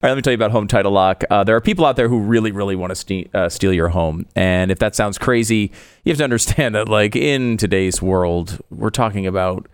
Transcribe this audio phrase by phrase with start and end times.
[0.00, 1.24] All right, let me tell you about Home Title Lock.
[1.28, 3.88] Uh, there are people out there who really, really want to ste- uh, steal your
[3.88, 4.26] home.
[4.36, 5.72] And if that sounds crazy,
[6.04, 9.66] you have to understand that, like, in today's world, we're talking about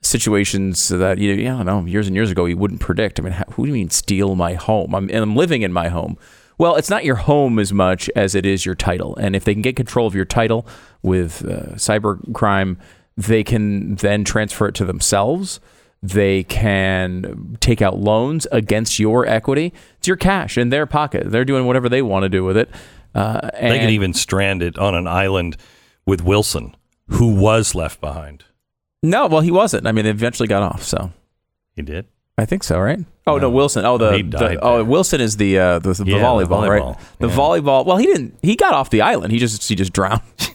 [0.00, 3.18] situations that, you know, know, years and years ago, you wouldn't predict.
[3.18, 4.94] I mean, how, who do you mean steal my home?
[4.94, 6.18] I'm, I'm living in my home.
[6.56, 9.16] Well, it's not your home as much as it is your title.
[9.16, 10.68] And if they can get control of your title
[11.02, 12.78] with uh, cyber crime,
[13.16, 15.58] they can then transfer it to themselves
[16.04, 19.72] they can take out loans against your equity.
[19.98, 21.30] It's your cash in their pocket.
[21.30, 22.70] They're doing whatever they want to do with it.
[23.14, 25.56] Uh, they can even strand it on an island
[26.04, 26.76] with Wilson,
[27.08, 28.44] who was left behind.
[29.02, 29.86] No, well, he wasn't.
[29.86, 30.82] I mean, they eventually got off.
[30.82, 31.12] So
[31.74, 32.06] he did.
[32.36, 32.98] I think so, right?
[33.26, 33.86] Oh no, no Wilson.
[33.86, 36.98] Oh, the, the oh Wilson is the uh, the, the, yeah, volleyball, the volleyball, right?
[37.18, 37.34] The yeah.
[37.36, 37.86] volleyball.
[37.86, 38.36] Well, he didn't.
[38.42, 39.32] He got off the island.
[39.32, 40.20] He just he just drowned.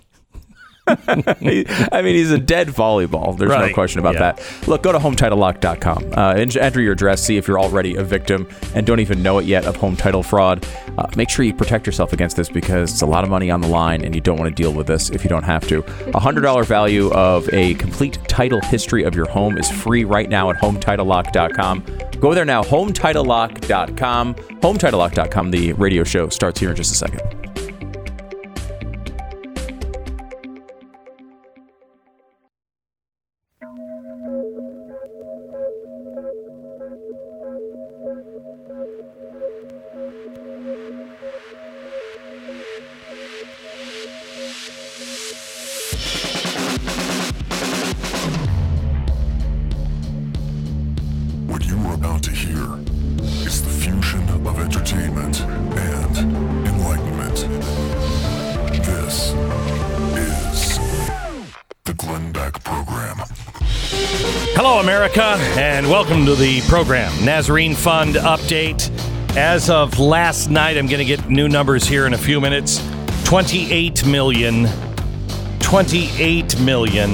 [1.08, 3.38] I mean, he's a dead volleyball.
[3.38, 3.70] There's right.
[3.70, 4.34] no question about yeah.
[4.34, 4.68] that.
[4.68, 6.14] Look, go to HomeTitleLock.com.
[6.18, 9.46] Uh, enter your address, see if you're already a victim and don't even know it
[9.46, 10.66] yet of home title fraud.
[10.98, 13.62] Uh, make sure you protect yourself against this because it's a lot of money on
[13.62, 15.80] the line and you don't want to deal with this if you don't have to.
[15.80, 20.50] A $100 value of a complete title history of your home is free right now
[20.50, 21.86] at HomeTitleLock.com.
[22.20, 24.36] Go there now, HomeTitleLock.com.
[24.36, 25.52] HomeTitleLock.com.
[25.52, 27.39] The radio show starts here in just a second.
[66.30, 67.12] To the program.
[67.26, 68.92] Nazarene Fund update.
[69.36, 72.88] As of last night, I'm going to get new numbers here in a few minutes.
[73.24, 74.68] 28 million,
[75.60, 77.10] 28 million,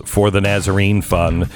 [0.06, 1.50] for the Nazarene Fund.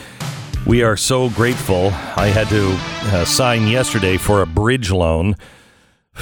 [0.66, 1.88] We are so grateful.
[2.16, 2.72] I had to
[3.16, 5.36] uh, sign yesterday for a bridge loan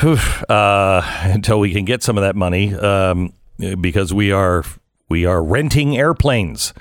[0.01, 3.33] uh, until we can get some of that money um,
[3.81, 4.63] because we are
[5.09, 6.73] we are renting airplanes,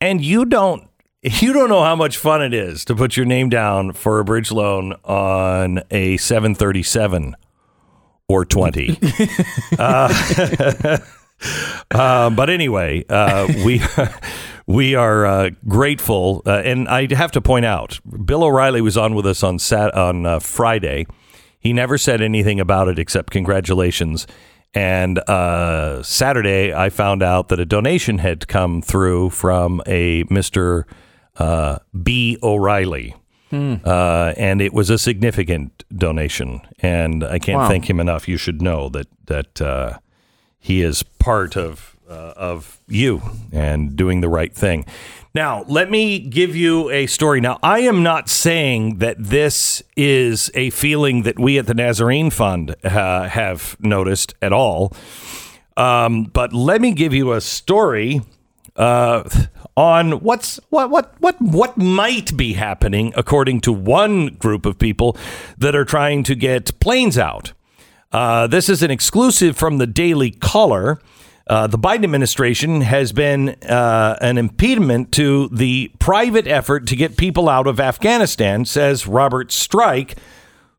[0.00, 0.88] and you don't
[1.22, 4.24] you don't know how much fun it is to put your name down for a
[4.24, 7.36] bridge loan on a 737
[8.28, 8.98] or 20.
[9.78, 10.98] uh,
[11.90, 13.82] uh, but anyway, uh, we
[14.68, 19.14] we are uh, grateful, uh, and I have to point out, Bill O'Reilly was on
[19.14, 21.06] with us on Sat on uh, Friday.
[21.58, 24.26] He never said anything about it except congratulations.
[24.74, 30.86] And uh, Saturday, I found out that a donation had come through from a Mister
[31.38, 32.36] uh, B.
[32.42, 33.14] O'Reilly.
[33.50, 37.68] Uh, and it was a significant donation, and I can't Wow.
[37.68, 38.28] thank him enough.
[38.28, 39.98] You should know that that uh,
[40.60, 43.22] he is part of uh, of you
[43.52, 44.84] and doing the right thing.
[45.34, 47.40] Now, let me give you a story.
[47.40, 52.30] Now, I am not saying that this is a feeling that we at the Nazarene
[52.30, 54.92] Fund uh, have noticed at all.
[55.76, 58.22] Um, but let me give you a story
[58.74, 59.28] uh,
[59.76, 65.16] on what's what what what what might be happening according to one group of people
[65.56, 67.52] that are trying to get planes out.
[68.10, 71.00] Uh, this is an exclusive from the Daily Caller.
[71.48, 77.16] Uh, the Biden administration has been uh, an impediment to the private effort to get
[77.16, 80.18] people out of Afghanistan, says Robert Stryk,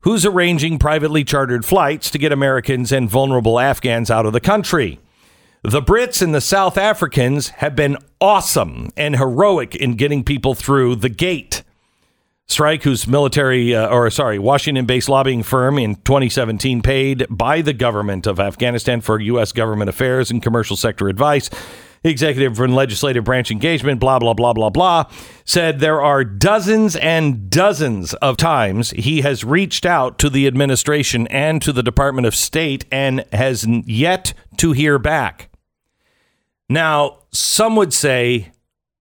[0.01, 4.99] who's arranging privately chartered flights to get Americans and vulnerable Afghans out of the country.
[5.63, 10.97] The Brits and the South Africans have been awesome and heroic in getting people through
[10.97, 11.63] the gate.
[12.49, 17.73] Stryk, whose military, uh, or sorry, Washington based lobbying firm in 2017 paid by the
[17.73, 19.51] government of Afghanistan for U.S.
[19.51, 21.51] government affairs and commercial sector advice,
[22.03, 25.03] executive and legislative branch engagement, blah, blah, blah, blah, blah,
[25.45, 31.27] said there are dozens and dozens of times he has reached out to the administration
[31.27, 35.49] and to the Department of State and has yet to hear back.
[36.67, 38.53] Now, some would say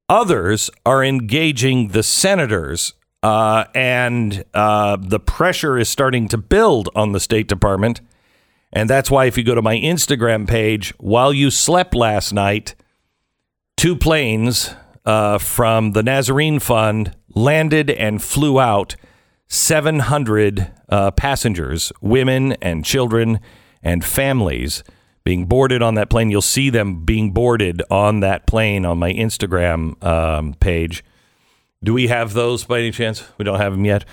[0.06, 2.92] others are engaging the senators,
[3.28, 8.00] uh, and uh, the pressure is starting to build on the State Department.
[8.72, 12.74] And that's why, if you go to my Instagram page, while you slept last night,
[13.76, 18.96] two planes uh, from the Nazarene Fund landed and flew out
[19.48, 23.40] 700 uh, passengers, women and children
[23.82, 24.82] and families
[25.22, 26.30] being boarded on that plane.
[26.30, 31.04] You'll see them being boarded on that plane on my Instagram um, page.
[31.82, 33.24] Do we have those by any chance?
[33.38, 34.04] We don't have them yet.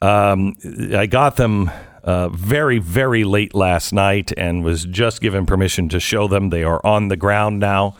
[0.00, 0.56] Um,
[0.94, 1.70] I got them
[2.02, 6.50] uh, very, very late last night and was just given permission to show them.
[6.50, 7.96] They are on the ground now.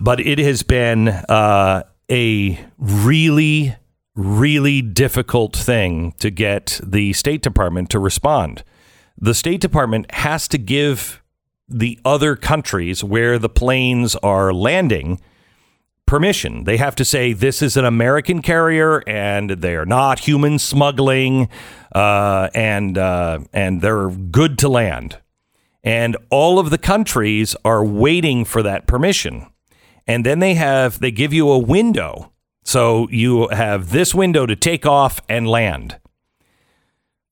[0.00, 3.74] But it has been uh, a really,
[4.14, 8.62] really difficult thing to get the State Department to respond.
[9.18, 11.22] The State Department has to give
[11.68, 15.20] the other countries where the planes are landing
[16.06, 16.64] permission.
[16.64, 21.48] They have to say this is an American carrier and they are not human smuggling,
[21.94, 25.18] uh, and uh, and they're good to land.
[25.82, 29.46] And all of the countries are waiting for that permission.
[30.06, 32.32] And then they have they give you a window.
[32.64, 35.98] So you have this window to take off and land.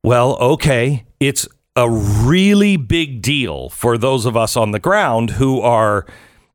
[0.05, 5.61] Well, okay, it's a really big deal for those of us on the ground who
[5.61, 6.06] are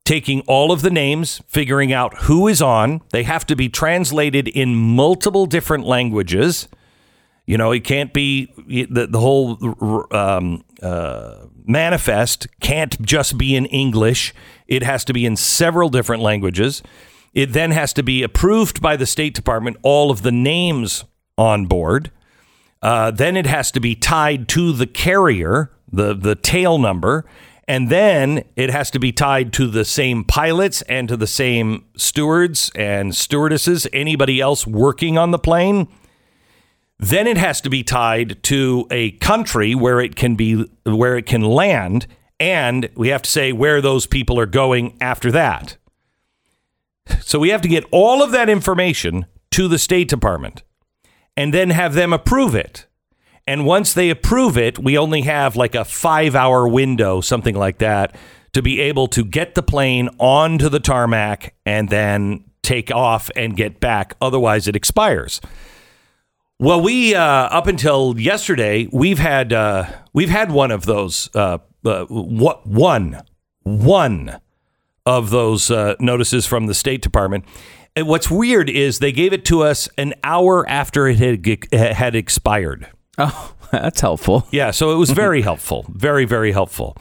[0.10, 3.00] taking all of the names, figuring out who is on.
[3.12, 6.68] They have to be translated in multiple different languages.
[7.46, 8.52] You know, it can't be
[8.90, 14.34] the, the whole um, uh, manifest can't just be in English.
[14.66, 16.82] It has to be in several different languages.
[17.36, 21.06] It then has to be approved by the State Department, all of the names
[21.38, 22.10] on board.
[22.82, 27.26] Uh, then it has to be tied to the carrier, the, the tail number.
[27.70, 31.86] And then it has to be tied to the same pilots and to the same
[31.96, 35.88] stewards and stewardesses, anybody else working on the plane.
[36.98, 41.28] Then it has to be tied to a country where it can be where it
[41.28, 42.08] can land,
[42.40, 45.78] and we have to say where those people are going after that.
[47.22, 50.64] So we have to get all of that information to the State Department
[51.38, 52.88] and then have them approve it.
[53.50, 57.80] And once they approve it, we only have like a five hour window, something like
[57.80, 58.16] that,
[58.54, 63.58] to be able to get the plane onto the tarmac and then take off and
[63.58, 64.16] get back.
[64.22, 65.42] Otherwise, it expires.
[66.60, 71.58] Well, we uh, up until yesterday, we've had uh, we've had one of those uh,
[71.84, 73.24] uh, one
[73.64, 74.40] one
[75.08, 77.46] of those uh, notices from the State Department.
[77.96, 82.16] And what's weird is they gave it to us an hour after it had had
[82.16, 82.92] expired.
[83.72, 84.48] Oh, that's helpful.
[84.50, 86.98] Yeah, so it was very helpful, very very helpful.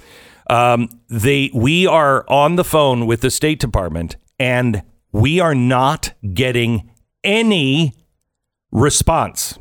[0.50, 4.82] Um, they we are on the phone with the State Department, and
[5.12, 6.90] we are not getting
[7.25, 7.94] any
[8.70, 9.58] response.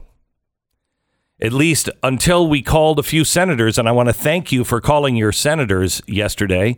[1.39, 4.81] At least until we called a few senators, and I want to thank you for
[4.81, 6.77] calling your senators yesterday.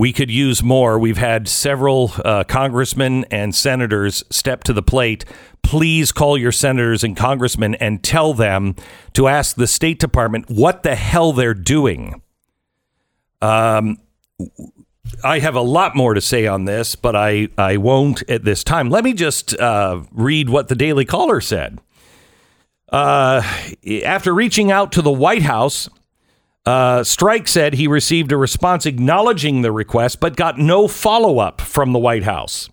[0.00, 0.98] We could use more.
[0.98, 5.26] We've had several uh, congressmen and senators step to the plate.
[5.62, 8.76] Please call your senators and congressmen and tell them
[9.12, 12.22] to ask the State Department what the hell they're doing.
[13.42, 13.98] Um,
[15.22, 18.64] I have a lot more to say on this, but I, I won't at this
[18.64, 18.88] time.
[18.88, 21.78] Let me just uh, read what the Daily Caller said.
[22.88, 23.42] Uh,
[24.02, 25.90] after reaching out to the White House,
[26.66, 31.60] uh, Stryk said he received a response acknowledging the request, but got no follow up
[31.60, 32.68] from the White House.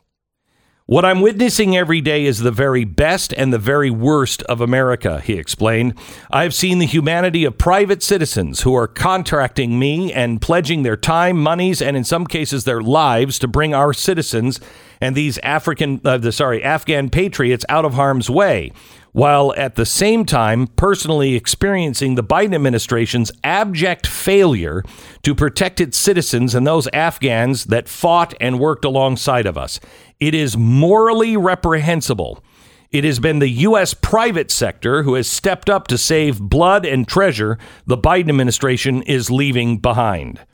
[0.89, 5.19] What I'm witnessing every day is the very best and the very worst of America,
[5.19, 5.95] he explained.
[6.31, 11.37] I've seen the humanity of private citizens who are contracting me and pledging their time,
[11.43, 14.61] monies, and in some cases their lives to bring our citizens
[15.01, 18.71] and these African, uh, the, sorry, Afghan patriots out of harm's way
[19.17, 24.83] while at the same time personally experiencing the Biden administration's abject failure
[25.23, 29.79] to protect its citizens and those Afghans that fought and worked alongside of us.
[30.19, 32.43] It is morally reprehensible.
[32.91, 33.95] It has been the U.S.
[33.95, 37.57] private sector who has stepped up to save blood and treasure
[37.87, 40.45] the Biden administration is leaving behind.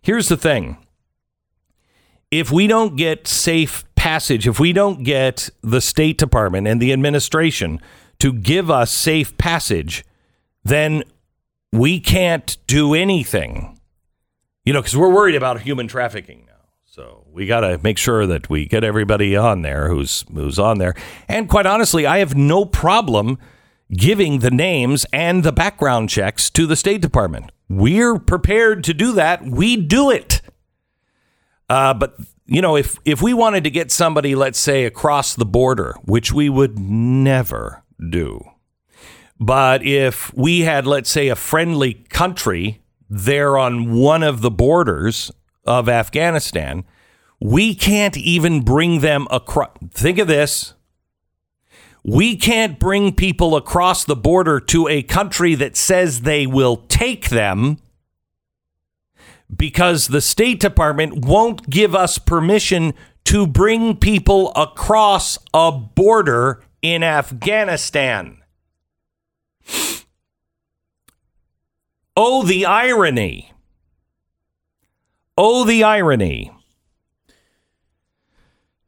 [0.00, 0.76] Here's the thing
[2.30, 6.92] if we don't get safe passage, if we don't get the State Department and the
[6.92, 7.80] administration
[8.22, 10.04] to give us safe passage,
[10.62, 11.02] then
[11.72, 13.80] we can't do anything.
[14.64, 16.52] You know, because we're worried about human trafficking now.
[16.84, 20.78] So we got to make sure that we get everybody on there who's who's on
[20.78, 20.94] there.
[21.26, 23.38] And quite honestly, I have no problem
[23.90, 27.50] giving the names and the background checks to the State Department.
[27.68, 29.42] We're prepared to do that.
[29.42, 30.42] We do it.
[31.68, 32.14] Uh, but
[32.46, 36.32] you know, if if we wanted to get somebody, let's say, across the border, which
[36.32, 38.44] we would never do.
[39.38, 42.80] But if we had, let's say, a friendly country
[43.10, 45.30] there on one of the borders
[45.64, 46.84] of Afghanistan,
[47.40, 49.76] we can't even bring them across.
[49.90, 50.74] Think of this.
[52.04, 57.28] We can't bring people across the border to a country that says they will take
[57.28, 57.78] them
[59.54, 62.94] because the State Department won't give us permission
[63.24, 68.38] to bring people across a border in Afghanistan.
[72.16, 73.52] Oh, the irony.
[75.38, 76.52] Oh, the irony.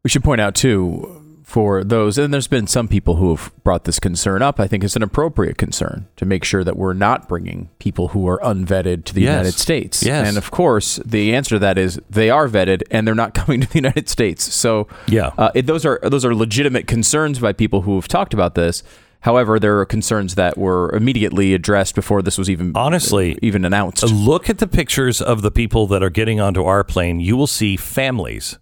[0.03, 3.85] We should point out, too, for those, and there's been some people who have brought
[3.85, 4.59] this concern up.
[4.59, 8.27] I think it's an appropriate concern to make sure that we're not bringing people who
[8.27, 9.31] are unvetted to the Yes.
[9.33, 10.03] United States.
[10.03, 10.27] Yes.
[10.27, 13.61] And of course, the answer to that is they are vetted and they're not coming
[13.61, 14.53] to the United States.
[14.55, 15.33] So Yeah.
[15.39, 18.83] uh, it, those are those are legitimate concerns by people who have talked about this.
[19.21, 24.03] However, there are concerns that were immediately addressed before this was even Honestly, even announced.
[24.05, 27.21] Look at the pictures of the people that are getting onto our plane.
[27.21, 28.59] You will see families.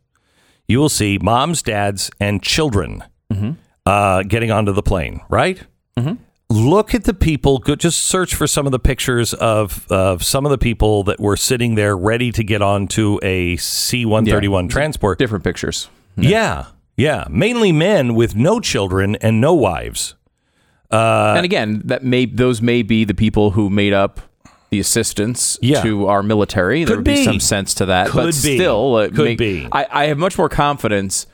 [0.68, 3.52] You will see moms, dads, and children mm-hmm.
[3.86, 5.62] uh, getting onto the plane, right?
[5.96, 6.22] Mm-hmm.
[6.50, 7.58] Look at the people.
[7.58, 11.18] Go, just search for some of the pictures of, of some of the people that
[11.18, 15.18] were sitting there ready to get onto a C 131 transport.
[15.18, 15.88] Different pictures.
[16.16, 16.66] Yeah,
[16.96, 17.24] yeah.
[17.30, 20.14] Mainly men with no children and no wives.
[20.90, 24.20] Uh, and again, that may those may be the people who made up
[24.72, 25.82] the assistance Yeah.
[25.82, 26.84] to our military.
[26.84, 27.16] there would be.
[27.16, 27.24] be.
[27.24, 28.32] some sense to that, but be.
[28.32, 29.68] still, it Could make- be.
[29.70, 31.26] I, I have much more confidence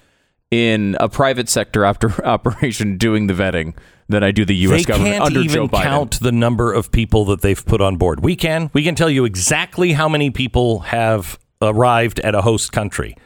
[0.51, 3.75] in a private sector after operation doing the vetting
[4.09, 4.81] than I do the U.S.
[4.81, 5.83] they government can't under even Joe Biden.
[5.85, 8.21] count the number of people that they've put on board.
[8.25, 8.71] We can.
[8.73, 13.17] We can tell you exactly how many people have arrived at a host country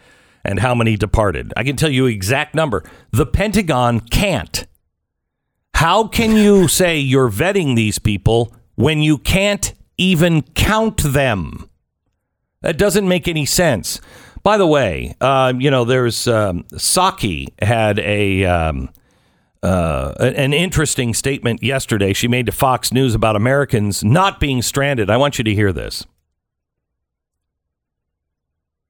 [0.45, 1.55] and how many departed.
[1.57, 2.85] I can tell you exact number.
[3.13, 4.67] The Pentagon can't.
[5.75, 11.69] How can you say you're vetting these people when you can't even count them?
[12.63, 14.01] That doesn't make any sense.
[14.43, 18.91] By the way, um, you know, there's um, Psaki had a um,
[19.63, 22.13] uh, an interesting statement yesterday.
[22.13, 25.11] She made to Fox News about Americans not being stranded.
[25.11, 26.07] I want you to hear this.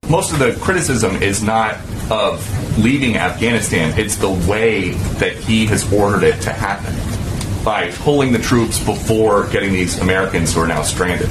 [0.09, 1.77] Most of the criticism is not
[2.11, 4.91] of leaving Afghanistan, it's the way
[5.21, 7.12] that he has ordered it to happen
[7.65, 11.29] by pulling the troops before getting these Americans who are now stranded.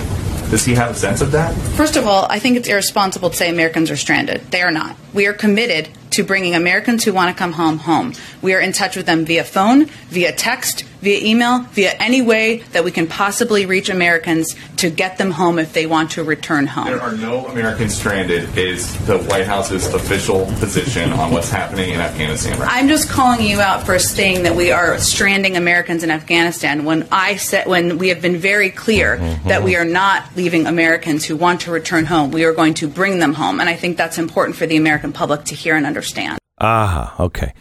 [0.50, 1.56] Does he have a sense of that?
[1.78, 4.42] First of all, I think it's irresponsible to say Americans are stranded.
[4.52, 4.98] They are not.
[5.14, 8.14] We are committed to bringing Americans who want to come home home.
[8.42, 12.58] We are in touch with them via phone, via text, via email, via any way
[12.72, 16.68] that we can possibly reach Americans to get them home if they want to return
[16.68, 16.86] home.
[16.86, 22.00] There are no Americans stranded, is the White House's official position on what's happening in
[22.00, 22.70] Afghanistan right.
[22.72, 27.08] I'm just calling you out for saying that we are stranding Americans in Afghanistan when
[27.12, 31.36] I said when we have been very clear that we are not leaving Americans who
[31.36, 32.32] want to return home.
[32.32, 35.14] We are going to bring them home, and I think that's important for the American
[35.14, 36.40] public to hear and understand.
[36.60, 37.54] Ah, okay.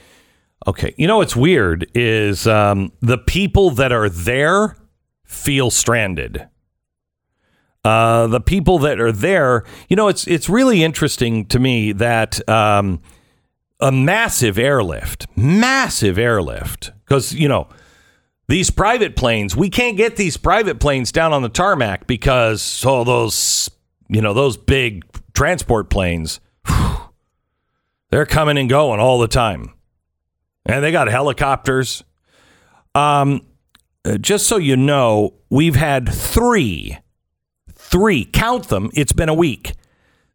[0.67, 0.95] Okay.
[0.97, 4.77] You know what's weird is um, the people that are there
[5.25, 6.47] feel stranded.
[7.83, 12.47] Uh, the people that are there, you know, it's it's really interesting to me that
[12.47, 13.01] um,
[13.81, 17.69] a massive airlift, massive airlift, because you know
[18.51, 23.05] these private planes, we can't get these private planes down on the tarmac because all
[23.05, 23.71] those,
[24.09, 26.41] you know, those big transport planes,
[28.11, 29.73] they're coming and going all the time,
[30.67, 32.05] and they got helicopters.
[32.95, 33.47] Um,
[34.05, 36.99] uh, just so you know, we've had three
[37.91, 39.73] three, count them, it's been a week.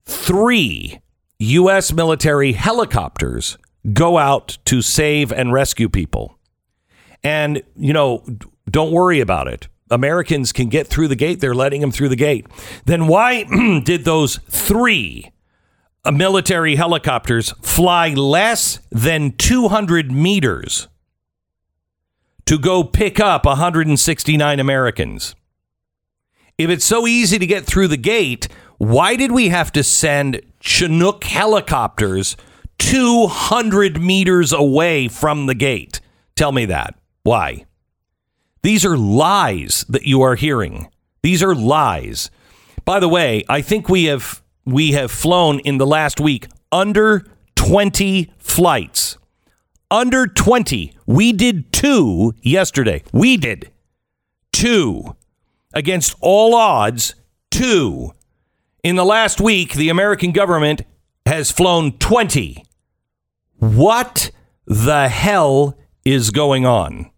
[0.06, 1.00] Three
[1.40, 1.94] U.S.
[1.94, 3.58] military helicopters
[3.94, 6.38] go out to save and rescue people.
[7.24, 8.26] And, you know,
[8.70, 9.68] don't worry about it.
[9.90, 11.40] Americans can get through the gate.
[11.40, 12.48] They're letting them through the gate.
[12.86, 13.44] Then why
[13.84, 15.32] did those three
[16.06, 20.88] Uh, military helicopters fly less than 200 meters
[22.46, 25.36] to go pick up 169 Americans?
[26.60, 28.48] If it's so easy to get through the gate,
[28.78, 32.38] why did we have to send Chinook helicopters
[32.78, 36.02] 200 meters away from the gate?
[36.36, 36.94] Tell me that.
[37.24, 37.66] Why?
[38.62, 40.88] These are lies that you are hearing.
[41.24, 42.30] These are lies.
[42.84, 47.26] By the way, I think we have we have flown in the last week under
[47.56, 49.18] 20 flights.
[49.92, 50.92] Under 20.
[51.06, 53.04] We did 2 yesterday.
[53.14, 53.72] We did
[54.54, 55.16] 2
[55.74, 57.14] against all odds,
[57.52, 58.12] two.
[58.84, 60.84] In the last week, the American government
[61.26, 62.64] has flown 20.
[63.58, 64.32] What
[64.66, 67.12] the hell is going on?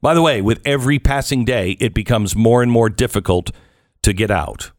[0.00, 3.50] By the way, with every passing day, it becomes more and more difficult
[4.02, 4.70] to get out.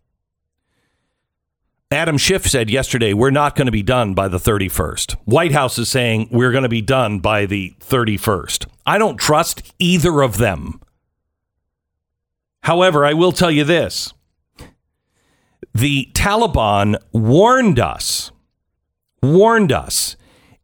[1.91, 5.15] Adam Schiff said yesterday, we're not going to be done by the 31st.
[5.25, 8.67] White House is saying we're going to be done by the 31st.
[8.85, 10.81] I don't trust either of them.
[12.61, 14.13] However, I will tell you this
[15.73, 18.31] the Taliban warned us,
[19.23, 20.15] warned us,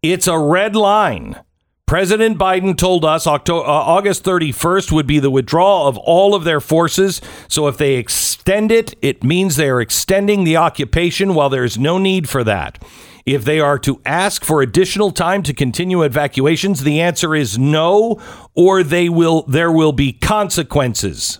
[0.03, 1.41] it's a red line.
[1.87, 6.43] President Biden told us October, uh, August 31st would be the withdrawal of all of
[6.43, 7.21] their forces.
[7.47, 11.77] So if they extend it, it means they are extending the occupation while there is
[11.77, 12.83] no need for that.
[13.23, 18.19] If they are to ask for additional time to continue evacuations, the answer is no,
[18.55, 21.39] or they will there will be consequences.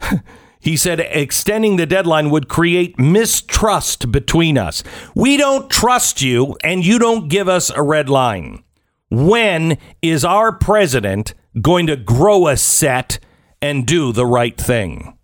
[0.60, 4.82] he said extending the deadline would create mistrust between us.
[5.14, 8.62] We don't trust you, and you don't give us a red line.
[9.12, 13.18] When is our president going to grow a set
[13.60, 15.18] and do the right thing?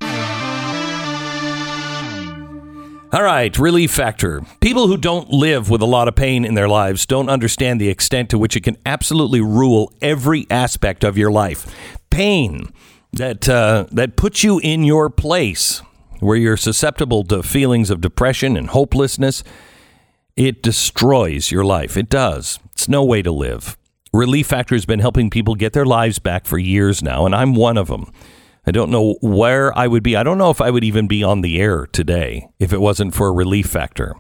[3.11, 4.43] All right, relief factor.
[4.61, 7.89] People who don't live with a lot of pain in their lives don't understand the
[7.89, 11.75] extent to which it can absolutely rule every aspect of your life.
[12.11, 12.71] Pain
[13.15, 15.81] that uh, that puts you in your place
[16.21, 19.43] where you're susceptible to feelings of depression and hopelessness.
[20.39, 21.97] It destroys your life.
[21.97, 22.61] It does.
[22.71, 23.77] It's no way to live.
[24.13, 27.57] Relief Factor has been helping people get their lives back for years now, and I'm
[27.57, 28.13] one of them.
[28.65, 30.15] I don't know where I would be.
[30.15, 33.17] I don't know if I would even be on the air today if it wasn't
[33.17, 34.15] for Relief Factor.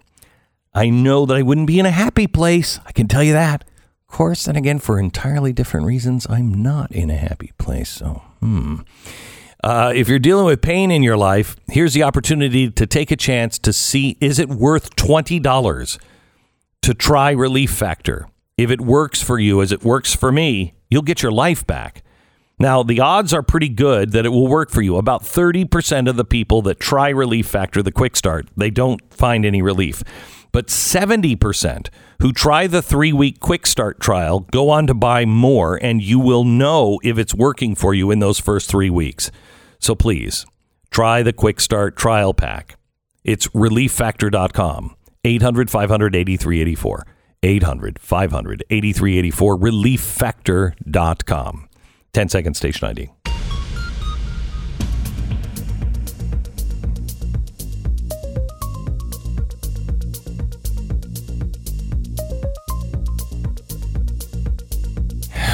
[0.74, 2.80] I know that I wouldn't be in a happy place.
[2.84, 3.62] I can tell you that.
[4.08, 7.90] Of course, and again, for entirely different reasons, I'm not in a happy place.
[7.90, 8.78] So, hmm.
[9.64, 13.16] Uh, if you're dealing with pain in your life, here's the opportunity to take a
[13.16, 15.98] chance to see is it worth $20
[16.82, 18.28] to try Relief Factor?
[18.56, 22.02] If it works for you as it works for me, you'll get your life back.
[22.60, 24.96] Now, the odds are pretty good that it will work for you.
[24.96, 29.44] About 30% of the people that try Relief Factor, the quick start, they don't find
[29.44, 30.02] any relief.
[30.58, 31.88] But 70%
[32.20, 36.18] who try the three week quick start trial go on to buy more, and you
[36.18, 39.30] will know if it's working for you in those first three weeks.
[39.78, 40.44] So please
[40.90, 42.76] try the quick start trial pack.
[43.22, 47.06] It's relieffactor.com, 800 500 8384.
[47.44, 51.68] 800 500 8384, relieffactor.com.
[52.12, 53.10] 10 second station ID.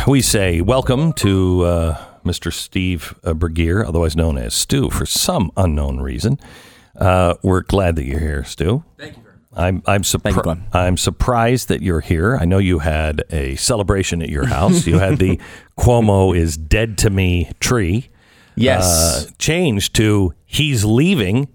[0.07, 2.53] We say welcome to uh, Mr.
[2.53, 6.39] Steve uh, Burguiere, otherwise known as Stu, for some unknown reason.
[6.95, 8.85] Uh, we're glad that you're here, Stu.
[8.99, 9.59] Thank you very much.
[9.59, 12.37] I'm I'm, surpri- I'm surprised that you're here.
[12.37, 14.87] I know you had a celebration at your house.
[14.87, 15.41] you had the
[15.79, 18.11] Cuomo is dead to me tree.
[18.57, 18.85] Yes.
[18.85, 21.49] Uh, changed to he's leaving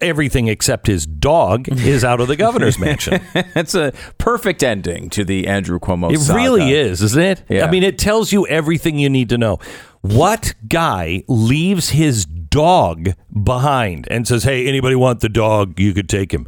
[0.00, 3.20] everything except his dog is out of the governor's mansion.
[3.54, 6.36] That's a perfect ending to the Andrew Cuomo It saga.
[6.38, 7.42] really is, isn't it?
[7.48, 7.64] Yeah.
[7.66, 9.58] I mean, it tells you everything you need to know.
[10.02, 13.10] What guy leaves his dog
[13.42, 15.78] behind and says, "Hey, anybody want the dog?
[15.78, 16.46] You could take him."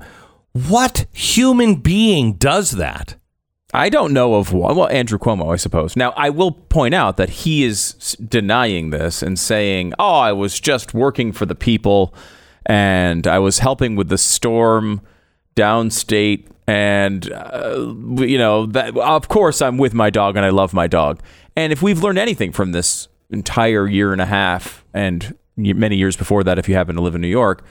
[0.69, 3.17] What human being does that?
[3.75, 4.77] I don't know of one.
[4.77, 5.97] Well, Andrew Cuomo, I suppose.
[5.97, 7.95] Now, I will point out that he is
[8.27, 12.15] denying this and saying, "Oh, I was just working for the people,
[12.67, 15.01] and I was helping with the storm
[15.57, 18.97] downstate, and uh, you know that.
[18.97, 21.21] Of course, I'm with my dog, and I love my dog.
[21.57, 26.17] And if we've learned anything from this entire year and a half, and many years
[26.17, 27.65] before that, if you happen to live in New York."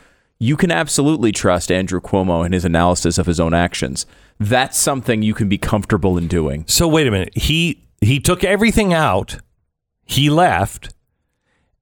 [0.44, 4.08] You can absolutely trust Andrew Cuomo and his analysis of his own actions.
[4.40, 6.66] That's something you can be comfortable in doing.
[6.68, 7.38] So wait a minute.
[7.38, 9.38] He he took everything out.
[10.04, 10.96] He left,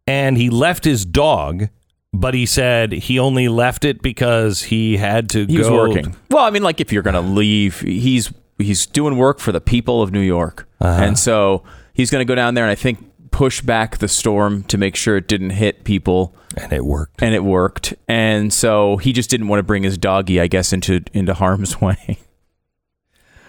[0.06, 1.70] and he left his dog.
[2.12, 6.16] But he said he only left it because he had to He go was working.
[6.32, 9.62] Well, I mean, like if you're going to leave, he's he's doing work for the
[9.62, 11.04] people of New York, uh-huh.
[11.04, 14.64] and so he's going to go down there and I think push back the storm
[14.64, 17.22] to make sure it didn't hit people, and it worked.
[17.22, 17.94] and it worked.
[18.08, 21.80] And so he just didn't want to bring his doggy, I guess, into into harm's
[21.82, 22.20] way.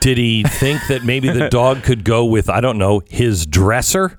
[0.00, 4.18] Did he think that maybe the dog could go with I don't know his dresser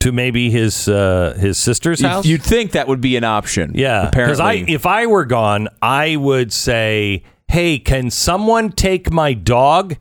[0.00, 2.24] to maybe his uh, his sister's house?
[2.26, 3.72] You'd think that would be an option.
[3.74, 4.40] yeah, because.
[4.40, 9.96] I if I were gone, I would say, "Hey, can someone take my dog?"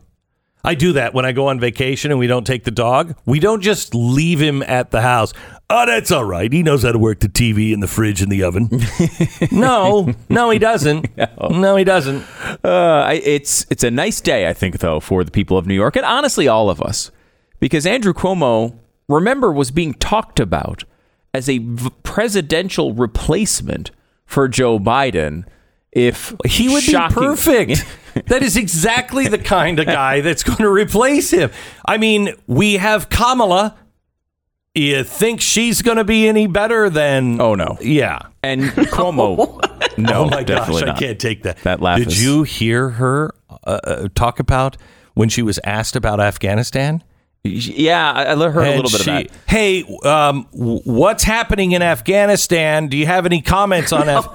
[0.63, 3.15] I do that when I go on vacation and we don't take the dog.
[3.25, 5.31] We don't just leave him at the house.
[5.69, 6.51] Oh, that's all right.
[6.51, 8.69] He knows how to work the TV and the fridge and the oven.
[9.51, 11.07] no, no, he doesn't.
[11.49, 12.25] No, he doesn't.
[12.65, 15.95] Uh, it's it's a nice day, I think, though, for the people of New York,
[15.95, 17.11] and honestly, all of us,
[17.61, 20.83] because Andrew Cuomo, remember, was being talked about
[21.33, 23.91] as a v- presidential replacement
[24.25, 25.45] for Joe Biden.
[25.91, 27.85] If He would shocking- be perfect.
[28.27, 31.49] that is exactly the kind of guy that's going to replace him.
[31.85, 33.75] I mean, we have Kamala.
[34.75, 37.41] You think she's going to be any better than?
[37.41, 38.19] Oh no, yeah.
[38.43, 39.63] and Cuomo.
[39.97, 41.57] No, oh my gosh, definitely I can't take that.
[41.63, 44.77] That laugh Did is- you hear her uh, uh, talk about
[45.15, 47.03] when she was asked about Afghanistan?
[47.43, 49.31] Yeah, I, I heard a little bit she, of that.
[49.47, 52.87] Hey, um, what's happening in Afghanistan?
[52.87, 54.27] Do you have any comments on Af-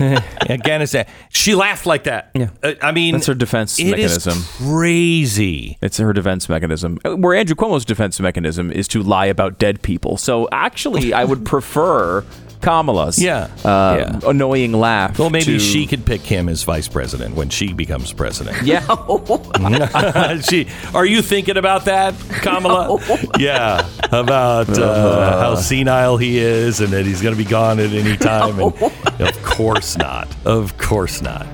[0.48, 1.06] Afghanistan?
[1.30, 2.30] She laughed like that.
[2.34, 2.50] Yeah.
[2.82, 4.42] I mean, That's her defense it is mechanism.
[4.68, 5.78] crazy.
[5.82, 6.98] It's her defense mechanism.
[7.04, 10.16] Uh, Where Andrew Cuomo's defense mechanism is to lie about dead people.
[10.16, 12.24] So actually, I would prefer
[12.60, 13.48] Kamala's Yeah.
[13.64, 14.20] uh, Yeah.
[14.26, 15.18] annoying laugh.
[15.18, 18.56] Well, maybe to- she could pick him as vice president when she becomes president.
[18.66, 18.80] Yeah.
[20.40, 22.98] she, are you thinking about that, Kamala?
[23.38, 27.90] Yeah, about uh, how senile he is and that he's going to be gone at
[27.92, 28.58] any time.
[28.60, 28.74] And
[29.20, 30.28] of course not.
[30.44, 31.46] Of course not.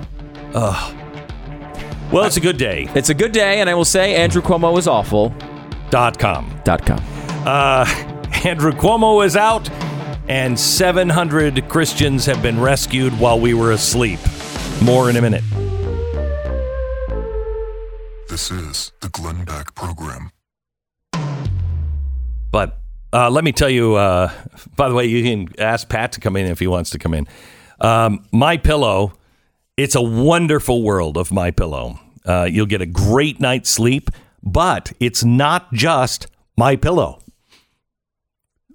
[0.54, 0.96] Ugh.
[2.12, 2.88] Well, it's a good day.
[2.94, 5.34] It's a good day, and I will say Andrew Cuomo is awful.
[5.90, 6.50] Dot com.
[6.64, 7.00] Dot com.
[7.46, 7.84] Uh,
[8.44, 9.68] Andrew Cuomo is out,
[10.28, 14.20] and 700 Christians have been rescued while we were asleep.
[14.82, 15.44] More in a minute.
[18.28, 20.30] This is the Glenn Beck Program.
[22.50, 22.78] But
[23.12, 23.94] uh, let me tell you.
[23.94, 24.32] Uh,
[24.76, 27.14] by the way, you can ask Pat to come in if he wants to come
[27.14, 27.28] in.
[27.80, 29.12] Um, my pillow.
[29.76, 31.98] It's a wonderful world of my pillow.
[32.24, 34.08] Uh, you'll get a great night's sleep,
[34.40, 37.18] but it's not just my pillow.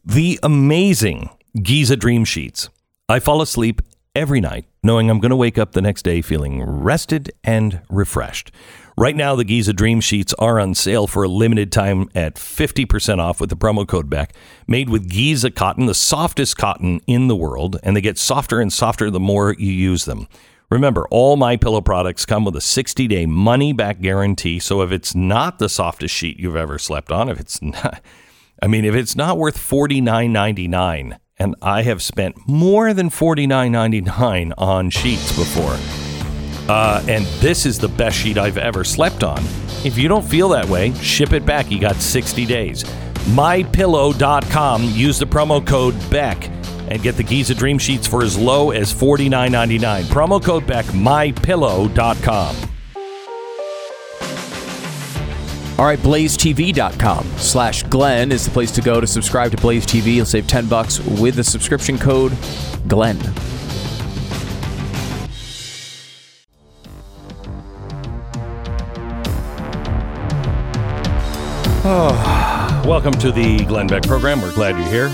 [0.04, 2.70] The amazing Giza Dream Sheets.
[3.08, 3.82] I fall asleep
[4.16, 8.52] every night knowing I'm going to wake up the next day feeling rested and refreshed.
[8.98, 13.18] Right now, the Giza Dream Sheets are on sale for a limited time at 50%
[13.18, 14.34] off with the promo code BACK.
[14.68, 18.72] Made with Giza cotton, the softest cotton in the world, and they get softer and
[18.72, 20.28] softer the more you use them.
[20.70, 25.58] Remember, all my pillow products come with a 60-day money-back guarantee, so if it's not
[25.58, 28.02] the softest sheet you've ever slept on, if it's not
[28.62, 32.94] I mean, if it's not worth forty nine ninety nine, and I have spent more
[32.94, 35.78] than $49.99 on sheets before,
[36.74, 39.40] uh, and this is the best sheet I've ever slept on.
[39.86, 41.72] If you don't feel that way, ship it back.
[41.72, 42.84] You got sixty days.
[43.30, 44.84] MyPillow.com.
[44.84, 46.50] Use the promo code Beck
[46.90, 50.04] and get the Giza Dream Sheets for as low as $49.99.
[50.06, 50.86] Promo code Beck.
[50.86, 52.56] MyPillow.com.
[55.80, 60.16] All right, blazetv.com slash Glenn is the place to go to subscribe to Blaze TV.
[60.16, 62.38] You'll save 10 bucks with the subscription code
[62.90, 63.18] Glenn.
[72.86, 74.42] Welcome to the Glenn Beck program.
[74.42, 75.08] We're glad you're here.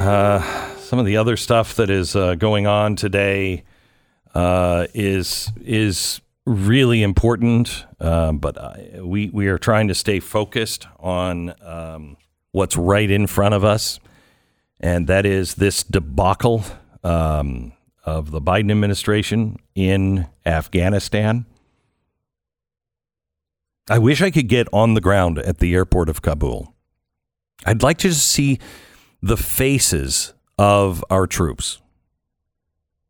[0.00, 0.40] Uh,
[0.78, 3.64] some of the other stuff that is uh, going on today
[4.34, 10.86] uh, is is really important, uh, but I, we we are trying to stay focused
[10.98, 12.16] on um,
[12.52, 14.00] what's right in front of us,
[14.80, 16.64] and that is this debacle
[17.04, 17.72] um,
[18.04, 21.46] of the Biden administration in Afghanistan.
[23.90, 26.74] I wish I could get on the ground at the airport of Kabul.
[27.64, 28.58] I'd like to see
[29.22, 31.80] the faces of our troops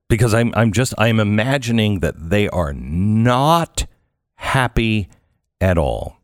[0.09, 3.87] because I'm I'm just I'm imagining that they are not
[4.37, 5.09] happy
[5.61, 6.17] at all.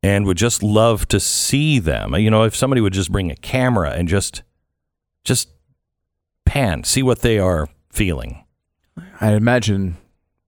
[0.00, 2.14] And would just love to see them.
[2.14, 4.42] You know, if somebody would just bring a camera and just
[5.24, 5.48] just
[6.44, 8.44] pan, see what they are feeling.
[9.20, 9.96] I imagine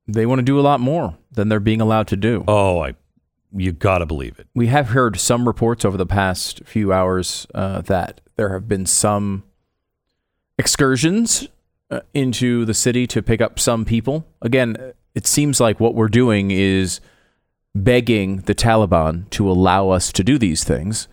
[0.06, 2.44] they want to do a lot more than they're being allowed to do.
[2.46, 2.94] Oh, I
[3.52, 4.46] you got to believe it.
[4.54, 8.86] We have heard some reports over the past few hours uh, that there have been
[8.86, 9.42] some
[10.56, 11.48] excursions
[11.90, 14.26] uh, into the city to pick up some people.
[14.42, 17.00] Again, it seems like what we're doing is
[17.74, 21.08] begging the Taliban to allow us to do these things.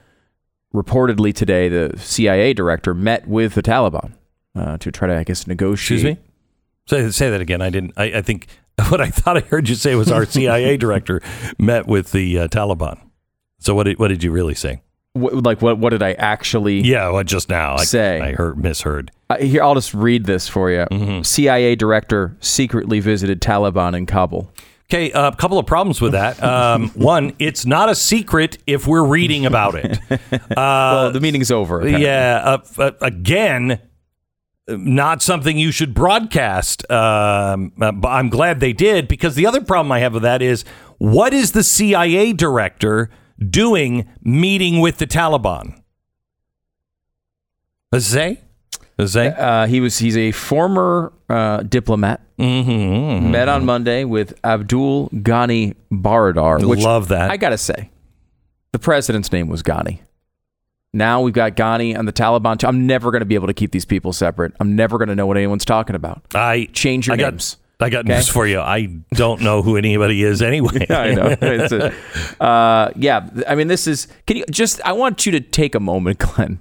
[0.74, 4.14] Reportedly today, the CIA director met with the Taliban
[4.56, 6.02] uh, to try to, I guess, negotiate.
[6.02, 6.24] Excuse me.
[6.88, 7.62] Say say that again.
[7.62, 7.94] I didn't.
[7.98, 8.48] I, I think
[8.90, 11.22] what I thought I heard you say was our CIA director
[11.58, 13.00] met with the uh, Taliban.
[13.60, 14.82] So what did what did you really say?
[15.20, 15.78] What, like what?
[15.78, 16.82] What did I actually?
[16.82, 18.20] Yeah, well, just now I, Say.
[18.22, 19.12] I heard misheard.
[19.30, 20.86] Uh, here, I'll just read this for you.
[20.92, 21.24] Mm-hmm.
[21.24, 24.52] CIA director secretly visited Taliban in Kabul.
[24.90, 26.42] Okay, a couple of problems with that.
[26.42, 30.00] Um, one, it's not a secret if we're reading about it.
[30.56, 31.80] well, the meeting's over.
[31.80, 32.06] apparently.
[32.06, 33.82] Yeah, uh, uh, again,
[34.70, 36.90] not something you should broadcast.
[36.90, 40.42] Um, uh, but I'm glad they did because the other problem I have with that
[40.42, 40.64] is
[41.00, 42.32] what is the CIA
[43.40, 45.82] doing meeting with the Taliban?
[47.92, 48.42] Does it say?
[48.98, 49.28] Does it say?
[49.28, 49.98] Uh, he was.
[50.00, 52.22] He's a former uh, diplomat.
[52.38, 53.32] Mm-hmm.
[53.32, 56.64] Met on Monday with Abdul Ghani Baradar.
[56.68, 57.32] Which Love that.
[57.32, 57.90] I gotta say,
[58.72, 60.00] the president's name was Ghani.
[60.94, 62.64] Now we've got Ghani and the Taliban.
[62.68, 64.54] I'm never going to be able to keep these people separate.
[64.60, 66.24] I'm never going to know what anyone's talking about.
[66.34, 67.58] I Change your I got, names.
[67.80, 68.16] I got Okay?
[68.16, 68.60] news for you.
[68.60, 70.86] I don't know who anybody is anyway.
[70.90, 71.36] I know.
[71.42, 74.08] It's a- uh, yeah, I mean, this is.
[74.26, 74.82] Can you just?
[74.84, 76.60] I want you to take a moment, Glenn,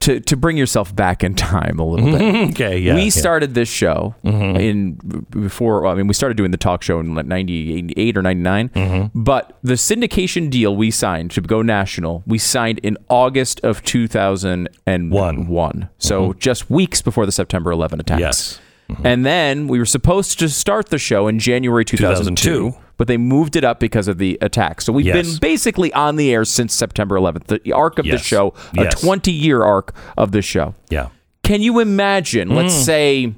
[0.00, 2.50] to to bring yourself back in time a little bit.
[2.50, 2.94] okay, yeah.
[2.94, 3.06] we yeah.
[3.08, 3.18] Mm-hmm.
[3.18, 4.94] started this show in
[5.30, 5.84] before.
[5.86, 8.68] I mean, we started doing the talk show in like '98 or '99.
[8.68, 9.20] Mm-hmm.
[9.20, 15.46] But the syndication deal we signed to go national, we signed in August of 2001.
[15.48, 15.88] One.
[15.98, 18.60] So just weeks before the September 11 attacks.
[18.90, 19.06] Mm-hmm.
[19.06, 22.34] And then we were supposed to start the show in January 2002,
[22.70, 22.80] 2002.
[22.96, 24.80] but they moved it up because of the attack.
[24.80, 25.28] So we've Yes.
[25.30, 27.46] been basically on the air since September 11th.
[27.62, 28.24] The arc of the Yes.
[28.24, 28.94] show, Yes.
[28.94, 30.74] a 20 year arc of the show.
[30.88, 31.08] Yeah.
[31.42, 32.48] Can you imagine?
[32.54, 32.84] Let's Mm.
[32.84, 33.32] say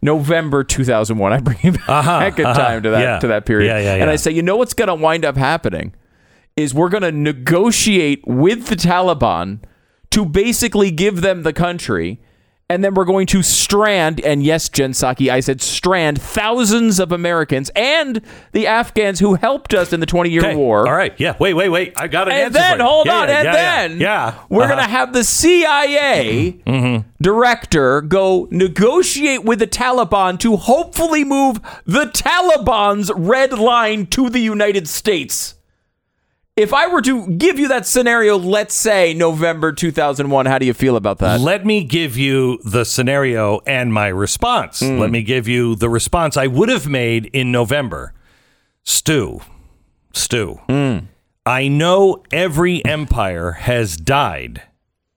[0.00, 1.32] November 2001.
[1.32, 3.18] I bring you back in uh-huh, time to that yeah.
[3.18, 4.10] to that period, Yeah, yeah, and yeah.
[4.12, 5.92] I say, you know what's going to wind up happening
[6.56, 9.58] is we're going to negotiate with the Taliban
[10.10, 12.20] to basically give them the country.
[12.70, 17.12] And then we're going to strand, and yes, Jen Psaki, I said strand thousands of
[17.12, 18.20] Americans and
[18.52, 20.54] the Afghans who helped us in the 20 year Okay.
[20.54, 20.86] war.
[20.86, 21.14] All right.
[21.16, 21.34] Yeah.
[21.38, 21.94] Wait, wait, wait.
[21.96, 22.44] I got an answer.
[22.46, 24.34] And then, hold Yeah, on, yeah, and yeah, then Yeah.
[24.50, 24.74] we're Uh-huh.
[24.74, 27.08] going to have the CIA Mm-hmm.
[27.22, 34.40] director go negotiate with the Taliban to hopefully move the Taliban's red line to the
[34.40, 35.54] United States.
[36.58, 40.74] If I were to give you that scenario, let's say November 2001, how do you
[40.74, 41.40] feel about that?
[41.40, 44.80] Let me give you the scenario and my response.
[44.80, 44.98] Hmm.
[44.98, 48.12] Let me give you the response I would have made in November.
[48.82, 49.40] Stu,
[50.12, 50.98] Stu, Hmm.
[51.46, 54.62] I know every empire has died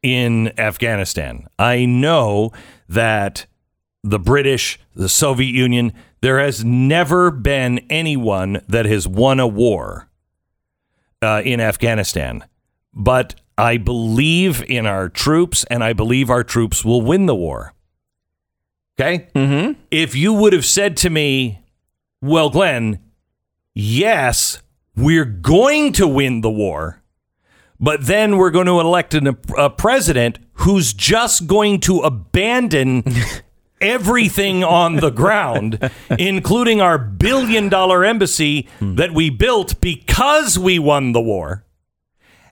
[0.04, 1.48] in Afghanistan.
[1.58, 2.52] I know
[2.88, 3.48] that
[4.04, 10.08] the British, the Soviet Union, there has never been anyone that has won a war
[11.22, 12.44] uh, in Afghanistan.
[12.94, 17.74] But I believe in our troops, and I believe our troops will win the war.
[19.00, 19.28] Okay?
[19.36, 19.80] Mm-hmm.
[19.90, 21.62] If you would have said to me,
[22.22, 23.00] well, Glenn,
[23.74, 24.62] yes,
[24.96, 27.02] we're going to win the war,
[27.80, 33.04] but then we're going to elect an, a president who's just going to abandon
[33.82, 38.96] everything on the ground, including our billion dollar embassy hmm.
[38.96, 41.66] that we built because we won the war.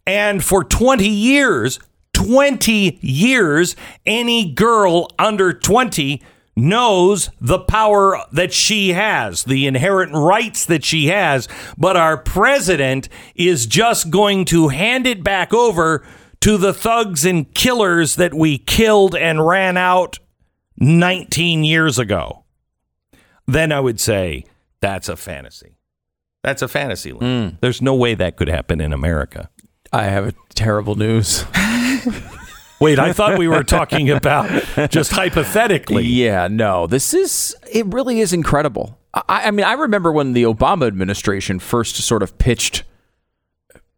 [0.06, 1.80] And for 20 years,
[2.14, 6.22] 20 years, any girl under 20
[6.56, 11.48] knows the power that she has, the inherent rights that she has.
[11.78, 16.06] But our president is just going to hand it back over
[16.42, 20.20] to the thugs and killers that we killed and ran out
[20.80, 22.44] 19 years ago,
[23.48, 24.46] then I would say
[24.82, 25.78] that's a fantasy.
[26.44, 27.12] That's a fantasy.
[27.12, 27.54] land.
[27.54, 27.58] Hmm.
[27.62, 29.50] There's no way that could happen in America.
[29.92, 31.46] I have a terrible news.
[32.80, 34.50] Wait, I thought we were talking about
[34.90, 36.06] just hypothetically.
[36.06, 38.98] Yeah, no, this is, it really is incredible.
[39.14, 42.84] I, I mean, I remember when the Obama administration first sort of pitched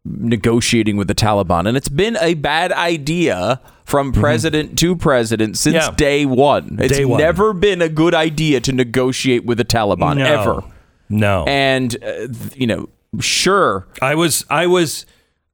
[0.03, 5.75] negotiating with the Taliban, and it's been a bad idea from president to president since
[5.75, 5.91] Yeah.
[5.91, 6.77] day one.
[6.79, 7.19] It's Day one.
[7.19, 10.25] never been a good idea to negotiate with the Taliban, No.
[10.25, 10.63] ever.
[11.09, 11.43] No.
[11.45, 15.05] And, uh, you know, sure, I was I was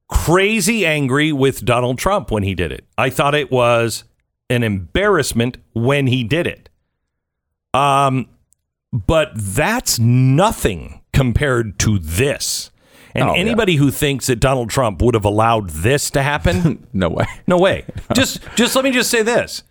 [0.08, 2.86] crazy angry with Donald Trump when he did it.
[2.96, 4.04] I thought it was
[4.48, 6.70] an embarrassment when he did it.
[7.74, 8.28] Um
[8.92, 12.70] but that's nothing compared to this.
[13.20, 13.40] And Oh, yeah.
[13.40, 17.26] anybody who thinks that Donald Trump would have allowed this to happen, no way.
[17.46, 17.84] no way.
[18.14, 19.62] Just just let me just say this.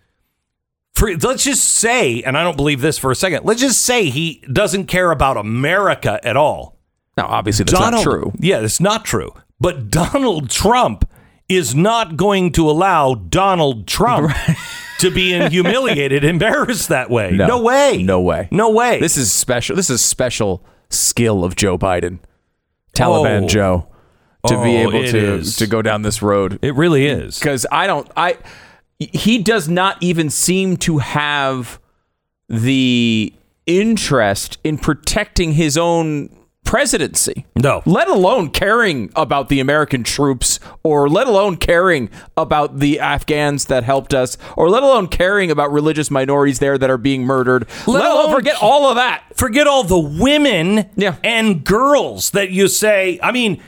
[0.94, 3.44] For, let's just say, and I don't believe this for a second.
[3.44, 6.76] Let's just say he doesn't care about America at all.
[7.16, 8.32] No, obviously that's Donald, not true.
[8.40, 9.32] Yeah, it's not true.
[9.60, 11.08] But Donald Trump
[11.48, 14.32] is not going to allow Donald Trump
[14.98, 17.30] to be in- humiliated, embarrassed that way.
[17.30, 18.02] No, way.
[18.02, 18.48] No way.
[18.50, 18.98] No way.
[19.00, 19.76] This is special.
[19.76, 22.18] This is special skill of Joe Biden,
[22.98, 23.48] Taliban Oh.
[23.48, 23.86] Joe,
[24.46, 25.56] to be Oh, able it to is.
[25.56, 26.58] to go down this road.
[26.62, 27.38] it really is.
[27.38, 28.08] Because I don't.
[28.16, 28.36] I
[28.98, 31.78] he does not even seem to have
[32.48, 33.32] the
[33.66, 36.34] interest in protecting his own
[36.68, 37.46] presidency.
[37.56, 37.82] No.
[37.86, 43.84] Let alone caring about the American troops, or let alone caring about the Afghans that
[43.84, 47.66] helped us, or let alone caring about religious minorities there that are being murdered.
[47.86, 49.22] Let, alone alone- forget all of that.
[49.34, 51.14] Forget all the women Yeah.
[51.24, 53.18] and girls that you say.
[53.22, 53.62] I mean,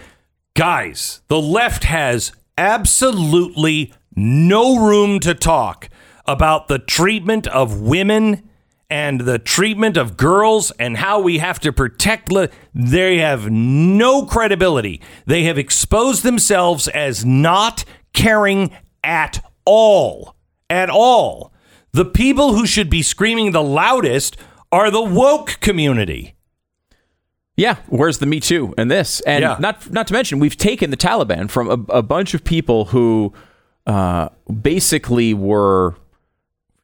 [0.55, 5.89] guys, the left has absolutely no room to talk
[6.27, 8.43] about the treatment of women
[8.90, 12.31] and the treatment of girls and how we have to protect.
[12.33, 15.00] Li- they have no credibility.
[15.26, 18.72] They have exposed themselves as not caring
[19.05, 20.35] at all.
[20.68, 21.53] At all.
[21.92, 24.37] The people who should be screaming the loudest
[24.72, 26.35] are the woke community.
[27.57, 29.20] Yeah, where's the Me Too and this?
[29.22, 29.57] And Yeah.
[29.59, 33.33] not not to mention, we've taken the Taliban from a, a bunch of people who
[33.87, 34.29] uh,
[34.62, 35.96] basically were,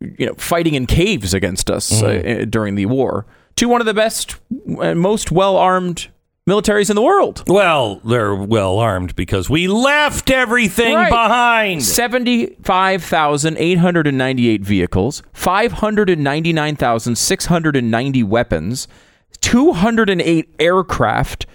[0.00, 3.94] you know, fighting in caves against us uh, during the war to one of the
[3.94, 4.36] best
[4.80, 6.08] and most well armed
[6.48, 7.42] militaries in the world.
[7.48, 11.10] Well, they're well armed because we left everything Right.
[11.10, 11.82] behind.
[11.82, 18.86] 75,898 vehicles, 599,690 weapons,
[19.40, 21.46] 208 aircraft,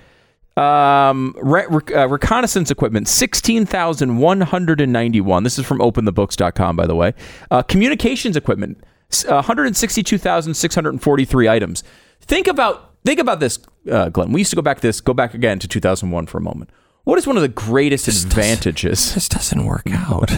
[0.61, 5.43] um, re- re- uh, reconnaissance equipment, 16,191.
[5.43, 7.13] This is from openthebooks.com, by the way.
[7.49, 8.83] Uh, communications equipment,
[9.27, 11.83] uh, 162,643 items.
[12.21, 13.57] Think about think about this,
[13.89, 14.31] uh, Glenn.
[14.31, 16.69] We used to go back this go back again to 2001 for a moment.
[17.03, 19.15] What is one of the greatest advantages?
[19.15, 20.29] This doesn't work out.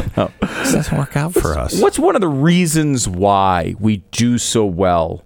[0.63, 1.77] This doesn't work out for us.
[1.81, 5.25] What's one of the reasons why we do so well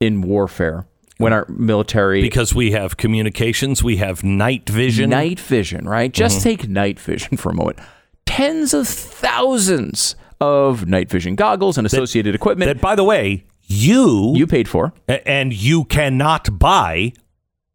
[0.00, 0.87] in warfare
[1.18, 5.10] when our military Because we have communications, we have night vision.
[5.10, 6.12] night vision, right?
[6.12, 6.44] Just mm-hmm.
[6.44, 7.78] take night vision for a moment.
[8.24, 14.32] Tens of thousands of night vision goggles and associated equipment That, by the way, you,
[14.36, 14.92] you paid for.
[15.08, 17.12] and you cannot buy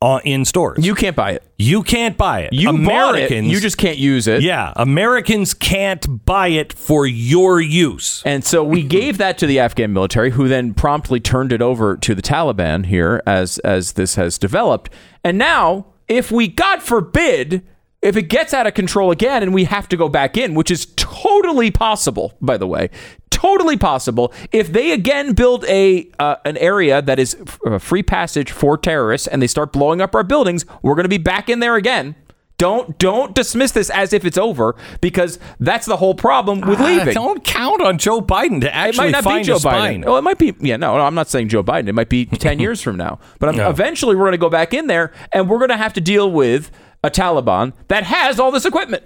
[0.03, 0.85] uh, in stores.
[0.85, 1.43] You can't buy it.
[1.57, 2.51] you can't buy it.
[2.51, 3.21] You bought it.
[3.31, 4.41] Americans, You just can't use it.
[4.43, 8.21] yeah, Americans can't buy it for your use.
[8.25, 11.95] And so we gave that to the Afghan military, who then promptly turned it over
[11.95, 14.89] to the Taliban here as as this has developed.
[15.23, 17.63] And now, if we, God forbid,
[18.03, 20.69] if it gets out of control again and we have to go back in, which
[20.69, 22.89] is totally possible, by the way,
[23.29, 24.33] totally possible.
[24.51, 28.77] If they again build a uh, an area that is f- uh, free passage for
[28.77, 31.75] terrorists and they start blowing up our buildings, we're going to be back in there
[31.75, 32.15] again.
[32.59, 37.09] Don't don't dismiss this as if it's over because that's the whole problem with leaving.
[37.09, 39.59] Ah, don't count on Joe Biden to It actually might not find be Joe a.
[39.59, 40.03] Biden.
[40.05, 40.53] Oh, it might be.
[40.59, 41.87] Yeah, no, no, I'm not saying Joe Biden.
[41.89, 43.19] It might be 10 years from now.
[43.39, 43.69] But No.
[43.69, 46.31] eventually, we're going to go back in there and we're going to have to deal
[46.31, 46.69] with
[47.03, 49.03] a Taliban that has all this equipment.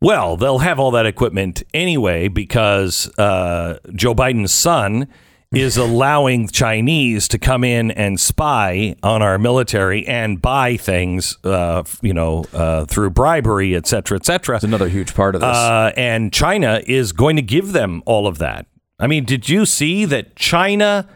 [0.00, 5.08] Well, they'll have all that equipment anyway because uh, Joe Biden's son
[5.50, 11.82] is allowing Chinese to come in and spy on our military and buy things, uh,
[12.00, 14.56] you know, uh, through bribery, et cetera, et cetera.
[14.56, 15.56] It's another huge part of this.
[15.56, 18.66] Uh, and China is going to give them all of that.
[19.00, 21.08] I mean, did you see that China,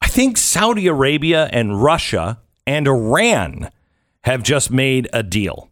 [0.00, 3.70] I think Saudi Arabia and Russia and Iran
[4.26, 5.70] have just made a deal.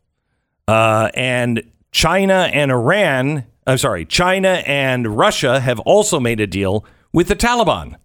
[0.67, 6.85] Uh, and China and Iran I'm sorry, China and Russia have also made a deal
[7.13, 7.97] with the Taliban.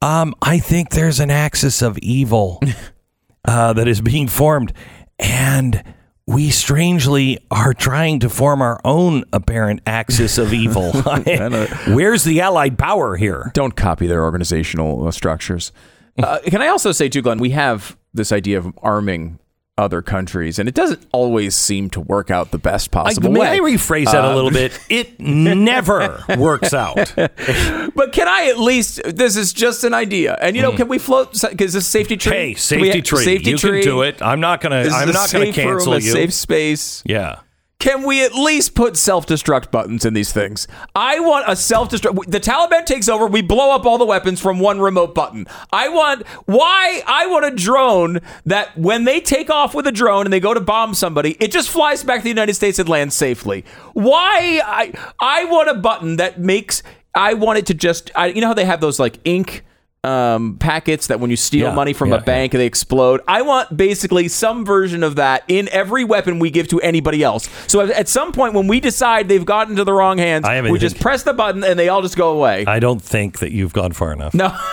[0.00, 2.60] Um, I think there's an axis of evil
[3.44, 4.72] uh, that is being formed,
[5.18, 5.82] and
[6.26, 10.92] we strangely are trying to form our own apparent axis of evil.
[11.88, 13.50] Where's the allied power here?
[13.54, 15.72] Don't copy their organizational uh, structures.
[16.16, 19.38] Uh, can I also say, too, Glenn, we have this idea of arming
[19.78, 23.40] other countries, and it doesn't always seem to work out the best possible I, may
[23.40, 23.48] way.
[23.48, 24.78] I rephrase that a Uh, little bit?
[24.90, 27.12] It never works out.
[27.16, 29.00] But can I at least?
[29.04, 31.40] This is just an idea, and you know, can we float?
[31.48, 32.32] Because this safety tree.
[32.32, 33.24] Hey, we- safety tree.
[33.24, 33.82] Safety you tree.
[33.82, 34.20] can do it.
[34.20, 34.82] I'm not gonna.
[34.84, 36.12] This I'm not gonna cancel room, a you.
[36.12, 37.02] Safe space.
[37.06, 37.40] yeah.
[37.80, 40.66] Can we at least put self-destruct buttons in these things?
[40.96, 42.28] I want a self-destruct.
[42.28, 43.28] The Taliban takes over.
[43.28, 45.46] We blow up all the weapons from one remote button.
[45.72, 47.02] I want why?
[47.06, 50.54] I want a drone that when they take off with a drone and they go
[50.54, 53.64] to bomb somebody, it just flies back to the United States and lands safely.
[53.92, 54.60] Why?
[54.64, 56.82] I I want a button that makes.
[57.14, 58.10] I want it to just.
[58.16, 59.64] I, you know how they have those like ink
[60.04, 63.20] um, packets that when you steal Yeah, money from yeah, a bank they explode.
[63.26, 67.48] I want basically some version of that in every weapon we give to anybody else.
[67.66, 71.00] So at- some point when we decide they've gotten to the wrong hands, we just
[71.00, 72.64] press the button and they all just go away.
[72.66, 74.34] I don't think that you've gone far enough.
[74.34, 74.56] no.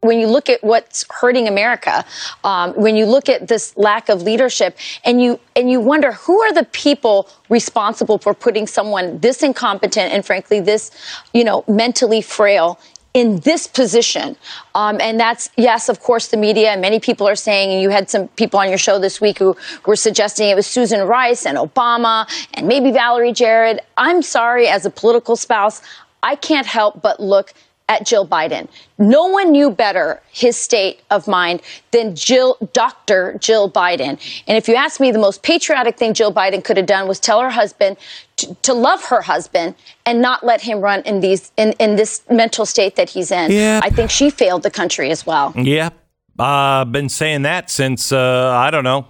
[0.02, 2.06] when you look at what's hurting America,
[2.46, 6.40] um, when you look at this lack of leadership, and you and you wonder who
[6.42, 10.92] are the people responsible for putting someone this incompetent and frankly this,
[11.34, 12.80] you know, mentally frail
[13.14, 14.36] in this position.
[14.76, 16.72] Um, and that's, yes, of course, the media.
[16.72, 19.40] And many people are saying, and you had some people on your show this week
[19.40, 19.56] who
[19.86, 23.86] were suggesting it was Susan Rice and Obama and maybe Valerie Jarrett.
[23.98, 25.82] I'm sorry, as a political spouse,
[26.22, 27.54] I can't help but look
[27.90, 28.68] at Jill Biden.
[29.00, 33.36] No one knew better his state of mind than Jill, Dr.
[33.40, 34.44] Jill Biden.
[34.48, 37.20] And if you ask me, the most patriotic thing Jill Biden could have done was
[37.20, 37.98] tell her husband
[38.40, 39.76] to, to love her husband
[40.06, 43.52] and not let him run in these in, in this mental state that he's in.
[43.52, 43.80] Yeah.
[43.84, 45.54] I think she failed the country as well.
[45.56, 45.90] Yeah,
[46.38, 49.08] uh, been saying that since uh, I don't know,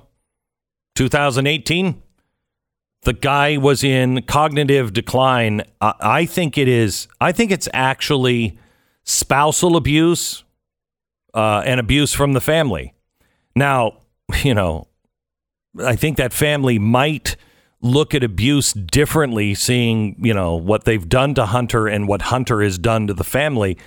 [0.95, 2.03] 2018.
[3.03, 5.61] The guy was in cognitive decline.
[5.79, 7.07] I, I think it is.
[7.21, 8.59] I think it's actually
[9.05, 10.43] spousal abuse
[11.33, 12.93] uh, and abuse from the family.
[13.55, 13.99] Now,
[14.43, 14.87] you know,
[15.81, 17.37] I think that family might
[17.81, 22.61] look at abuse differently, seeing you know what they've done to Hunter and what Hunter
[22.61, 23.77] has done to the family.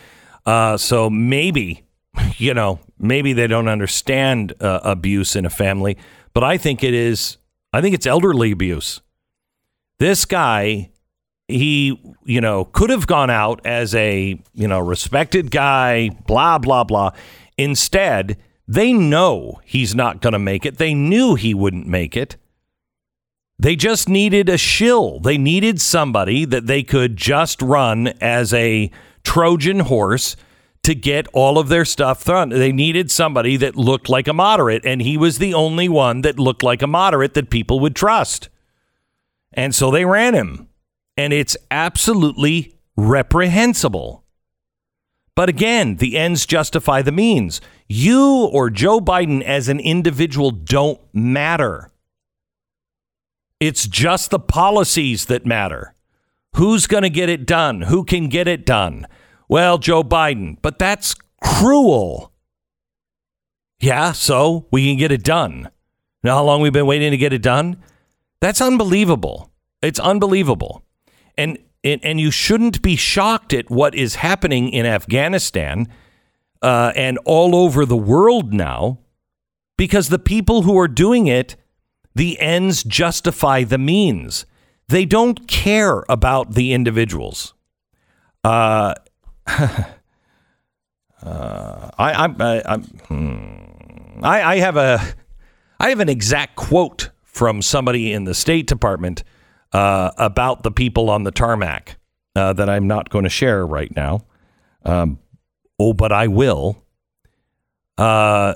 [0.44, 1.84] Uh, so maybe,
[2.36, 5.96] you know, maybe they don't understand uh, abuse in a family,
[6.32, 7.38] but I think it is.
[7.72, 9.00] I think it's elderly abuse.
[9.98, 10.90] This guy,
[11.48, 16.84] he, you know, could have gone out as a, you know, respected guy, blah, blah,
[16.84, 17.12] blah.
[17.56, 18.36] Instead,
[18.68, 20.78] they know he's not going to make it.
[20.78, 22.36] They knew he wouldn't make it.
[23.62, 25.20] They just needed a shill.
[25.20, 28.90] They needed somebody that they could just run as a
[29.22, 30.34] Trojan horse
[30.82, 32.48] to get all of their stuff done.
[32.48, 36.40] They needed somebody that looked like a moderate, and he was the only one that
[36.40, 38.48] looked like a moderate that people would trust.
[39.52, 40.66] And so they ran him.
[41.16, 44.24] And it's absolutely reprehensible.
[45.36, 47.60] But again, the ends justify the means.
[47.86, 51.91] You or Joe Biden as an individual don't matter.
[53.62, 55.94] It's just the policies that matter.
[56.56, 57.82] Who's going to get it done?
[57.82, 59.06] Who can get it done?
[59.48, 60.56] Well, Joe Biden.
[60.60, 62.32] But that's cruel.
[63.78, 65.70] Yeah, so we can get it done.
[66.24, 67.80] Now, how long we've been waiting to get it done?
[68.40, 69.52] That's unbelievable.
[69.80, 70.82] It's unbelievable.
[71.38, 75.86] And, and, you shouldn't be shocked at what is happening in Afghanistan
[76.62, 78.98] uh, and all over the world now
[79.76, 81.54] because the people who are doing it,
[82.14, 84.46] the ends justify the means.
[84.88, 87.54] They don't care about the individuals.
[88.44, 88.94] Uh,
[89.46, 89.84] uh,
[91.22, 94.24] I, I, I'm, hmm.
[94.24, 95.00] I, I have a,
[95.80, 99.24] I have an exact quote from somebody in the State Department
[99.72, 101.98] uh, about the people on the tarmac
[102.36, 104.26] uh, that I'm not going to share right now.
[104.84, 105.18] Um,
[105.78, 106.82] oh, but I will.
[107.98, 108.54] Uh,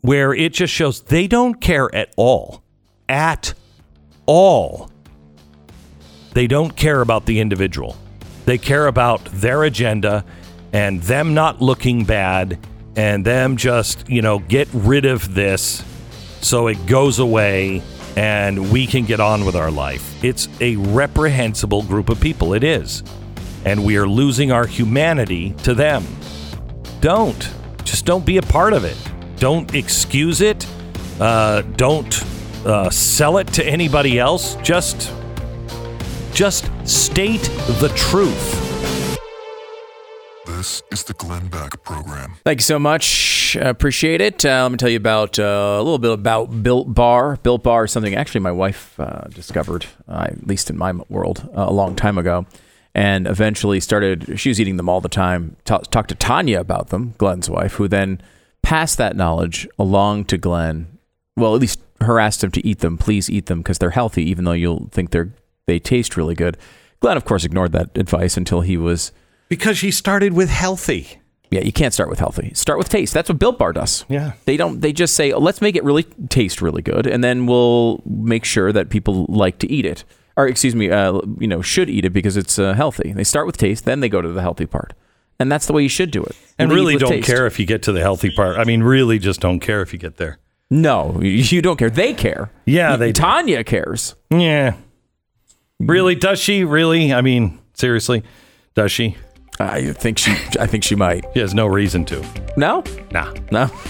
[0.00, 2.63] where it just shows they don't care at all,
[3.08, 3.54] at
[4.26, 4.90] all.
[6.32, 7.96] They don't care about the individual.
[8.44, 10.24] They care about their agenda
[10.72, 12.58] and them not looking bad
[12.96, 15.84] and them just, you know, get rid of this
[16.40, 17.82] so it goes away
[18.16, 20.22] and we can get on with our life.
[20.22, 22.54] It's a reprehensible group of people.
[22.54, 23.02] It is.
[23.64, 26.04] And we are losing our humanity to them.
[27.00, 27.50] Don't.
[27.84, 28.96] Just don't be a part of it.
[29.36, 30.66] Don't excuse it.
[31.18, 32.12] Uh, don't
[32.64, 34.56] uh, sell it to anybody else.
[34.56, 35.12] Just,
[36.32, 37.42] just state
[37.80, 38.60] the truth.
[40.46, 42.34] This is the Glenn Beck Program.
[42.44, 43.56] Thank you so much.
[43.56, 44.44] I appreciate it.
[44.44, 45.42] Uh, let me tell you about uh,
[45.78, 47.36] a little bit about Built Bar.
[47.42, 51.48] Built Bar is something actually my wife uh, discovered, uh, at least in my world,
[51.56, 52.46] uh, a long time ago,
[52.94, 54.38] and eventually started.
[54.40, 55.56] She was eating them all the time.
[55.64, 58.22] Ta- talked to Tanya about them, Glenn's wife, who then
[58.62, 60.98] passed that knowledge along to Glenn.
[61.36, 62.98] Well, at least harassed him to eat them.
[62.98, 65.32] Please eat them because they're healthy, even though you'll think they're
[65.66, 66.56] they taste really good.
[67.00, 69.12] Glenn, of course, ignored that advice until he was
[69.48, 71.20] Because she started with healthy.
[71.50, 72.52] yeah, you can't start with healthy.
[72.54, 73.14] Start with taste.
[73.14, 74.04] That's what Built Bar does.
[74.08, 74.32] Yeah.
[74.44, 77.46] They don't they just say, oh, "Let's make it really taste really good," and then
[77.46, 80.04] we'll make sure that people like to eat it.
[80.36, 83.12] Or excuse me, uh, you know, should eat it because it's uh, healthy.
[83.12, 84.92] They start with taste, then they go to the healthy part.
[85.38, 86.34] And that's the way you should do it.
[86.58, 87.26] And really don't taste.
[87.26, 88.56] care if you get to the healthy part.
[88.58, 90.38] I mean, really just don't care if you get there.
[90.74, 91.88] No, you don't care.
[91.88, 92.50] They care.
[92.66, 93.20] Yeah, they do.
[93.20, 94.16] Tanya cares.
[94.30, 94.74] Yeah.
[95.78, 96.16] Really?
[96.16, 96.64] Does she?
[96.64, 97.12] Really?
[97.14, 98.24] I mean, seriously?
[98.74, 99.16] Does she?
[99.60, 101.26] I think she I think she might.
[101.32, 102.26] She has no reason to.
[102.56, 102.82] No?
[103.12, 103.32] Nah.
[103.52, 103.70] No.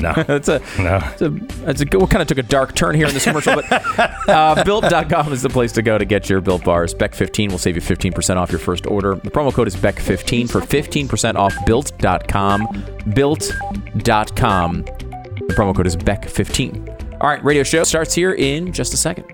[0.00, 0.12] No.
[0.12, 1.00] That's a No.
[1.02, 1.36] It's a,
[1.68, 4.28] it's a good, we kind of took a dark turn here in this commercial, but
[4.28, 6.94] uh, built.com is the place to go to get your built bars.
[6.94, 9.16] Beck15 will save you 15% off your first order.
[9.16, 12.84] The promo code is Beck15 for 15% off built.com.
[13.12, 14.84] Built.com.
[15.48, 17.20] The promo code is Beck15.
[17.20, 19.24] All right, radio show starts here in just a second.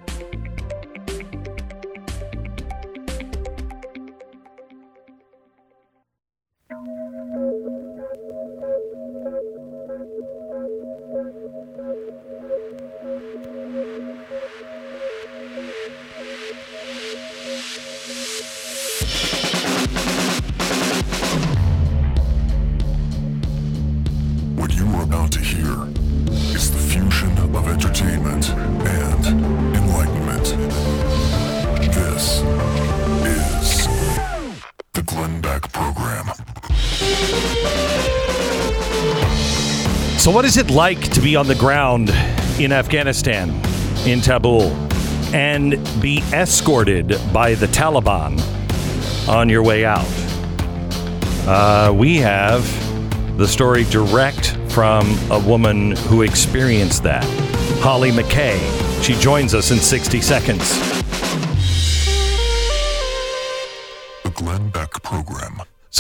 [40.45, 42.11] What is it like to be on the ground
[42.61, 43.49] in Afghanistan,
[44.07, 44.65] in Kabul,
[45.35, 48.39] and be escorted by the Taliban
[49.27, 50.05] on your way out?
[51.49, 52.63] Uh, we have
[53.39, 57.25] the story direct from a woman who experienced that,
[57.81, 58.61] Hollie McKay.
[59.03, 60.94] She joins us in 60 seconds.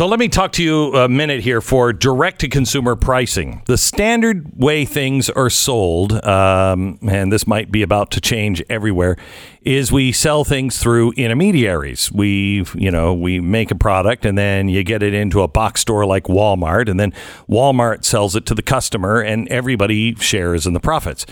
[0.04, 3.62] So let me talk to you a minute here for direct to consumer pricing.
[3.64, 9.16] The standard way things are sold, um, and this might be about to change everywhere,
[9.62, 12.12] is we sell things through intermediaries.
[12.12, 15.80] We, you know, we make a product and then you get it into a box
[15.80, 17.14] store like Walmart, and then
[17.48, 21.24] Walmart sells it to the customer, and everybody shares in the profits.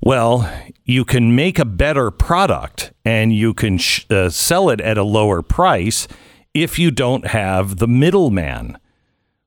[0.00, 0.50] Well,
[0.82, 5.02] you can make a better product and you can sh- uh, sell it at a
[5.02, 6.08] lower price
[6.54, 8.78] if you don't have the middleman.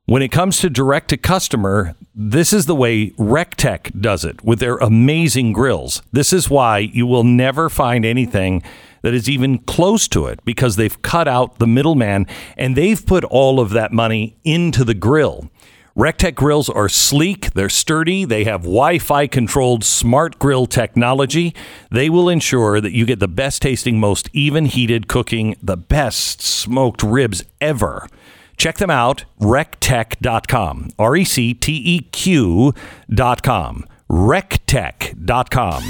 [0.06, 4.58] When it comes to direct to customer, this is the way Recteq does it with
[4.58, 6.02] their amazing grills.
[6.12, 8.62] This is why you will never find anything
[9.02, 12.26] that is even close to it because they've cut out the middleman
[12.56, 15.48] and they've put all of that money into the grill.
[15.96, 21.54] Recteq grills are sleek, they're sturdy, they have Wi Fi controlled smart grill technology.
[21.90, 26.40] They will ensure that you get the best tasting, most even heated cooking, the best
[26.40, 28.08] smoked ribs ever.
[28.56, 30.90] Check them out, recteq.com.
[30.98, 33.84] R E C T E Q.com.
[34.08, 35.82] Recteq.com.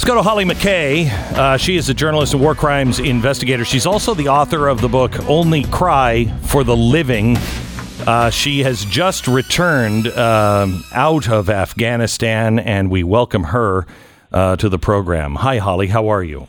[0.00, 1.10] Let's go to Hollie McKay.
[1.36, 3.66] Uh, she is a journalist and war crimes investigator.
[3.66, 7.36] She's also the author of the book Only Cry for the Living.
[8.06, 13.86] Uh, she has just returned um, out of Afghanistan, and we welcome her
[14.32, 15.34] uh, to the program.
[15.34, 15.88] Hi, Hollie.
[15.88, 16.48] How are you?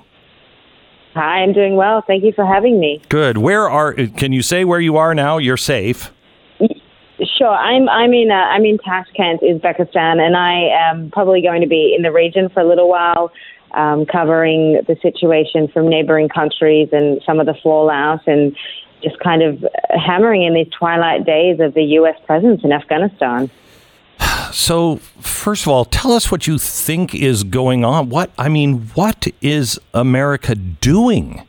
[1.13, 2.05] Hi, I'm doing well.
[2.07, 3.01] Thank you for having me.
[3.09, 3.37] Good.
[3.37, 3.93] Where are?
[3.93, 5.39] Can you say where you are now?
[5.39, 6.13] You're safe.
[7.37, 11.67] Sure, I'm I'm in uh, I'm in Tashkent, Uzbekistan, and I am probably going to
[11.67, 13.31] be in the region for a little while,
[13.71, 18.55] um, covering the situation from neighboring countries and some of the fallout, and
[19.03, 22.15] just kind of hammering in these twilight days of the U.S.
[22.25, 23.51] presence in Afghanistan.
[24.51, 28.09] So, first of all, tell us what you think is going on.
[28.09, 31.47] What I mean, what is America doing?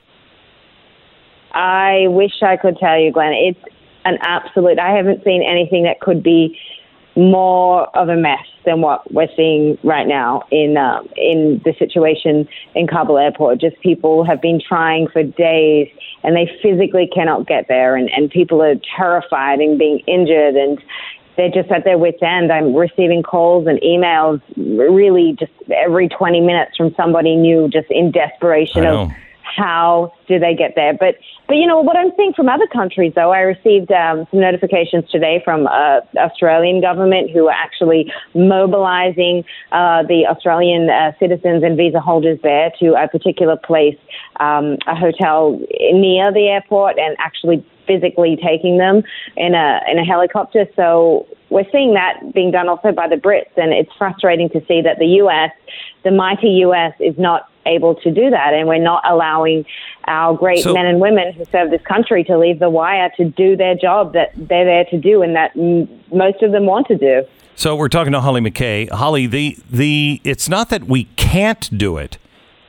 [1.53, 3.33] I wish I could tell you, Glenn.
[3.33, 3.72] It's
[4.05, 4.79] an absolute.
[4.79, 6.59] I haven't seen anything that could be
[7.15, 12.49] more of a mess than what we're seeing right now in um, in the situation
[12.75, 13.61] in Kabul airport.
[13.61, 15.89] Just people have been trying for days
[16.23, 20.83] and they physically cannot get there, and, and people are terrified and being injured and.
[21.35, 22.53] They're just at their wits' end.
[22.53, 28.11] I'm receiving calls and emails really just every 20 minutes from somebody new, just in
[28.11, 30.93] desperation of how do they get there.
[30.93, 31.17] But
[31.49, 35.11] but you know what I'm seeing from other countries, though, I received um, some notifications
[35.11, 41.77] today from uh, Australian government who are actually mobilising uh, the Australian uh, citizens and
[41.77, 43.99] visa holders there to a particular place,
[44.41, 45.61] um, a hotel
[45.93, 49.03] near the airport, and actually physically taking them
[49.37, 50.67] in a in a helicopter.
[50.77, 54.81] So we're seeing that being done also by the Brits, and it's frustrating to see
[54.83, 55.51] that the U.S.,
[56.05, 59.65] the mighty U.S., is not able to do that, and we're not allowing
[60.07, 63.25] our great so, men and women who serve this country to leave the wire to
[63.25, 66.87] do their job that they're there to do, and that m- most of them want
[66.89, 67.23] to do.
[67.55, 68.91] So we're talking to Hollie McKay.
[68.91, 72.19] Hollie, the the it's not that we can't do it;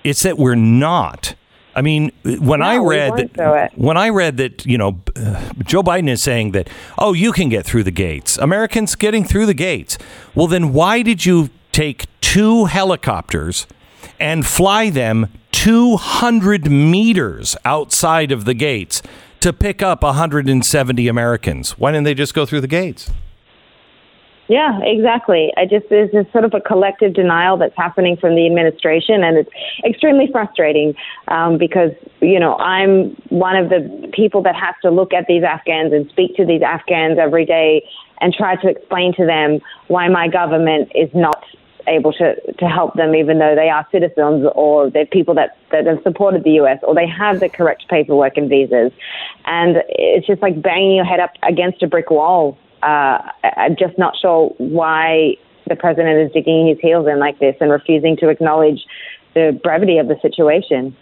[0.04, 1.36] it's that we're not.
[1.76, 5.82] I mean, when no, I read that, when I read that, you know, uh, Joe
[5.82, 6.70] Biden is saying that,
[7.00, 8.38] oh, you can get through the gates.
[8.38, 9.98] Americans getting through the gates.
[10.36, 13.66] Well, then why did you take two helicopters
[14.20, 19.02] and fly them 200 meters outside of the gates
[19.40, 21.72] to pick up 170 Americans?
[21.72, 23.12] Why didn't they just go through the gates?
[24.50, 25.54] Yeah, exactly.
[25.56, 29.38] I just there's this sort of a collective denial that's happening from the administration, and
[29.38, 29.50] it's
[29.86, 30.96] extremely frustrating
[31.30, 35.44] um, because you know I'm one of the people that has to look at these
[35.44, 37.88] Afghans and speak to these Afghans every day
[38.20, 41.44] and try to explain to them why my government is not
[41.88, 45.86] able to, to help them even though they are citizens or they're people that, that
[45.86, 48.92] have supported the US or they have the correct paperwork and visas.
[49.46, 53.98] And it's just like banging your head up against a brick wall uh, I'm just
[53.98, 58.30] not sure why the president is digging his heels in like this and refusing to
[58.30, 58.86] acknowledge
[59.34, 60.96] the brevity of the situation.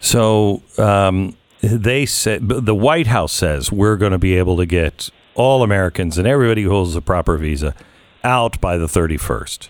[0.00, 5.10] So um, they said the White House says we're going to be able to get
[5.34, 7.74] all Americans and everybody who holds a proper visa
[8.24, 9.68] out by the 31st.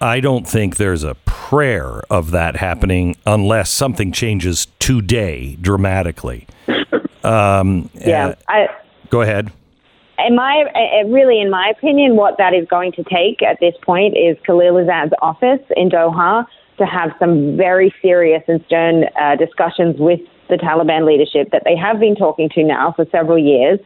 [0.00, 6.46] I don't think there's a prayer of that happening unless something changes today dramatically.
[7.22, 8.68] Um, yeah, uh, I,
[9.10, 9.52] go ahead
[10.26, 10.64] in my
[11.06, 15.12] really, in my opinion, what that is going to take at this point is Khalilzad's
[15.22, 16.46] office in Doha
[16.78, 21.76] to have some very serious and stern uh, discussions with the Taliban leadership that they
[21.76, 23.78] have been talking to now for several years.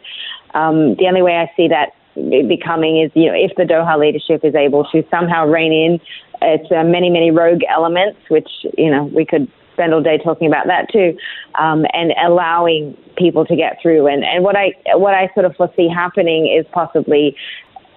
[0.55, 4.45] Um, the only way I see that becoming is, you know, if the Doha leadership
[4.45, 6.01] is able to somehow rein in
[6.43, 10.47] its uh, many, many rogue elements, which, you know, we could spend all day talking
[10.47, 11.17] about that too,
[11.59, 14.07] um, and allowing people to get through.
[14.07, 17.37] And, and what I what I sort of foresee happening is possibly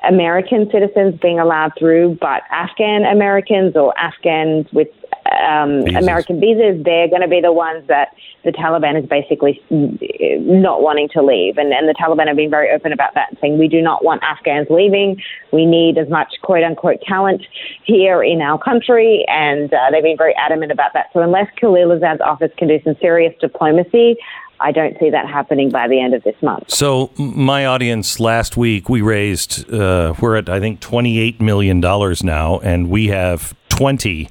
[0.08, 4.88] American citizens being allowed through, but Afghan Americans or Afghans with
[5.32, 10.82] um, American visas, they're going to be the ones that the Taliban is basically not
[10.82, 11.58] wanting to leave.
[11.58, 14.24] And, and the Taliban have been very open about that, saying we do not want
[14.24, 15.22] Afghans leaving.
[15.52, 17.46] We need as much quote unquote talent
[17.84, 19.26] here in our country.
[19.28, 21.08] And uh, they've been very adamant about that.
[21.14, 24.18] So unless Khalilzad's office can do some serious diplomacy,
[24.60, 26.72] I don't see that happening by the end of this month.
[26.72, 32.60] So, my audience last week, we raised, uh, we're at, I think, $28 million now,
[32.60, 34.28] and we have 20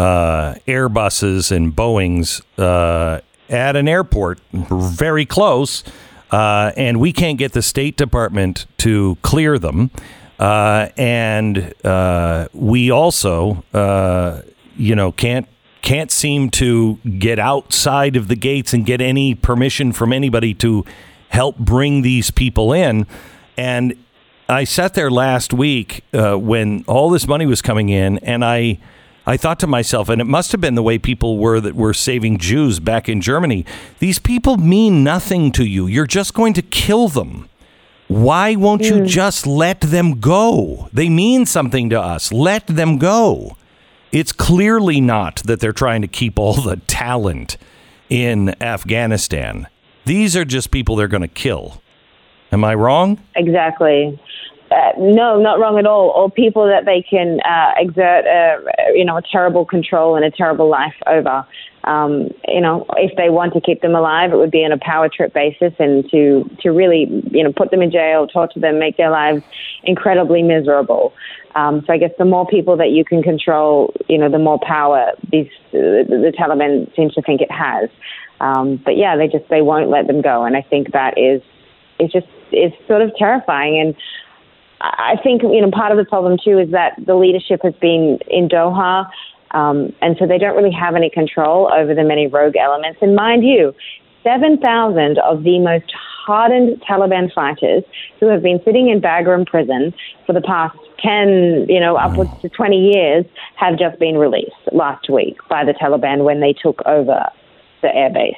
[0.00, 3.20] uh, Airbuses and Boeings uh,
[3.50, 5.84] at an airport very close,
[6.30, 9.90] uh, and we can't get the State Department to clear them.
[10.38, 14.40] Uh, and uh, we also, uh,
[14.74, 15.46] you know, can't
[15.82, 20.84] can't seem to get outside of the gates and get any permission from anybody to
[21.28, 23.06] help bring these people in.
[23.56, 23.94] And
[24.48, 28.78] I sat there last week when all this money was coming in, and I.
[29.26, 31.94] I thought to myself, and it must have been the way people were that were
[31.94, 33.64] saving Jews back in Germany.
[33.98, 35.86] These people mean nothing to you.
[35.86, 37.48] You're just going to kill them.
[38.08, 39.04] Why won't you hmm.
[39.04, 40.88] just let them go?
[40.92, 42.32] They mean something to us.
[42.32, 43.56] Let them go.
[44.10, 47.56] It's clearly not that they're trying to keep all the talent
[48.08, 49.68] in Afghanistan.
[50.06, 51.80] These are just people they're going to kill.
[52.50, 53.20] Am I wrong?
[53.36, 54.18] Exactly.
[54.70, 56.10] Uh, no, not wrong at all.
[56.10, 58.58] Or people that they can uh, exert, a,
[58.94, 61.44] you know, a terrible control and a terrible life over.
[61.84, 64.78] Um, you know, if they want to keep them alive, it would be on a
[64.78, 68.78] power trip basis, and to to really, you know, put them in jail, torture them,
[68.78, 69.42] make their lives
[69.82, 71.14] incredibly miserable.
[71.54, 74.60] Um, so I guess the more people that you can control, you know, the more
[74.60, 77.88] power these the Taliban seems to think it has.
[78.40, 81.42] Um, but yeah, they just they won't let them go, and I think that is
[81.98, 83.80] is just is sort of terrifying.
[83.80, 83.96] And
[84.80, 88.18] I think you know part of the problem too is that the leadership has been
[88.28, 89.08] in Doha,
[89.50, 92.98] um, and so they don't really have any control over the many rogue elements.
[93.02, 93.74] And mind you,
[94.22, 95.92] seven thousand of the most
[96.26, 97.82] hardened Taliban fighters
[98.20, 99.92] who have been sitting in Bagram prison
[100.26, 103.24] for the past 10, you know, upwards to 20 years
[103.56, 107.24] have just been released last week by the Taliban when they took over
[107.82, 108.36] the airbase.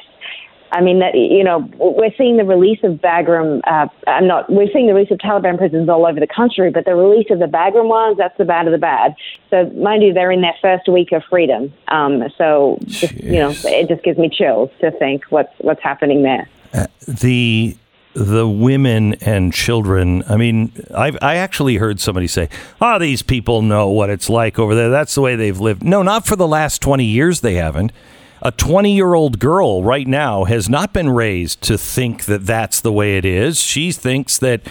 [0.73, 3.61] I mean, that you know, we're seeing the release of Bagram.
[3.65, 4.51] Uh, I'm not.
[4.51, 7.39] We're seeing the release of Taliban prisons all over the country, but the release of
[7.39, 9.15] the Bagram ones, that's the bad of the bad.
[9.51, 11.73] So, mind you, they're in their first week of freedom.
[11.89, 16.23] Um, so, just, you know, it just gives me chills to think what's what's happening
[16.23, 16.49] there.
[16.73, 17.77] Uh, the
[18.15, 20.25] the women and children.
[20.27, 22.49] I mean, I I actually heard somebody say,
[22.81, 24.89] "Oh, these people know what it's like over there.
[24.89, 27.43] That's the way they've lived." No, not for the last twenty years.
[27.43, 27.93] They haven't.
[28.45, 33.17] A twenty-year-old girl right now has not been raised to think that that's the way
[33.17, 33.61] it is.
[33.61, 34.63] She thinks that.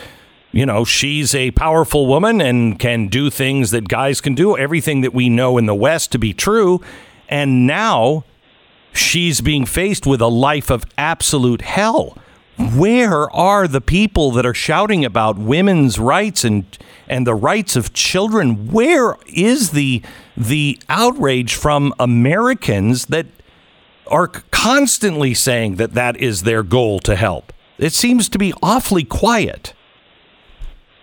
[0.54, 5.00] You know, she's a powerful woman and can do things that guys can do, everything
[5.00, 6.82] that we know in the West to be true.
[7.30, 8.26] And now
[8.92, 12.18] she's being faced with a life of absolute hell.
[12.58, 16.66] Where are the people that are shouting about women's rights and
[17.08, 18.74] and the rights of children?
[18.74, 20.02] Where is the
[20.36, 23.28] the outrage from Americans that
[24.12, 27.52] are constantly saying that that is their goal to help?
[27.78, 29.74] It seems to be awfully quiet.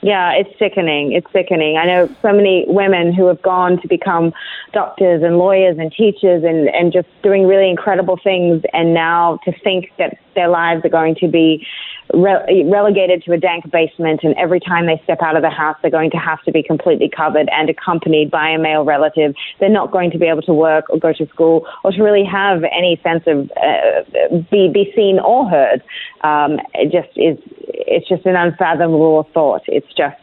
[0.00, 1.12] Yeah, it's sickening.
[1.12, 1.76] It's sickening.
[1.76, 4.32] I know so many women who have gone to become
[4.72, 8.62] doctors and lawyers and teachers and, and just doing really incredible things.
[8.72, 11.66] And now to think that their lives are going to be
[12.14, 15.76] re- relegated to a dank basement, and every time they step out of the house,
[15.82, 19.34] they're going to have to be completely covered and accompanied by a male relative.
[19.60, 22.24] They're not going to be able to work or go to school or to really
[22.24, 25.82] have any sense of uh, be be seen or heard.
[26.22, 27.38] Um, it just is.
[27.70, 29.62] It's just an unfathomable thought.
[29.66, 30.16] It's just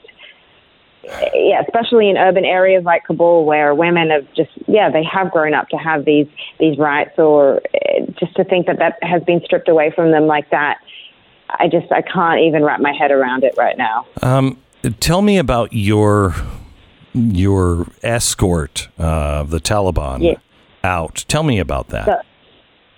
[1.34, 5.54] yeah, especially in urban areas like Kabul, where women have just yeah they have grown
[5.54, 6.28] up to have these
[6.60, 10.26] these rights, or uh, just to think that that has been stripped away from them
[10.26, 10.78] like that.
[11.50, 14.06] I just I can't even wrap my head around it right now.
[14.22, 14.58] Um,
[15.00, 16.36] tell me about your
[17.14, 20.34] your escort of the Taliban Yeah.
[20.84, 21.24] out.
[21.28, 22.06] Tell me about that.
[22.06, 22.22] So-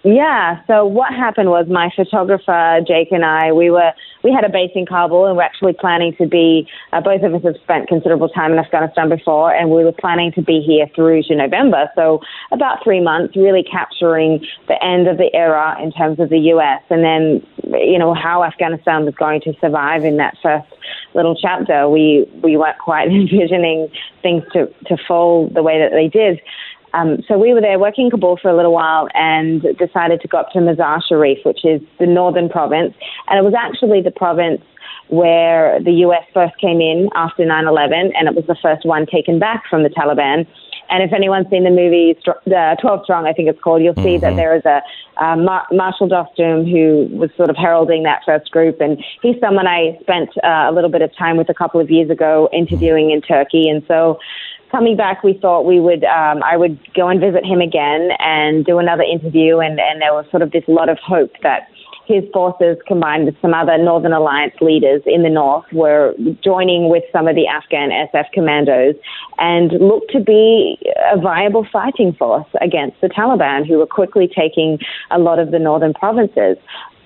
[0.07, 0.61] Yeah.
[0.67, 3.91] So what happened was my photographer Jake and I we were
[4.23, 7.35] we had a base in Kabul and we're actually planning to be uh, both of
[7.35, 10.87] us have spent considerable time in Afghanistan before and we were planning to be here
[10.95, 11.91] through to November.
[11.95, 12.21] So
[12.53, 16.83] about three months, really capturing the end of the era in terms of the U.S.
[16.89, 17.45] and then
[17.77, 20.71] you know how Afghanistan was going to survive in that first
[21.15, 21.89] little chapter.
[21.89, 23.89] We we weren't quite envisioning
[24.21, 26.39] things to to fall the way that they did.
[26.93, 30.27] Um, so we were there working in Kabul for a little while and decided to
[30.27, 32.93] go up to Mazar Sharif, which is the northern province.
[33.27, 34.61] And it was actually the province
[35.09, 39.05] where the US first came in after 9 11, and it was the first one
[39.05, 40.47] taken back from the Taliban.
[40.89, 44.17] And if anyone's seen the movie uh, 12 Strong, I think it's called, you'll see
[44.17, 44.81] that there is a
[45.21, 48.79] uh, Mar- Marshal Dostum who was sort of heralding that first group.
[48.79, 51.91] And he's someone I spent uh, a little bit of time with a couple of
[51.91, 53.67] years ago interviewing in Turkey.
[53.67, 54.19] And so
[54.71, 58.65] coming back, we thought we would, um, I would go and visit him again and
[58.65, 59.59] do another interview.
[59.59, 61.67] And, and there was sort of this lot of hope that
[62.07, 66.13] his forces, combined with some other Northern Alliance leaders in the north, were
[66.43, 68.95] joining with some of the Afghan SF commandos
[69.39, 70.77] and looked to be
[71.11, 74.79] a viable fighting force against the Taliban, who were quickly taking
[75.11, 76.57] a lot of the northern provinces.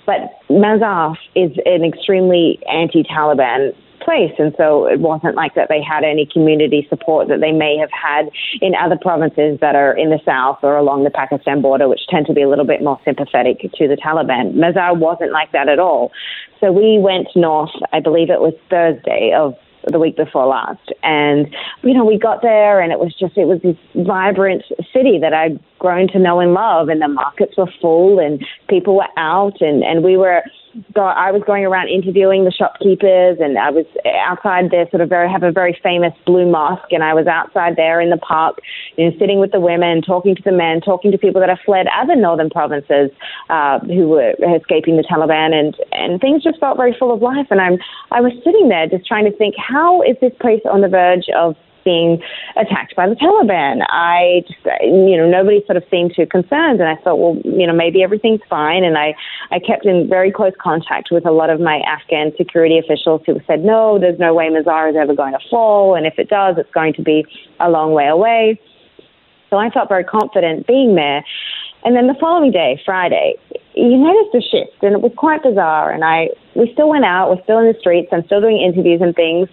[0.05, 3.73] But Mazar is an extremely anti Taliban
[4.03, 4.33] place.
[4.37, 7.89] And so it wasn't like that they had any community support that they may have
[7.91, 8.29] had
[8.61, 12.25] in other provinces that are in the south or along the Pakistan border, which tend
[12.27, 14.53] to be a little bit more sympathetic to the Taliban.
[14.53, 16.11] Mazar wasn't like that at all.
[16.59, 19.55] So we went north, I believe it was Thursday of
[19.87, 20.91] the week before last.
[21.01, 21.47] And,
[21.81, 25.33] you know, we got there and it was just, it was this vibrant city that
[25.33, 26.89] I'd grown to know and love.
[26.89, 30.43] And the markets were full and people were out and, and we were,
[30.95, 35.09] so I was going around interviewing the shopkeepers, and I was outside there, sort of
[35.09, 38.59] very have a very famous blue mosque, and I was outside there in the park,
[38.95, 41.59] you know, sitting with the women, talking to the men, talking to people that have
[41.65, 43.11] fled other northern provinces
[43.49, 47.47] uh, who were escaping the Taliban, and and things just felt very full of life.
[47.49, 47.77] And I'm
[48.11, 51.27] I was sitting there just trying to think, how is this place on the verge
[51.35, 52.21] of being
[52.55, 53.85] attacked by the Taliban.
[53.89, 57.65] I just, you know, nobody sort of seemed too concerned, and I thought, well, you
[57.67, 58.83] know, maybe everything's fine.
[58.83, 59.15] And I,
[59.51, 63.39] I kept in very close contact with a lot of my Afghan security officials who
[63.47, 66.55] said, no, there's no way Mazar is ever going to fall, and if it does,
[66.57, 67.25] it's going to be
[67.59, 68.59] a long way away.
[69.49, 71.23] So I felt very confident being there.
[71.83, 73.35] And then the following day, Friday,
[73.73, 75.91] you noticed a shift, and it was quite bizarre.
[75.91, 79.01] And I, we still went out, we're still in the streets, I'm still doing interviews
[79.01, 79.49] and things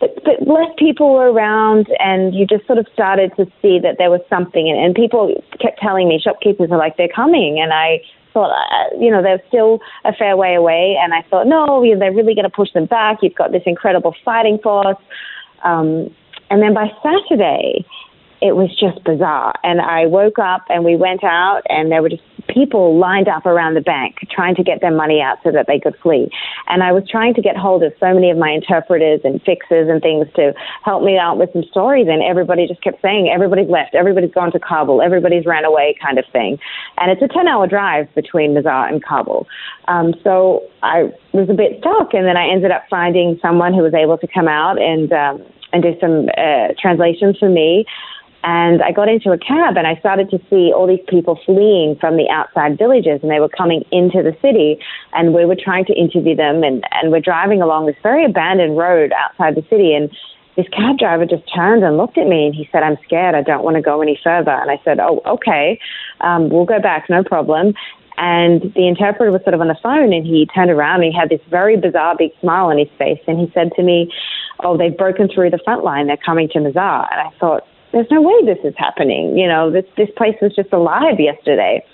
[0.00, 3.96] but, but less people were around, and you just sort of started to see that
[3.98, 4.68] there was something.
[4.68, 7.60] And, and people kept telling me, shopkeepers are like, they're coming.
[7.60, 8.00] And I
[8.32, 10.96] thought, uh, you know, they're still a fair way away.
[11.00, 13.18] And I thought, no, they're really going to push them back.
[13.22, 14.96] You've got this incredible fighting force.
[15.62, 16.14] Um,
[16.48, 17.84] and then by Saturday,
[18.40, 19.54] it was just bizarre.
[19.62, 23.46] And I woke up and we went out, and there were just people lined up
[23.46, 26.28] around the bank trying to get their money out so that they could flee.
[26.66, 29.88] And I was trying to get hold of so many of my interpreters and fixers
[29.88, 30.52] and things to
[30.84, 32.06] help me out with some stories.
[32.08, 36.18] And everybody just kept saying, everybody's left, everybody's gone to Kabul, everybody's ran away, kind
[36.18, 36.58] of thing.
[36.96, 39.46] And it's a 10 hour drive between Mazar and Kabul.
[39.88, 42.14] Um, so I was a bit stuck.
[42.14, 45.44] And then I ended up finding someone who was able to come out and, um,
[45.72, 47.86] and do some uh, translations for me.
[48.42, 51.96] And I got into a cab and I started to see all these people fleeing
[52.00, 54.78] from the outside villages and they were coming into the city
[55.12, 58.78] and we were trying to interview them and, and we're driving along this very abandoned
[58.78, 60.10] road outside the city and
[60.56, 63.34] this cab driver just turned and looked at me and he said, I'm scared.
[63.34, 64.50] I don't want to go any further.
[64.50, 65.78] And I said, Oh, okay.
[66.20, 67.08] Um, we'll go back.
[67.08, 67.74] No problem.
[68.16, 71.18] And the interpreter was sort of on the phone and he turned around and he
[71.18, 73.20] had this very bizarre big smile on his face.
[73.26, 74.12] And he said to me,
[74.62, 76.06] Oh, they've broken through the front line.
[76.06, 77.08] They're coming to Mazar.
[77.10, 79.36] And I thought, there's no way this is happening.
[79.36, 81.84] You know, this this place was just alive yesterday.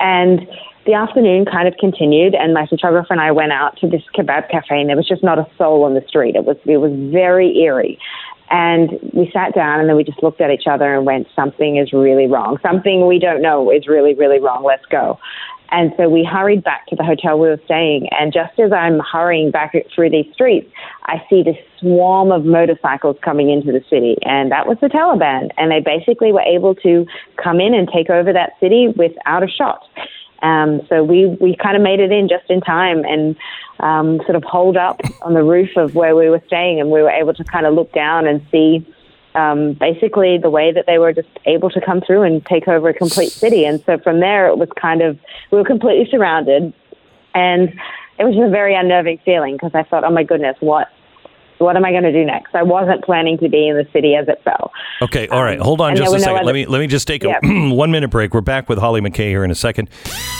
[0.00, 0.46] And
[0.86, 4.50] the afternoon kind of continued, and my photographer and I went out to this kebab
[4.50, 6.36] cafe, and there was just not a soul on the street.
[6.36, 7.98] It was it was very eerie.
[8.50, 11.76] And we sat down, and then we just looked at each other and went, "Something
[11.76, 12.58] is really wrong.
[12.62, 14.62] Something we don't know is really, really wrong.
[14.62, 15.18] Let's go."
[15.70, 18.08] And so we hurried back to the hotel we were staying.
[18.12, 20.70] And just as I'm hurrying back through these streets,
[21.04, 24.16] I see this swarm of motorcycles coming into the city.
[24.22, 25.50] And that was the Taliban.
[25.56, 27.06] And they basically were able to
[27.42, 29.82] come in and take over that city without a shot.
[30.42, 33.34] Um, so we, we kind of made it in just in time and
[33.80, 36.80] um, sort of holed up on the roof of where we were staying.
[36.80, 38.86] And we were able to kind of look down and see
[39.34, 42.88] um, basically the way that they were just able to come through and take over
[42.88, 43.64] a complete city.
[43.64, 45.18] And so from there, it was kind of,
[45.50, 46.72] we were completely surrounded.
[47.34, 47.74] And
[48.18, 50.88] it was just a very unnerving feeling because I thought, oh my goodness, what
[51.58, 52.54] what am I going to do next?
[52.54, 54.72] I wasn't planning to be in the city as it fell.
[55.02, 55.58] Okay, all right.
[55.58, 56.36] Hold on just a no second.
[56.36, 57.38] other- let me let me just take a Yeah.
[57.72, 58.34] one minute break.
[58.34, 59.88] We're back with Hollie McKay here in a second.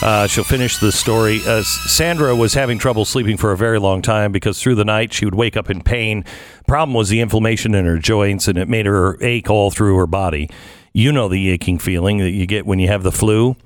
[0.03, 1.41] Uh, she'll finish the story.
[1.47, 5.13] Uh, Sandra was having trouble sleeping for a very long time because through the night
[5.13, 6.25] she would wake up in pain.
[6.67, 10.07] Problem was the inflammation in her joints, and it made her ache all through her
[10.07, 10.49] body.
[10.93, 13.57] You know the aching feeling that you get when you have the flu.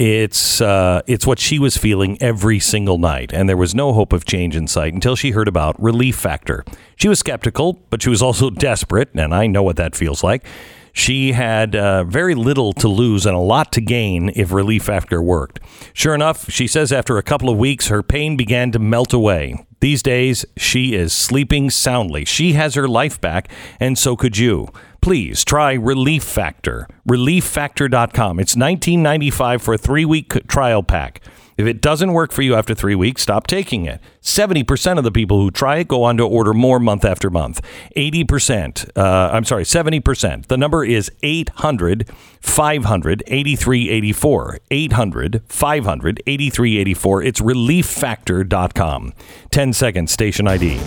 [0.00, 4.12] It's uh, it's what she was feeling every single night, and there was no hope
[4.12, 6.64] of change in sight until she heard about Relief Factor.
[6.96, 10.44] She was skeptical, but she was also desperate, and I know what that feels like.
[10.92, 15.22] She had uh, very little to lose and a lot to gain if Relief Factor
[15.22, 15.60] worked.
[15.92, 19.64] Sure enough, she says after a couple of weeks, her pain began to melt away.
[19.80, 22.24] These days, she is sleeping soundly.
[22.24, 24.68] She has her life back, and so could you.
[25.04, 26.88] Please try Relief Factor.
[27.06, 28.40] ReliefFactor.com.
[28.40, 31.20] It's $19.95 for a three week trial pack.
[31.58, 34.00] If it doesn't work for you after three weeks, stop taking it.
[34.22, 37.60] 70% of the people who try it go on to order more month after month.
[37.94, 40.46] 80%, uh, I'm sorry, 70%.
[40.46, 42.08] The number is 800
[42.40, 44.58] 500 8384.
[44.70, 47.22] 800 500 8384.
[47.22, 49.12] It's relieffactor.com.
[49.50, 50.80] 10 seconds, station ID.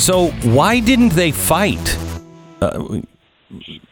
[0.00, 1.98] So why didn't they fight?
[2.62, 3.00] Uh,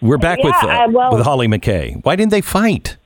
[0.00, 2.02] we're back with Yeah, uh, uh, well- with Hollie McKay.
[2.02, 2.96] Why didn't they fight?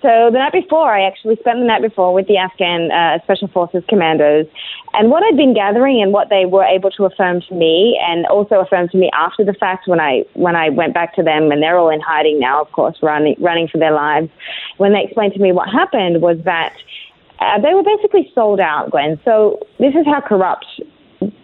[0.00, 3.46] So the night before, I actually spent the night before with the Afghan uh, Special
[3.48, 4.46] Forces commandos,
[4.94, 8.26] and what I'd been gathering and what they were able to affirm to me, and
[8.26, 11.52] also affirm to me after the fact when I when I went back to them,
[11.52, 14.28] and they're all in hiding now, of course, running running for their lives.
[14.78, 16.74] When they explained to me what happened was that
[17.40, 19.20] uh, they were basically sold out, Glenn.
[19.24, 20.66] So this is how corrupt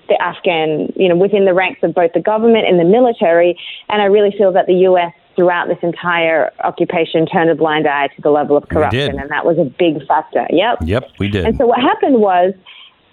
[0.08, 3.58] the Afghan, you know, within the ranks of both the government and the military.
[3.88, 5.12] And I really feel that the U.S.
[5.36, 9.44] throughout this entire occupation turned a blind eye to the level of corruption, and that
[9.44, 10.46] was a big factor.
[10.50, 10.78] Yep.
[10.82, 11.44] Yep, we did.
[11.44, 12.54] And so what happened was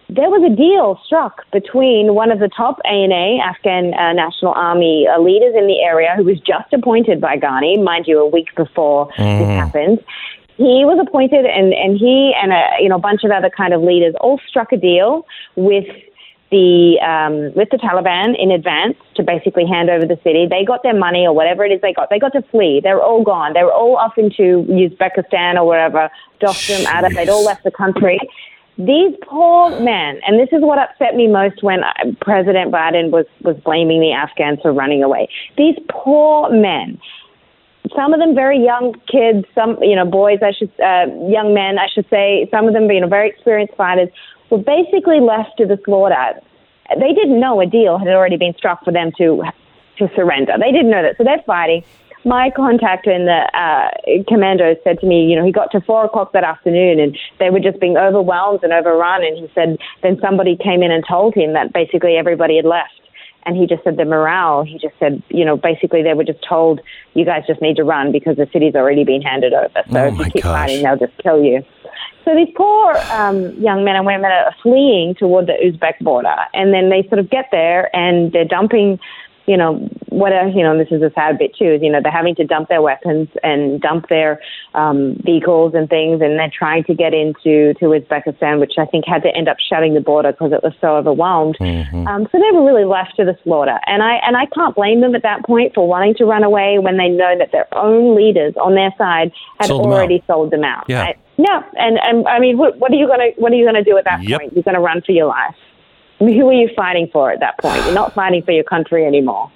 [0.10, 5.08] there was a deal struck between one of the top ANA, Afghan uh, National Army
[5.08, 8.56] uh, leaders in the area, who was just appointed by Ghani, mind you, a week
[8.56, 10.04] before this happened.
[10.58, 13.82] He was appointed, and, and he and a you know bunch of other kind of
[13.82, 15.86] leaders all struck a deal with
[16.52, 20.48] the um, with the Taliban in advance to basically hand over the city.
[20.50, 22.10] They got their money or whatever it is they got.
[22.10, 22.82] They got to flee.
[22.84, 23.54] They were all gone.
[23.54, 26.10] They were all off into Uzbekistan or wherever.
[26.42, 27.14] Dostum, Arab.
[27.14, 28.20] They'd all left the country.
[28.78, 33.26] These poor men, and this is what upset me most when uh, President Biden was
[33.42, 35.30] was blaming the Afghans for running away.
[35.58, 37.00] These poor men
[37.96, 41.78] some of them very young kids, some you know boys, I should uh, young men,
[41.78, 42.48] I should say.
[42.52, 44.10] Some of them, you know, very experienced fighters,
[44.50, 46.40] were basically left to the slaughter.
[47.00, 49.44] They didn't know a deal had already been struck for them to
[49.98, 50.54] to surrender.
[50.60, 51.84] They didn't know that, so they're fighting.
[52.26, 56.04] My contact in the uh, commandos said to me, you know, he got to four
[56.04, 59.24] o'clock that afternoon and they were just being overwhelmed and overrun.
[59.24, 63.00] And he said, then somebody came in and told him that basically everybody had left
[63.46, 64.64] and he just said the morale.
[64.64, 66.82] He just said, you know, basically they were just told,
[67.14, 69.84] you guys just need to run because the city's already been handed over.
[69.92, 70.68] So Oh if you keep gosh.
[70.68, 71.64] fighting, they'll just kill you.
[72.26, 76.74] So these poor um, young men and women are fleeing toward the Uzbek border, and
[76.74, 79.00] then they sort of get there and they're dumping.
[79.46, 82.00] You know, what a, you know, this is a sad bit too, is, you know,
[82.02, 84.40] they're having to dump their weapons and dump their
[84.74, 89.06] um, vehicles and things, and they're trying to get into to Uzbekistan, which I think
[89.06, 91.58] had to end up shutting the border because it was so overwhelmed.
[91.60, 95.02] Um, so they were really left to the slaughter, and I and I can't blame
[95.02, 98.16] them at that point for wanting to run away when they know that their own
[98.16, 100.28] leaders on their side had Sold already out.
[100.28, 100.86] sold them out.
[100.88, 101.02] Yeah.
[101.02, 101.20] right?
[101.38, 103.98] Yeah, and, and I mean, what, what are you gonna what are you gonna do
[103.98, 104.40] at that Yep.
[104.40, 104.54] point?
[104.54, 105.56] You're gonna run for your life.
[106.22, 107.76] I mean, who are you fighting for at that point?
[107.86, 109.52] You're not fighting for your country anymore.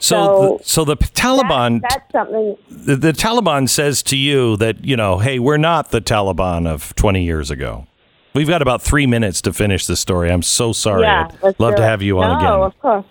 [0.00, 2.56] So, So- the, so the Taliban, That, that's something.
[2.70, 6.94] the, the Taliban says to you that you know, hey, we're not the Taliban of
[6.96, 7.86] 20 years ago.
[8.34, 10.30] We've got about three minutes to finish this story.
[10.30, 11.02] I'm so sorry.
[11.02, 12.52] Yeah, I'd love to have you on no, again.
[12.66, 13.04] of course.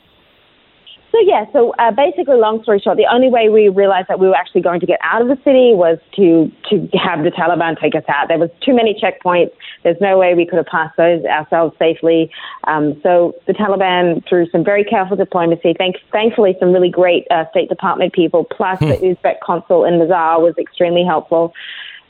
[1.18, 4.28] So yeah, so uh, basically, long story short, the only way we realized that we
[4.28, 7.80] were actually going to get out of the city was to to have the Taliban
[7.80, 8.28] take us out.
[8.28, 9.50] There was too many checkpoints.
[9.84, 12.30] There's no way we could have passed those ourselves safely.
[12.66, 17.50] Um, so the Taliban, through some very careful diplomacy, thank, thankfully some really great uh,
[17.50, 21.52] State Department people, plus the Uzbek consul in Mazar was extremely helpful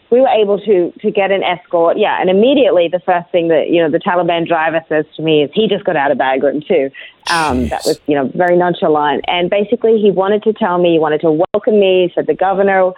[0.09, 1.97] we were able to to get an escort.
[1.97, 5.43] Yeah, and immediately the first thing that you know the Taliban driver says to me
[5.43, 6.89] is he just got out of Bagram too.
[7.29, 10.99] Um, that was you know very nonchalant, and basically he wanted to tell me, he
[10.99, 12.07] wanted to welcome me.
[12.07, 12.91] He said the governor.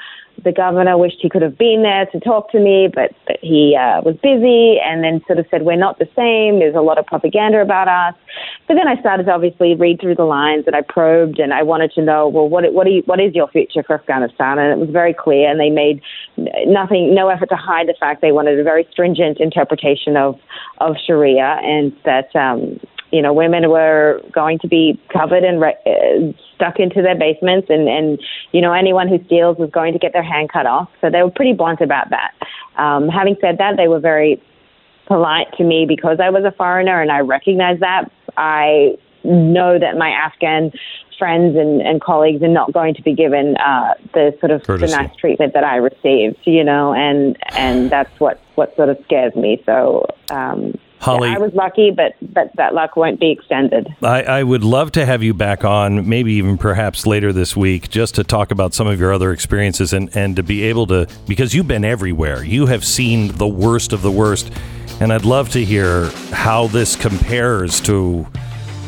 [0.44, 3.76] The governor wished he could have been there to talk to me, but, but he
[3.76, 6.60] uh, was busy and then sort of said, We're not the same.
[6.60, 8.16] There's a lot of propaganda about us.
[8.68, 11.64] But then I started to obviously read through the lines and I probed and I
[11.64, 14.60] wanted to know, well, what, what, are you, what is your future for Afghanistan?
[14.60, 16.02] And it was very clear and they made
[16.38, 20.40] nothing, no effort to hide the fact they wanted a very stringent interpretation of,
[20.80, 22.80] of Sharia and that, um,
[23.12, 27.68] you know, women were going to be covered and re- uh, stuck into their basements,
[27.70, 28.20] and, and
[28.52, 30.90] you know, anyone who steals was going to get their hand cut off.
[31.02, 32.34] So they were pretty blunt about that.
[32.78, 34.42] Um, having said that, they were very
[35.08, 38.12] polite to me because I was a foreigner and I recognize that.
[38.38, 40.72] I know that my Afghan
[41.18, 44.88] friends and, and colleagues are not going to be given uh, the sort of the
[44.88, 49.36] nice treatment that I received, you know, and and that's what, what sort of scares
[49.36, 49.62] me.
[49.66, 53.88] So um, Hollie- yeah, I was lucky, but but that luck won't be extended.
[54.04, 57.90] I, I would love to have you back on, maybe even perhaps later this week,
[57.90, 61.08] just to talk about some of your other experiences and, and to be able to,
[61.28, 62.44] because you've been everywhere.
[62.44, 64.52] You have seen the worst of the worst.
[65.02, 68.28] And I'd love to hear how this compares to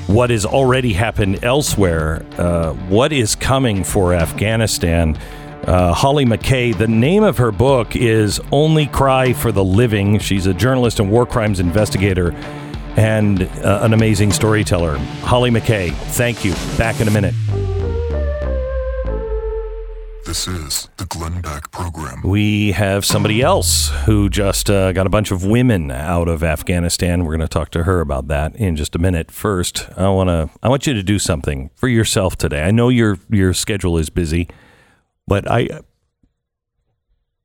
[0.07, 5.18] what has already happened elsewhere, uh, what is coming for Afghanistan.
[5.64, 10.18] Uh, Hollie McKay, the name of her book is Only Cry for the Living.
[10.18, 12.32] She's a journalist and war crimes investigator
[12.97, 14.97] and uh, an amazing storyteller.
[15.22, 16.53] Hollie McKay, thank you.
[16.78, 17.36] Back in a minute.
[20.26, 22.22] This is the Glenn Beck Program.
[22.24, 27.26] We have somebody else who just uh, got a bunch of women out of Afghanistan.
[27.26, 29.30] We're going to talk to her about that in just a minute.
[29.30, 32.64] First, I want to I want you to do something for yourself today.
[32.64, 34.47] I know your your schedule is busy,
[35.32, 35.79] but I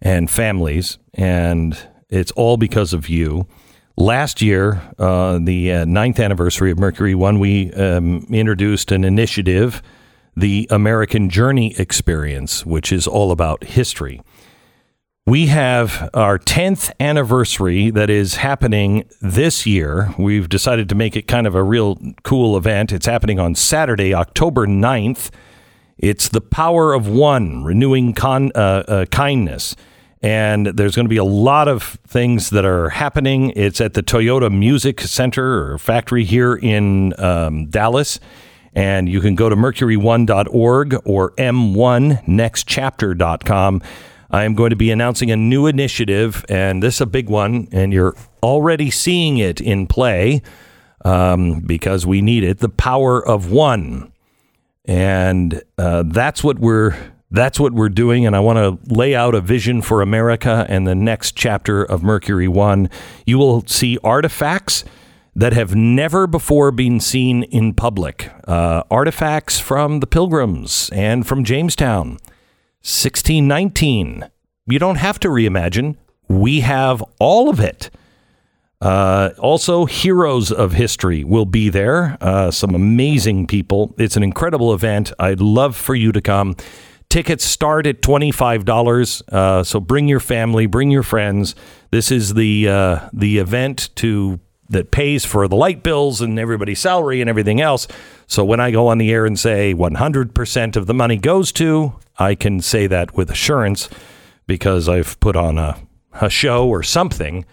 [0.00, 0.98] and families.
[1.14, 1.78] And
[2.08, 3.46] it's all because of you.
[3.96, 9.82] Last year, uh, the uh, ninth anniversary of Mercury One, we um, introduced an initiative
[10.36, 14.20] the American Journey experience, which is all about history.
[15.28, 20.14] We have our 10th anniversary that is happening this year.
[20.16, 22.92] We've decided to make it kind of a real cool event.
[22.92, 25.28] It's happening on Saturday, October 9th.
[25.98, 29.76] It's the power of one, renewing con, uh, uh, kindness.
[30.22, 33.52] And there's going to be a lot of things that are happening.
[33.54, 38.18] It's at the Toyota Music Center or factory here in um, Dallas.
[38.74, 43.82] And you can go to mercury1.org or m1nextchapter.com.
[44.30, 47.68] I am going to be announcing a new initiative, and this is a big one,
[47.72, 50.42] and you're already seeing it in play
[51.04, 52.58] um, because we need it.
[52.58, 54.12] The power of one,
[54.84, 56.96] and uh, that's what we're
[57.30, 58.26] that's what we're doing.
[58.26, 62.02] And I want to lay out a vision for America and the next chapter of
[62.02, 62.90] Mercury One.
[63.26, 64.84] You will see artifacts
[65.34, 68.30] that have never before been seen in public.
[68.46, 72.18] Uh, artifacts from the Pilgrims and from Jamestown,
[72.82, 74.30] 1619.
[74.66, 75.96] You don't have to reimagine.
[76.28, 77.90] We have all of it.
[78.80, 82.16] Uh, also, heroes of history will be there.
[82.20, 83.94] Uh, some amazing people.
[83.98, 85.12] It's an incredible event.
[85.18, 86.54] I'd love for you to come.
[87.08, 89.22] Tickets start at $25.
[89.32, 91.54] Uh, so bring your family, bring your friends.
[91.90, 96.78] This is the uh, the event to that pays for the light bills and everybody's
[96.78, 97.88] salary and everything else.
[98.26, 101.94] So when I go on the air and say 100% of the money goes to,
[102.18, 103.88] I can say that with assurance
[104.46, 105.78] because I've put on a,
[106.20, 107.44] a show or something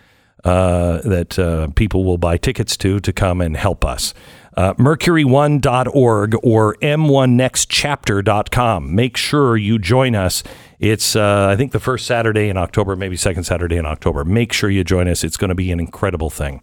[0.44, 4.14] uh, that uh, people will buy tickets to to come and help us.
[4.56, 8.96] Uh, Mercury1.org or M1nextchapter.com.
[8.96, 10.44] Make sure you join us.
[10.80, 14.24] It's, uh, I think, the first Saturday in October, maybe second Saturday in October.
[14.24, 15.26] Make sure you join us.
[15.26, 16.62] It's going to be an incredible thing.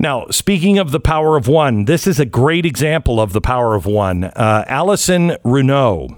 [0.00, 3.74] Now, speaking of the power of one, this is a great example of the power
[3.74, 4.24] of one.
[4.24, 6.16] Uh, Allyson Reneau,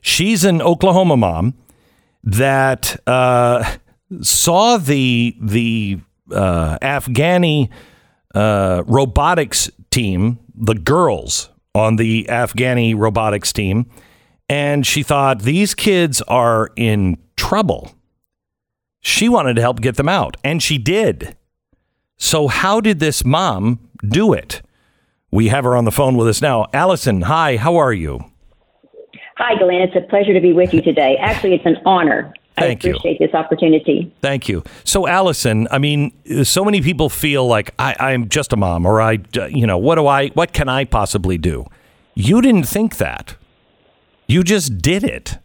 [0.00, 1.54] she's an Oklahoma mom
[2.24, 3.76] that uh,
[4.22, 5.98] saw the the
[6.32, 7.68] uh, Afghani
[8.34, 13.90] uh, robotics team, the girls, on the Afghani robotics team,
[14.48, 17.92] and she thought these kids are in trouble.
[19.00, 21.36] She wanted to help get them out, and she did.
[22.18, 24.62] So, how did this mom do it?
[25.30, 26.66] We have her on the phone with us now.
[26.72, 28.24] Allyson, hi, how are you?
[29.36, 29.82] Hi, Glenn.
[29.82, 31.16] It's a pleasure to be with you today.
[31.20, 32.32] Actually, it's an honor.
[32.56, 32.96] Thank I you.
[32.96, 34.14] appreciate this opportunity.
[34.22, 34.64] Thank you.
[34.84, 36.12] So, Allyson, I mean,
[36.42, 39.18] so many people feel like I, I'm just a mom, or I,
[39.50, 41.66] you know, what do I, what can I possibly do?
[42.14, 43.36] You didn't think that.
[44.26, 45.36] You just did it.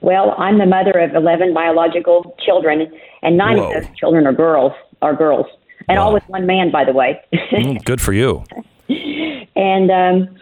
[0.00, 2.90] Well, I'm the mother of 11 biological children,
[3.22, 3.72] and nine Whoa.
[3.72, 4.72] of those children are girls.
[5.00, 5.46] Are girls,
[5.88, 7.20] and all with one man, by the way.
[7.32, 8.42] Mm, Good for you.
[8.88, 10.36] and um,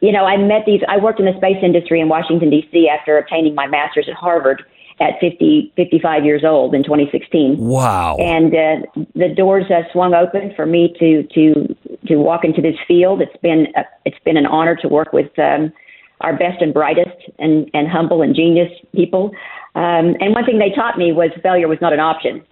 [0.00, 0.80] you know, I met these.
[0.88, 2.88] I worked in the space industry in Washington D.C.
[2.88, 4.64] after obtaining my master's at Harvard
[5.00, 7.56] at 50, 55 years old in 2016.
[7.58, 8.16] Wow.
[8.16, 11.76] and uh, the doors uh, swung open for me to to
[12.06, 13.20] to walk into this field.
[13.20, 15.72] It's been a, it's been an honor to work with um,
[16.20, 19.32] our best and brightest and and humble and genius people.
[19.74, 22.42] Um, and one thing they taught me was failure was not an option.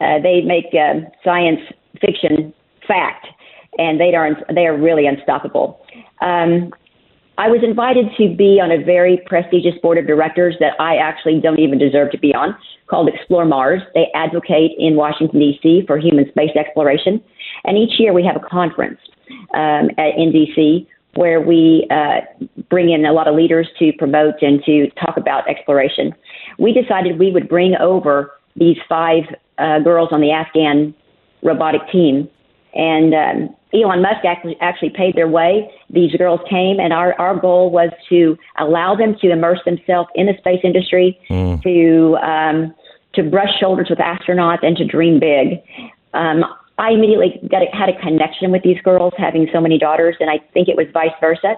[0.00, 1.60] Uh, they make um science
[2.00, 2.52] fiction
[2.88, 3.26] fact,
[3.78, 5.84] and they are they are really unstoppable.
[6.20, 6.72] Um,
[7.38, 11.40] I was invited to be on a very prestigious board of directors that I actually
[11.40, 12.54] don't even deserve to be on,
[12.88, 13.80] called Explore Mars.
[13.94, 15.84] They advocate in Washington, D.C.
[15.86, 17.22] for human space exploration.
[17.64, 19.00] And each year we have a conference
[19.54, 20.86] um, at, in D.C.
[21.14, 22.20] where we uh,
[22.68, 26.14] bring in a lot of leaders to promote and to talk about exploration.
[26.58, 29.24] We decided we would bring over these five
[29.58, 30.94] uh, girls on the Afghan
[31.42, 32.28] robotic team
[32.74, 35.70] and um, Elon Musk actually, actually paid their way.
[35.90, 40.26] These girls came, and our, our goal was to allow them to immerse themselves in
[40.26, 41.18] the space industry,
[41.62, 42.74] to um,
[43.14, 45.62] to brush shoulders with astronauts, and to dream big.
[46.14, 46.44] Um,
[46.82, 50.28] I immediately got a, had a connection with these girls, having so many daughters, and
[50.28, 51.54] I think it was vice versa.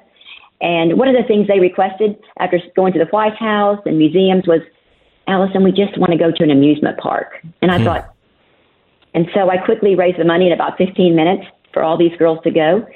[0.60, 4.46] And one of the things they requested after going to the White House and museums
[4.46, 4.60] was,
[5.26, 7.40] Allyson, we just want to go to an amusement park.
[7.62, 8.14] And I thought,
[9.14, 12.40] and so I quickly raised the money in about 15 minutes for all these girls
[12.44, 12.86] to go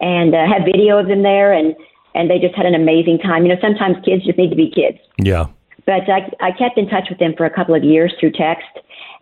[0.00, 1.76] and uh, had video of them there and,
[2.16, 3.46] and they just had an amazing time.
[3.46, 4.98] You know, sometimes kids just need to be kids.
[5.18, 5.46] Yeah.
[5.84, 8.66] But I, I kept in touch with them for a couple of years through text.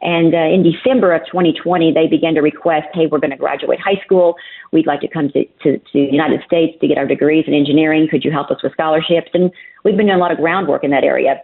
[0.04, 3.80] And uh, in December of 2020, they began to request, hey, we're going to graduate
[3.80, 4.36] high school.
[4.70, 7.54] We'd like to come to, to, to the United States to get our degrees in
[7.54, 8.06] engineering.
[8.10, 9.30] Could you help us with scholarships?
[9.32, 9.50] And
[9.82, 11.40] we've been doing a lot of groundwork in that area.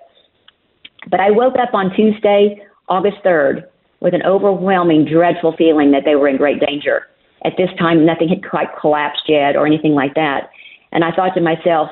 [1.11, 3.65] But I woke up on Tuesday, August 3rd,
[4.01, 7.07] with an overwhelming, dreadful feeling that they were in great danger.
[7.47, 10.51] At this time, nothing had quite collapsed yet or anything like that.
[10.93, 11.89] And I thought to myself,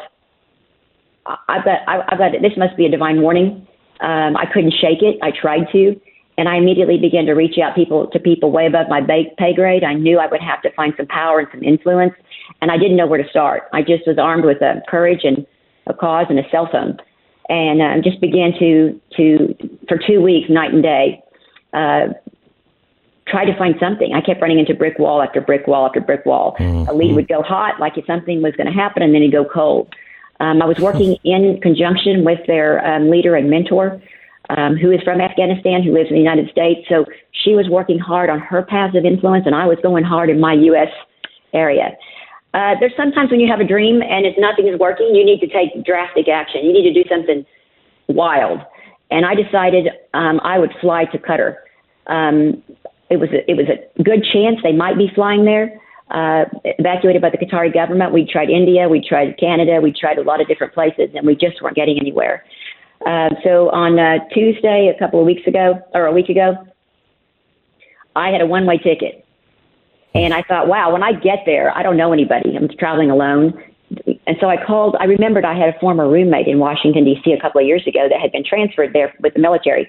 [1.49, 3.67] I've got, I've got, this must be a divine warning.
[4.01, 5.19] Um, I couldn't shake it.
[5.23, 5.99] I tried to.
[6.39, 9.03] And I immediately began to reach out people to people way above my
[9.37, 9.85] pay grade.
[9.85, 12.15] I knew I would have to find some power and some influence,
[12.63, 13.65] and I didn't know where to start.
[13.73, 15.45] I just was armed with a courage and
[15.87, 16.97] a cause and a cell phone,
[17.49, 19.55] and uh, just began to to
[19.89, 21.21] for two weeks, night and day,
[21.73, 22.15] uh,
[23.27, 24.15] try to find something.
[24.15, 26.57] I kept running into brick wall after brick wall after brick wall.
[26.89, 29.33] A lead would go hot, like if something was going to happen, and then it'd
[29.33, 29.93] go cold.
[30.41, 34.01] Um, I was working in conjunction with their um, leader and mentor,
[34.57, 36.81] um, who is from Afghanistan, who lives in the United States.
[36.89, 40.31] So she was working hard on her paths of influence, and I was going hard
[40.31, 40.89] in my U.S.
[41.53, 41.91] area.
[42.55, 45.41] Uh, there's sometimes when you have a dream and if nothing is working, you need
[45.41, 46.65] to take drastic action.
[46.65, 47.45] You need to do something
[48.09, 48.61] wild.
[49.11, 51.57] And I decided um, I would fly to Qatar.
[52.07, 52.63] Um,
[53.11, 55.81] it was a, it was a good chance they might be flying there.
[56.11, 58.15] Uh, evacuated by the Qatari government.
[58.15, 61.35] We tried India, we tried Canada, we tried a lot of different places, and we
[61.35, 62.45] just weren't getting anywhere.
[63.07, 66.55] Uh, so on uh, Tuesday, a couple of weeks ago, or a week ago,
[68.17, 69.25] I had a one-way ticket,
[70.15, 72.57] and I thought, wow, when I get there, I don't know anybody.
[72.57, 73.55] I'm traveling alone,
[74.27, 74.97] and so I called.
[74.99, 77.33] I remembered I had a former roommate in Washington D.C.
[77.33, 79.89] a couple of years ago that had been transferred there with the military,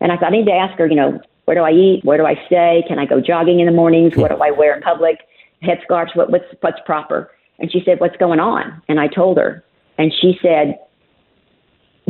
[0.00, 2.04] and I thought I need to ask her, you know, where do I eat?
[2.04, 2.84] Where do I stay?
[2.86, 4.16] Can I go jogging in the mornings?
[4.16, 5.18] What do I wear in public?
[5.62, 6.14] Headscarves?
[6.14, 7.30] What, what's what's proper?
[7.58, 8.82] And she said, what's going on?
[8.88, 9.64] And I told her,
[9.98, 10.78] and she said,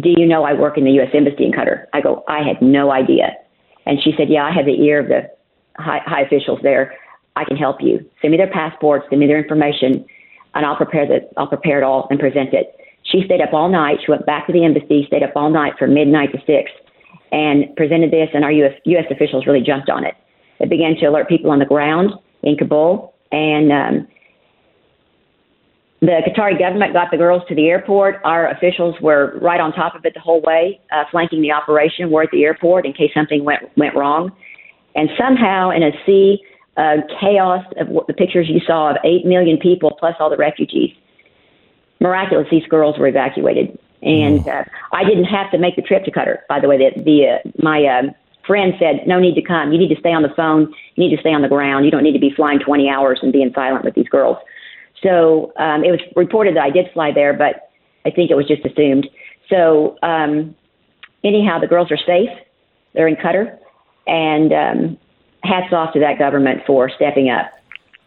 [0.00, 1.08] do you know I work in the U.S.
[1.14, 1.86] Embassy in Qatar?
[1.92, 3.32] I go, I had no idea.
[3.86, 5.30] And she said, yeah, I have the ear of the
[5.78, 6.94] high, high officials there.
[7.36, 8.04] I can help you.
[8.20, 10.04] Send me their passports, send me their information,
[10.54, 12.76] and I'll prepare the, I'll prepare it all and present it.
[13.04, 13.98] She stayed up all night.
[14.04, 16.70] She went back to the embassy, stayed up all night from midnight to six,
[17.30, 18.28] and presented this.
[18.34, 18.72] And our U.S.
[18.84, 19.04] U.S.
[19.10, 20.14] officials really jumped on it.
[20.58, 22.10] It began to alert people on the ground
[22.42, 24.08] in Kabul, and um,
[26.00, 28.20] the Qatari government got the girls to the airport.
[28.24, 32.10] Our officials were right on top of it the whole way, uh, flanking the operation.
[32.10, 34.30] We're at the airport in case something went went wrong,
[34.94, 36.42] and somehow in a sea
[36.76, 40.36] of chaos of what the pictures you saw of 8 million people plus all the
[40.36, 40.94] refugees.
[42.00, 43.78] Miraculous, these girls were evacuated.
[44.02, 46.76] And uh, I didn't have to make the trip to Qatar, by the way.
[46.76, 48.02] The, the, uh, my uh,
[48.46, 49.72] friend said, no need to come.
[49.72, 50.72] You need to stay on the phone.
[50.96, 51.86] You need to stay on the ground.
[51.86, 54.36] You don't need to be flying 20 hours and being silent with these girls.
[55.02, 57.70] So um, it was reported that I did fly there, but
[58.04, 59.06] I think it was just assumed.
[59.48, 60.54] So um,
[61.24, 62.30] anyhow, the girls are safe.
[62.94, 63.58] They're in Qatar.
[64.06, 64.98] And um,
[65.42, 67.52] hats off to that government for stepping up.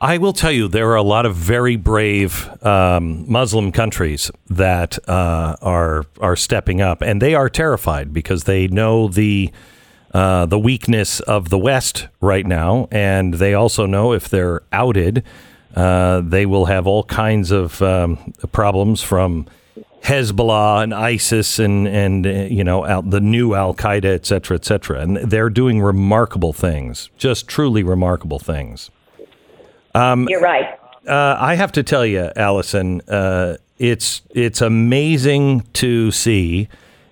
[0.01, 4.97] I will tell you, there are a lot of very brave um, Muslim countries that
[5.09, 9.51] uh, are are stepping up, and they are terrified because they know the
[10.13, 15.21] uh, the weakness of the West right now, and they also know if they're outed,
[15.75, 19.45] uh, they will have all kinds of um, problems from
[20.03, 24.55] Hezbollah and ISIS and and uh, you know out the new Al Qaeda, et cetera,
[24.55, 28.89] et cetera, and they're doing remarkable things, just truly remarkable things.
[29.93, 30.79] Um, You're right.
[31.07, 36.69] Uh, I have to tell you, Allyson, uh, it's it's amazing to see,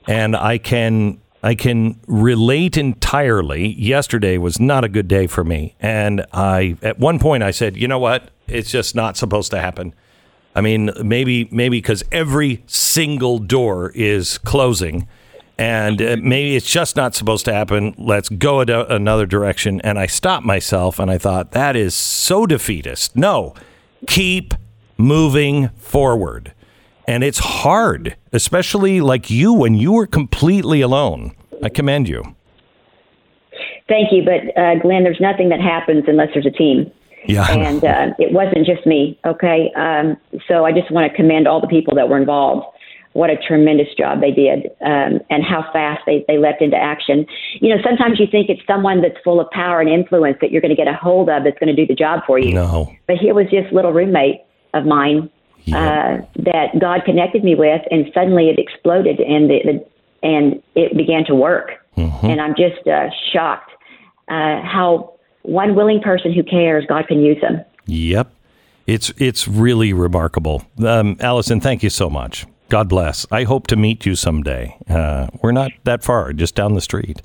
[0.07, 3.67] and I can I can relate entirely.
[3.73, 7.75] Yesterday was not a good day for me, and I at one point I said,
[7.75, 9.93] you know what, it's just not supposed to happen.
[10.55, 15.07] I mean, maybe maybe because every single door is closing,
[15.57, 17.95] and uh, maybe it's just not supposed to happen.
[17.97, 19.81] Let's go a- another direction.
[19.81, 23.15] And I stopped myself and I thought, that is so defeatist.
[23.15, 23.53] No,
[24.07, 24.53] keep
[24.97, 26.53] moving forward.
[27.07, 31.35] And it's hard, especially like you when you were completely alone.
[31.63, 32.35] I commend you.
[33.87, 34.23] Thank you.
[34.23, 36.91] But, uh, Glenn, there's nothing that happens unless there's a team.
[37.25, 37.51] Yeah.
[37.51, 39.71] And uh, it wasn't just me, okay?
[39.75, 40.17] Um,
[40.47, 42.65] so I just want to commend all the people that were involved
[43.17, 47.25] what a tremendous job they did um, and how fast they, they leapt into action.
[47.59, 50.61] You know, sometimes you think it's someone that's full of power and influence that you're
[50.61, 52.53] going to get a hold of that's going to do the job for you.
[52.53, 52.93] No.
[53.07, 54.41] But here was this little roommate
[54.75, 55.31] of mine
[55.63, 55.77] yeah.
[55.77, 59.85] uh, that God connected me with, and suddenly it exploded and the, the
[60.21, 61.71] and it began to work.
[61.97, 62.25] Mm-hmm.
[62.27, 63.71] And I'm just uh, shocked
[64.27, 65.16] uh, how
[65.47, 67.63] one willing person who cares, God can use them.
[67.85, 68.31] Yep.
[68.85, 70.63] It's it's really remarkable.
[70.85, 72.45] Um, Allyson, thank you so much.
[72.69, 73.25] God bless.
[73.31, 74.77] I hope to meet you someday.
[74.89, 77.21] Uh, we're not that far, just down the street.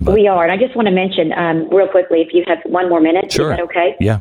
[0.00, 0.14] But.
[0.14, 0.42] We are.
[0.42, 3.30] And I just want to mention um, real quickly, if you have one more minute,
[3.30, 3.52] sure.
[3.52, 3.94] is that okay?
[4.00, 4.18] Yeah.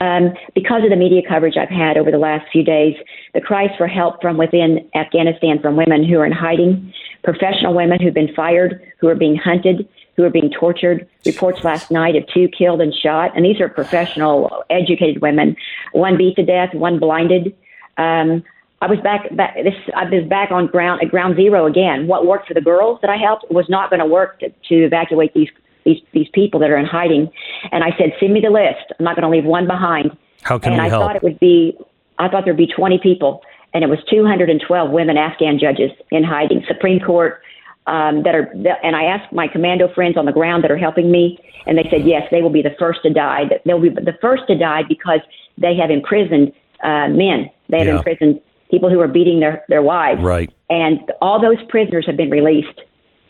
[0.00, 2.94] Um, because of the media coverage I've had over the last few days,
[3.34, 6.92] the cries for help from within Afghanistan from women who are in hiding,
[7.24, 11.08] professional women who've been fired, who are being hunted, who are being tortured.
[11.24, 15.56] Reports last night of two killed and shot, and these are professional, educated women.
[15.92, 17.56] One beat to death, one blinded.
[17.96, 18.44] Um,
[18.80, 22.08] I was back, back this, I was back on ground at ground zero again.
[22.08, 24.74] What worked for the girls that I helped was not going to work to, to
[24.74, 25.48] evacuate these,
[25.84, 27.30] these, these people that are in hiding.
[27.70, 28.92] And I said, send me the list.
[28.98, 30.16] I'm not going to leave one behind.
[30.42, 31.02] How can and we I help?
[31.02, 31.78] thought it would be,
[32.18, 33.42] I thought there'd be 20 people
[33.74, 37.40] and it was 212 women Afghan judges in hiding, Supreme Court,
[37.86, 38.52] um, that are,
[38.82, 41.86] and I asked my commando friends on the ground that are helping me, and they
[41.90, 43.44] said yes, they will be the first to die.
[43.64, 45.20] They'll be the first to die because
[45.58, 46.52] they have imprisoned
[46.82, 47.50] uh, men.
[47.68, 47.96] They have Yeah.
[47.98, 48.40] imprisoned
[48.70, 50.20] people who are beating their their wives.
[50.22, 50.50] Right.
[50.70, 52.80] And all those prisoners have been released,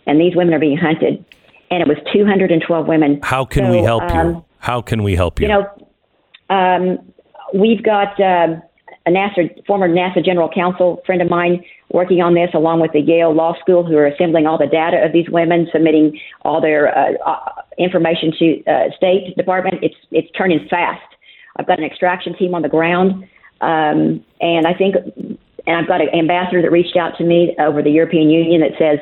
[0.06, 1.24] and these women are being hunted.
[1.70, 3.20] And it was 212 women.
[3.22, 4.44] How can So, we help um, you?
[4.58, 5.48] How can we help you?
[5.48, 5.88] You know,
[6.50, 7.12] um,
[7.54, 8.62] we've got um
[9.06, 13.00] a NASA former NASA General Counsel friend of mine working on this, along with the
[13.00, 16.96] Yale Law School, who are assembling all the data of these women, submitting all their
[16.96, 19.82] uh, uh, information to uh, State Department.
[19.82, 21.02] It's it's turning fast.
[21.56, 23.24] I've got an extraction team on the ground,
[23.60, 24.96] um, and I think,
[25.66, 28.78] and I've got an ambassador that reached out to me over the European Union that
[28.78, 28.98] says.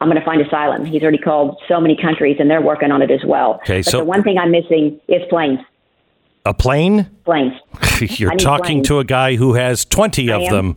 [0.00, 0.84] I'm going to find asylum.
[0.84, 3.54] He's already called so many countries, and they're working on it as well.
[3.64, 5.58] Okay, but so- the one thing I'm missing is planes.
[6.48, 7.10] A plane?
[7.24, 7.52] Planes.
[8.18, 8.88] You're talking planes.
[8.88, 10.76] to a guy who has 20 of them.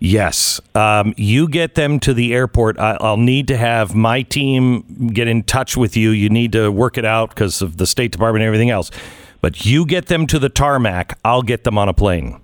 [0.00, 0.60] Yes.
[0.74, 2.78] Um, you get them to the airport.
[2.78, 6.10] I, I'll need to have my team get in touch with you.
[6.10, 8.90] You need to work it out because of the State Department and everything else.
[9.40, 11.16] But you get them to the tarmac.
[11.24, 12.40] I'll get them on a plane.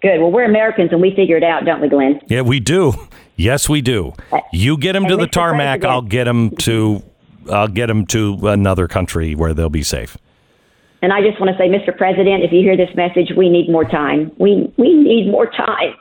[0.00, 0.20] Good.
[0.20, 2.20] Well, we're Americans, and we figure it out, don't we, Glenn?
[2.28, 2.94] Yeah, we do.
[3.36, 4.12] Yes, we do.
[4.52, 5.84] You get them to the tarmac.
[5.84, 7.02] I'll get them to.
[7.50, 10.16] I'll get them to another country where they'll be safe.
[11.04, 11.94] And I just want to say, Mr.
[11.94, 14.32] President, if you hear this message, we need more time.
[14.38, 15.96] We we need more time.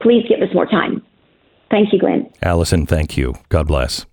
[0.00, 1.00] Please give us more time.
[1.70, 2.28] Thank you, Glenn.
[2.42, 3.36] Allyson, thank you.
[3.50, 4.04] God bless.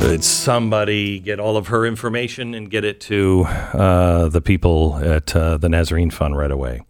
[0.00, 5.34] Did somebody get all of her information and get it to uh, the people at
[5.34, 6.82] uh, the Nazarene Fund right away?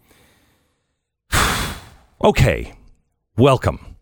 [2.23, 2.75] okay,
[3.39, 3.97] welcome.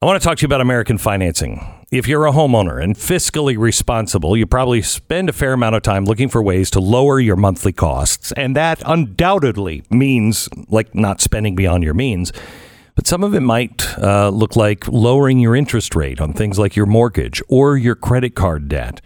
[0.00, 1.83] I want to talk to you about American financing.
[1.94, 6.06] If you're a homeowner and fiscally responsible, you probably spend a fair amount of time
[6.06, 8.32] looking for ways to lower your monthly costs.
[8.32, 12.32] And that undoubtedly means like not spending beyond your means.
[12.96, 16.74] But some of it might uh, look like lowering your interest rate on things like
[16.74, 19.00] your mortgage or your credit card debt.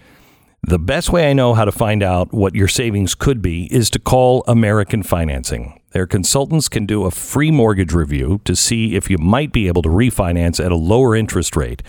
[0.62, 3.90] The best way I know how to find out what your savings could be is
[3.90, 5.78] to call American Financing.
[5.90, 9.82] Their consultants can do a free mortgage review to see if you might be able
[9.82, 11.82] to refinance at a lower interest rate.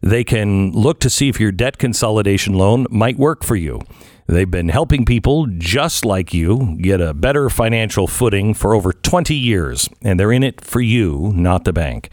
[0.00, 3.80] They can look to see if your debt consolidation loan might work for you.
[4.26, 9.34] They've been helping people just like you get a better financial footing for over 20
[9.34, 12.12] years, and they're in it for you, not the bank.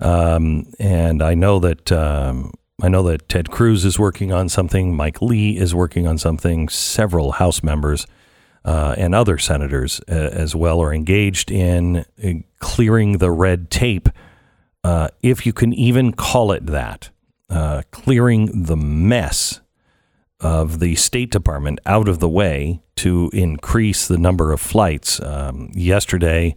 [0.00, 2.52] Um, and I know that um,
[2.82, 4.96] I know that Ted Cruz is working on something.
[4.96, 6.68] Mike Lee is working on something.
[6.68, 8.06] Several House members
[8.64, 14.08] uh, and other senators uh, as well are engaged in, in clearing the red tape
[14.82, 17.10] uh, if you can even call it that,
[17.48, 19.60] uh, clearing the mess
[20.40, 25.20] of the State Department out of the way to increase the number of flights.
[25.20, 26.54] Um, yesterday,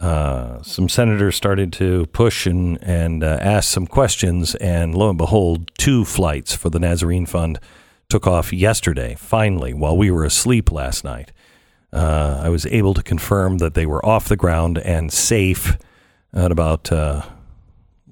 [0.00, 5.18] uh, some senators started to push and, and uh, ask some questions, and lo and
[5.18, 7.60] behold, two flights for the Nazarene Fund
[8.08, 11.32] took off yesterday, finally, while we were asleep last night.
[11.92, 15.76] Uh, I was able to confirm that they were off the ground and safe
[16.32, 17.22] at about uh,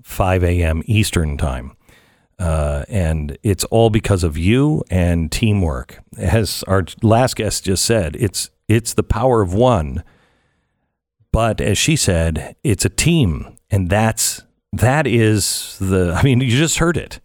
[0.03, 0.83] 5 a.m.
[0.87, 1.73] Eastern Time.
[2.41, 6.01] Uh, and it's all because of you and teamwork.
[6.17, 10.03] As our last guest just said, it's it's the power of one.
[11.33, 14.43] But as she said, it's a team, and that's
[14.73, 16.15] that is the.
[16.19, 17.21] I mean, you just heard it.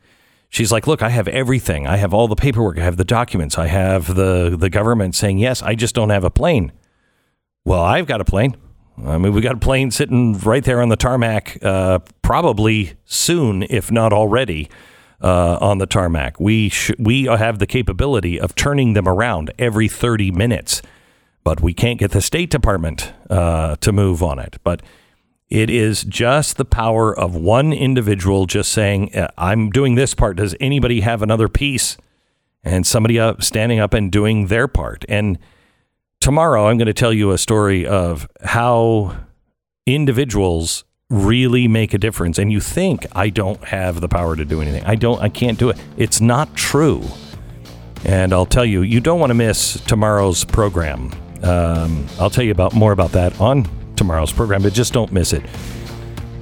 [0.49, 1.87] She's like, "Look, I have everything.
[1.87, 2.77] I have all the paperwork.
[2.77, 3.57] I have the documents.
[3.57, 5.63] I have the the government saying yes.
[5.63, 6.73] I just don't have a plane."
[7.63, 8.57] Well, I've got a plane.
[9.03, 13.63] I mean, we got a plane sitting right there on the tarmac, uh, probably soon,
[13.63, 14.69] if not already,
[15.25, 16.39] uh, on the tarmac.
[16.39, 20.81] We sh- we have the capability of turning them around every 30 minutes,
[21.43, 24.57] but we can't get the State Department uh, to move on it.
[24.63, 24.83] But
[25.49, 30.37] it is just the power of one individual just saying, uh, "I'm doing this part.
[30.37, 31.97] Does anybody have another piece?"
[32.63, 35.37] And somebody up standing up and doing their part and
[36.19, 39.15] tomorrow I'm going to tell you a story of how
[39.85, 44.61] individuals really make a difference and you think I don't have the power to do
[44.61, 44.83] anything.
[44.85, 45.77] I don't I can't do it.
[45.97, 47.03] It's not true.
[48.03, 51.11] And I'll tell you, you don't want to miss tomorrow's program.
[51.43, 55.33] Um, I'll tell you about more about that on tomorrow's program, but just don't miss
[55.33, 55.43] it.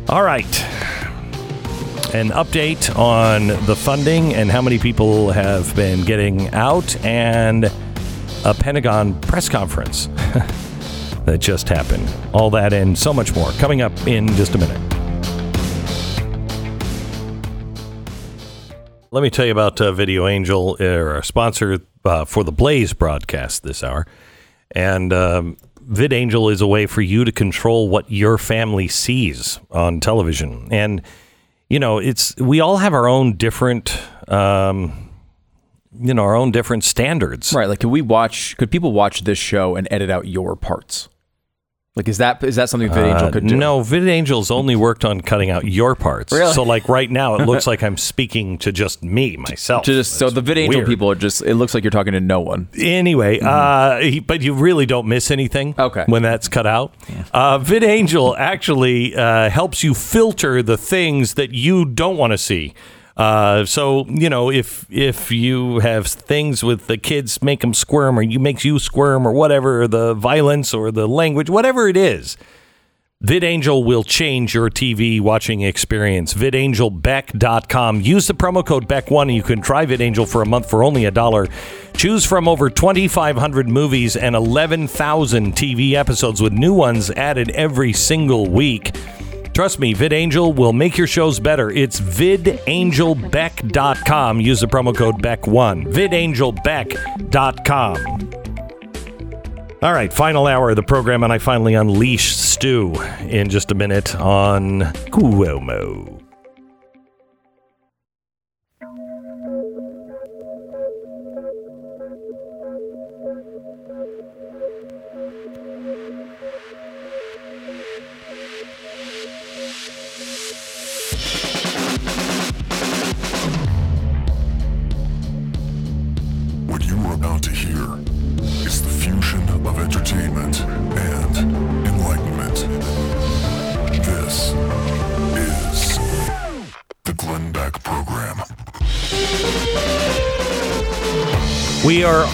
[0.10, 0.64] All right.
[2.14, 7.65] An update on the funding and how many people have been getting out and
[8.45, 10.07] a Pentagon press conference
[11.26, 12.08] that just happened.
[12.34, 14.80] All that and so much more coming up in just a minute.
[19.12, 22.94] Let me tell you about uh, Video Angel, uh, our sponsor uh, for the Blaze
[22.94, 24.08] broadcast this hour.
[24.72, 30.00] And um, VidAngel is a way for you to control what your family sees on
[30.00, 30.68] television.
[30.72, 31.04] And,
[31.70, 34.00] you know, it's we all have our own different.
[34.28, 35.12] Um,
[36.00, 37.54] you know our own different standards.
[37.54, 37.70] Right.
[37.70, 38.58] Like, could we watch?
[38.58, 41.08] Could people watch this show and edit out your parts?
[41.95, 43.56] Like, is that is that something VidAngel Uh, could do?
[43.56, 46.34] no, VidAngel's only worked on cutting out your parts.
[46.34, 46.52] Really?
[46.52, 49.84] So, like right now, it looks like I'm speaking to just me myself.
[49.86, 50.88] Just so the VidAngel weird.
[50.88, 51.44] people are just.
[51.44, 52.68] It looks like you're talking to no one.
[52.80, 55.74] Anyway, uh, he- but you really don't miss anything.
[55.74, 55.82] Mm-hmm.
[55.82, 56.06] Okay.
[56.07, 56.95] When that's cut out,
[57.32, 62.74] uh, VidAngel actually uh, helps you filter the things that you don't want to see.
[63.15, 68.18] Uh, so you know if if you have things with the kids make them squirm
[68.18, 72.38] or you makes you squirm or whatever the violence or the language whatever it is
[73.23, 76.34] VidAngel will change your TV watching experience.
[76.34, 78.02] VidAngelBeck.com.
[78.02, 81.06] Use the promo code BECK1 and you can try VidAngel for a month for only
[81.06, 81.48] a dollar.
[81.95, 88.45] Choose from over 2,500 movies and 11,000 TV episodes with new ones added every single
[88.48, 88.91] week.
[89.54, 91.70] Trust me, VidAngel will make your shows better.
[91.70, 94.42] It's vidangelbeck.com.
[94.42, 95.94] Use the promo code BECK1.
[95.94, 98.30] vidangelbeck.com.
[99.84, 103.76] All right, final hour of the program, and I finally unleash Stu in just a
[103.76, 104.80] minute on
[105.12, 106.12] Cuomo.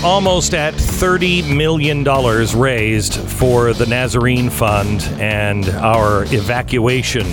[0.03, 2.03] Almost at $30 million
[2.57, 7.27] raised for the Nazarene Fund and our evacuation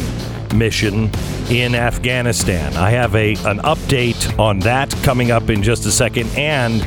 [0.56, 1.10] mission
[1.48, 2.76] in Afghanistan.
[2.76, 6.84] I have a an update on that coming up in just a second and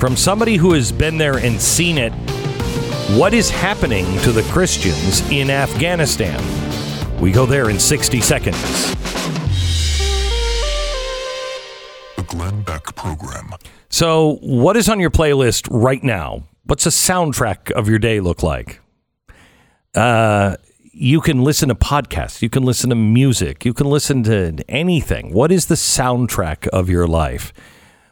[0.00, 2.12] from somebody who has been there and seen it
[3.18, 6.40] what is happening to the Christians in Afghanistan.
[7.20, 8.94] We go there in 60 seconds.
[12.16, 13.57] The Glenn Beck Program.
[13.90, 16.44] So, what is on your playlist right now?
[16.64, 18.80] What's the soundtrack of your day look like?
[19.94, 20.56] Uh,
[20.92, 25.32] you can listen to podcasts, you can listen to music, you can listen to anything.
[25.32, 27.52] What is the soundtrack of your life?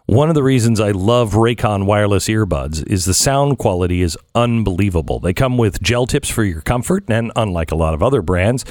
[0.06, 5.20] One of the reasons I love Raycon wireless earbuds is the sound quality is unbelievable.
[5.20, 8.64] They come with gel tips for your comfort, and unlike a lot of other brands,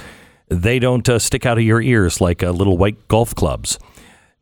[0.48, 3.77] they don't uh, stick out of your ears like uh, little white golf clubs.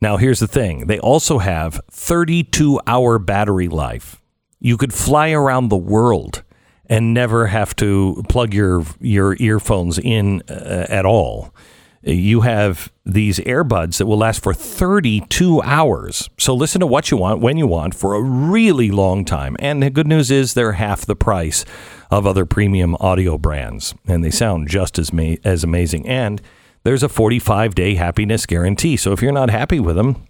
[0.04, 4.22] Now, here's the thing they also have 32 hour battery life.
[4.60, 6.44] You could fly around the world
[6.88, 11.56] and never have to plug your, your earphones in uh, at all.
[12.02, 16.30] You have these earbuds that will last for 32 hours.
[16.38, 19.56] So listen to what you want, when you want, for a really long time.
[19.60, 21.64] And the good news is they're half the price
[22.12, 26.06] of other premium audio brands, and they sound just as, ma- as amazing.
[26.10, 26.42] And
[26.84, 28.97] there's a 45 day happiness guarantee.
[28.97, 30.26] So if you're not happy with them,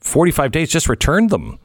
[0.00, 1.58] 45 days, just return them.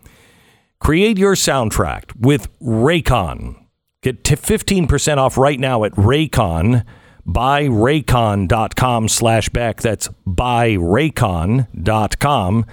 [0.79, 3.55] Create your soundtrack with Raycon.
[4.03, 6.85] Get to 15% off right now at Raycon.
[7.27, 9.81] Buyraycon.com slash Beck.
[9.81, 11.65] That's buyraycon.com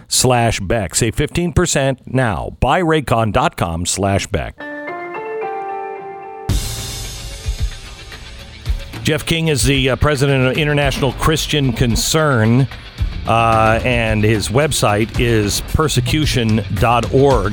[0.06, 0.94] slash Beck.
[0.94, 2.56] Save 15% now.
[2.60, 4.73] Buyraycon.com slash Beck.
[9.04, 12.66] Jeff King is the uh, president of International Christian Concern,
[13.26, 17.52] uh, and his website is persecution.org.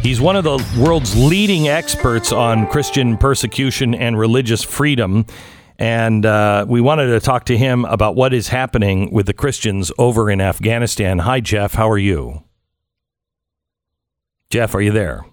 [0.00, 5.26] He's one of the world's leading experts on Christian persecution and religious freedom.
[5.80, 9.90] And uh, we wanted to talk to him about what is happening with the Christians
[9.98, 11.18] over in Afghanistan.
[11.18, 11.74] Hi, Jeff.
[11.74, 12.44] How are you?
[14.50, 15.24] Jeff, are you there?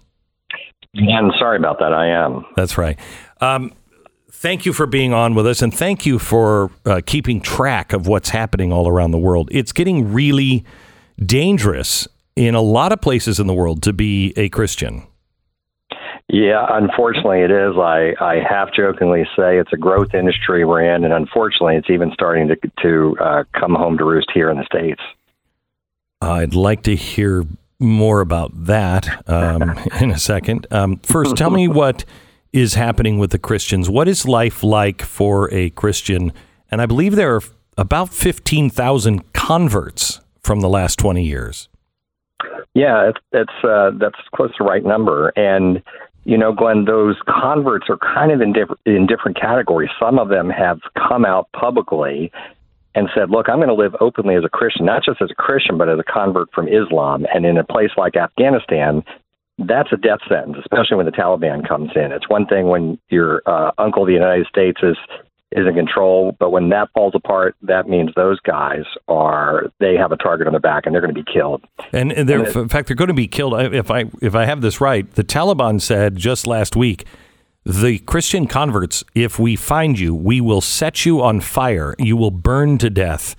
[0.96, 1.92] I'm sorry about that.
[1.92, 2.44] I am.
[2.56, 2.98] That's right.
[3.40, 3.72] Um,
[4.38, 8.06] thank you for being on with us, and thank you for uh, keeping track of
[8.06, 9.48] what's happening all around the world.
[9.52, 10.64] It's getting really
[11.18, 12.06] dangerous
[12.36, 15.02] in a lot of places in the world to be a Christian.
[16.28, 17.74] Yeah, unfortunately, it is.
[17.76, 22.12] I, I half jokingly say it's a growth industry we're in, and unfortunately, it's even
[22.12, 25.00] starting to to uh, come home to roost here in the states.
[26.20, 27.44] I'd like to hear
[27.80, 30.66] more about that um, in a second.
[30.70, 32.04] Um, first, tell me what
[32.52, 33.90] is happening with the Christians.
[33.90, 36.32] What is life like for a Christian?
[36.70, 37.42] And I believe there are
[37.76, 41.68] about 15,000 converts from the last 20 years.
[42.74, 45.28] Yeah, it's, it's uh, that's close to the right number.
[45.30, 45.82] And
[46.24, 49.88] you know, Glenn, those converts are kind of in different in different categories.
[49.98, 52.30] Some of them have come out publicly
[52.94, 55.34] and said, "Look, I'm going to live openly as a Christian, not just as a
[55.34, 59.02] Christian, but as a convert from Islam." And in a place like Afghanistan,
[59.58, 62.12] that's a death sentence, especially when the Taliban comes in.
[62.12, 64.96] It's one thing when your uh, uncle, the United States, is
[65.50, 66.36] is in control.
[66.38, 70.52] But when that falls apart, that means those guys are they have a target on
[70.52, 71.64] their back and they're going to be killed.
[71.92, 73.54] And, and they're, in fact, they're going to be killed.
[73.74, 77.06] If I if I have this right, the Taliban said just last week,
[77.64, 81.94] the Christian converts, if we find you, we will set you on fire.
[81.98, 83.34] You will burn to death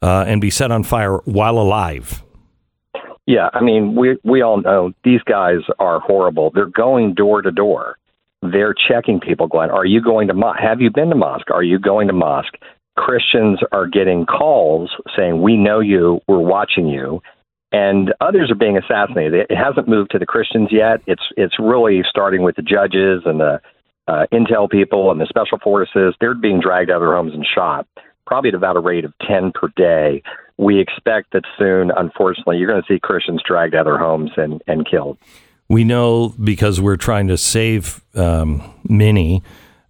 [0.00, 2.22] uh, and be set on fire while alive.
[3.26, 6.50] Yeah, I mean, we we all know these guys are horrible.
[6.54, 7.96] They're going door to door
[8.42, 9.70] they're checking people, Glenn.
[9.70, 10.58] Are you going to mosque?
[10.60, 11.50] Have you been to mosque?
[11.50, 12.54] Are you going to mosque?
[12.96, 16.20] Christians are getting calls saying, "We know you.
[16.26, 17.22] We're watching you,"
[17.70, 19.46] and others are being assassinated.
[19.48, 21.00] It hasn't moved to the Christians yet.
[21.06, 23.60] It's it's really starting with the judges and the
[24.08, 26.14] uh, intel people and the special forces.
[26.20, 27.86] They're being dragged out of their homes and shot.
[28.26, 30.22] probably at about a rate of 10 per day.
[30.58, 34.30] We expect that soon, unfortunately, you're going to see Christians dragged out of their homes
[34.36, 35.18] and, and killed.
[35.68, 39.42] We know because we're trying to save um, many.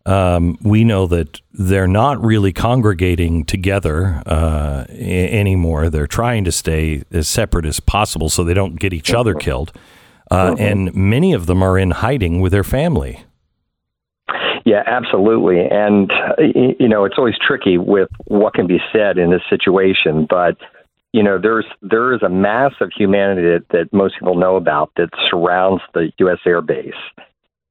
[0.06, 5.90] Um, we know that they're not really congregating together uh, anymore.
[5.90, 9.72] They're trying to stay as separate as possible so they don't get each other killed.
[10.30, 13.24] Uh, and many of them are in hiding with their family.
[14.64, 15.60] Yeah, absolutely.
[15.70, 16.12] And,
[16.78, 20.56] you know, it's always tricky with what can be said in this situation, but,
[21.12, 24.92] you know, there's there is a mass of humanity that, that most people know about
[24.96, 26.38] that surrounds the U.S.
[26.46, 26.94] Air Base.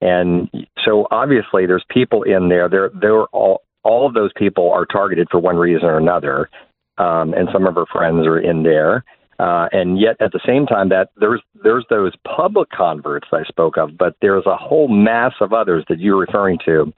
[0.01, 0.49] And
[0.83, 2.67] so obviously there's people in there.
[2.67, 6.49] They're, they're all, all of those people are targeted for one reason or another.
[6.97, 9.03] Um, and some of our friends are in there.
[9.41, 13.75] Uh, and yet at the same time that there's there's those public converts I spoke
[13.75, 16.93] of, but there's a whole mass of others that you're referring to.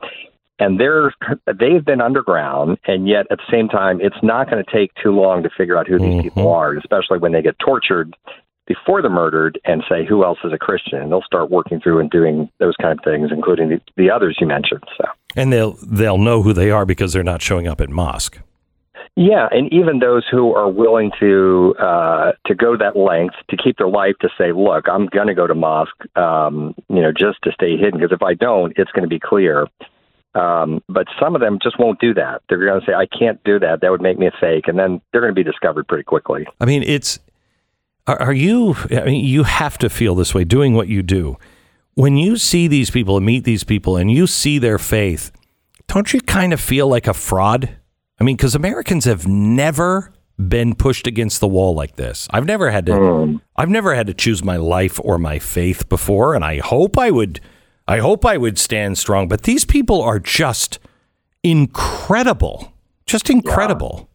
[0.60, 1.14] And they're
[1.48, 5.12] they've been underground, and yet at the same time, it's not going to take too
[5.12, 8.14] long to figure out who these people are, especially when they get tortured
[8.68, 12.00] before they're murdered and say who else is a Christian, and they'll start working through
[12.00, 14.84] and doing those kind of things, including the, the others you mentioned.
[14.98, 15.06] So.
[15.38, 18.40] And they'll they'll know who they are because they're not showing up at mosque.
[19.16, 23.78] Yeah, and even those who are willing to uh, to go that length to keep
[23.78, 27.38] their life to say, look, I'm going to go to mosque, um, you know, just
[27.44, 29.68] to stay hidden because if I don't, it's going to be clear.
[30.34, 32.42] Um, but some of them just won't do that.
[32.50, 33.82] They're going to say, I can't do that.
[33.82, 36.48] That would make me a fake, and then they're going to be discovered pretty quickly.
[36.60, 37.20] I mean, it's
[38.08, 38.76] are, are you?
[38.90, 41.38] I mean, you have to feel this way doing what you do.
[41.94, 45.32] When you see these people and meet these people, and you see their faith,
[45.88, 47.78] don't you kind of feel like a fraud?
[48.24, 52.26] I mean, because Americans have never been pushed against the wall like this.
[52.32, 52.96] I've never had to.
[52.96, 53.36] Hmm.
[53.58, 57.12] I've never had to choose my life or my faith before, and I hope I
[57.12, 57.42] would.
[57.86, 59.28] I hope I would stand strong.
[59.28, 60.80] But these people are just
[61.44, 62.72] incredible,
[63.06, 64.10] just incredible.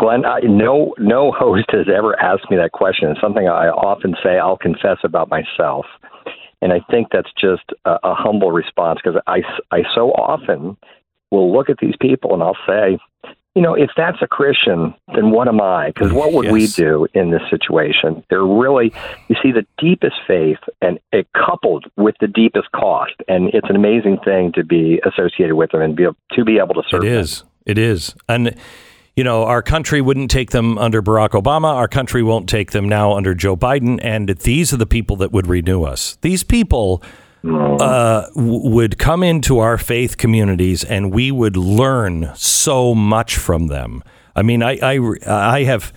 [0.00, 3.10] Glenn, I, no no host has ever asked me that question.
[3.10, 4.40] It's something I often say.
[4.40, 5.86] I'll confess about myself,
[6.62, 10.76] and I think that's just a, a humble response because I I so often
[11.30, 12.98] will look at these people and I'll say,
[13.54, 15.88] you know, if that's a Christian, then what am I?
[15.88, 18.22] Because what would we do in this situation?
[18.30, 18.92] They're really,
[19.28, 23.74] you see, the deepest faith and it coupled with the deepest cost, and it's an
[23.74, 27.02] amazing thing to be associated with them and be able, to be able to serve.
[27.02, 27.18] It them.
[27.18, 27.44] is.
[27.66, 28.14] It is.
[28.28, 28.54] And,
[29.16, 31.74] you know, our country wouldn't take them under Barack Obama.
[31.74, 33.98] Our country won't take them now under Joe Biden.
[34.02, 36.16] And these are the people that would renew us.
[36.22, 37.02] These people
[37.44, 43.68] uh, w- would come into our faith communities and we would learn so much from
[43.68, 44.02] them.
[44.36, 45.92] I mean, I, I, I have.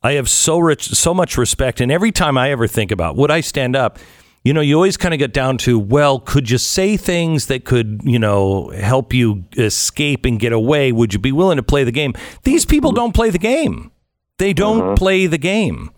[0.00, 3.32] I have so rich, so much respect, and every time I ever think about would
[3.32, 3.98] I stand up,
[4.44, 7.64] you know, you always kind of get down to, well, could you say things that
[7.64, 10.92] could, you know, help you escape and get away?
[10.92, 12.14] Would you be willing to play the game?
[12.44, 13.90] These people don't play the game.
[14.38, 15.90] They don't play the game.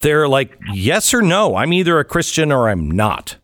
[0.00, 1.56] They're like, yes or no.
[1.56, 3.38] I'm either a Christian or I'm not.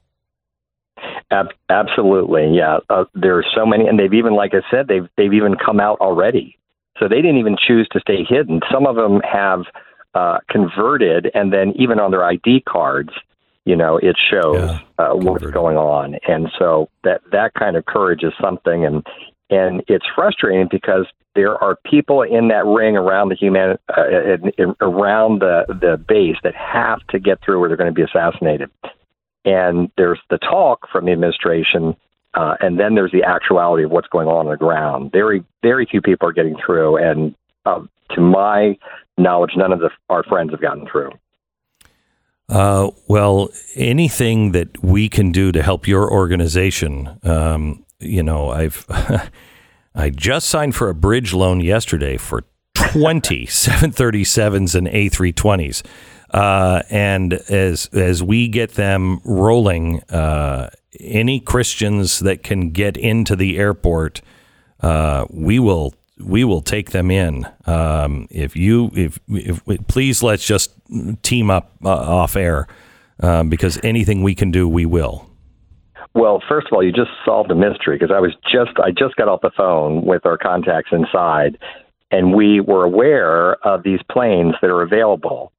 [1.33, 2.79] Ab- absolutely, yeah.
[2.91, 5.81] Uh, there are so many, and they've even, like I said, they've they've even come
[5.81, 6.59] out already.
[6.99, 8.61] So they didn't even choose to stay hidden.
[8.71, 9.63] Some of them have
[10.15, 13.11] uh, converted, and then even on their ID cards,
[13.65, 16.17] you know, it shows uh, what's going on.
[16.29, 19.07] And so that that kind of courage is something, and
[19.49, 24.37] and it's frustrating because there are people in that ring around the human uh,
[24.83, 28.69] around the the base that have to get through, or they're going to be assassinated
[29.44, 31.97] and there's the talk from the administration,
[32.35, 35.12] uh, and then there's the actuality of what's going on on the ground.
[35.12, 37.35] Very, very few people are getting through, and
[37.66, 37.81] uh,
[38.14, 38.78] to my
[39.19, 41.10] knowledge, none of the, our friends have gotten through.
[42.48, 48.85] Uh, well, anything that we can do to help your organization, um, you know, I've
[49.94, 52.44] I just signed for a bridge loan yesterday for
[52.74, 55.82] 20 737s and A320s.
[56.33, 63.37] Uh, and as as we get them rolling, uh, any Christians that can get into
[63.37, 64.23] the airport,
[64.81, 67.47] uh, we will we will take them in.
[67.67, 70.73] Um, if you if, if please let's just
[71.23, 72.67] team up uh, off air
[73.21, 75.29] um, because anything we can do, we will.
[76.15, 79.17] Well, first of all, you just solved a mystery because I was just I just
[79.17, 81.59] got off the phone with our contacts inside,
[82.11, 85.53] and we were aware of these planes that are available.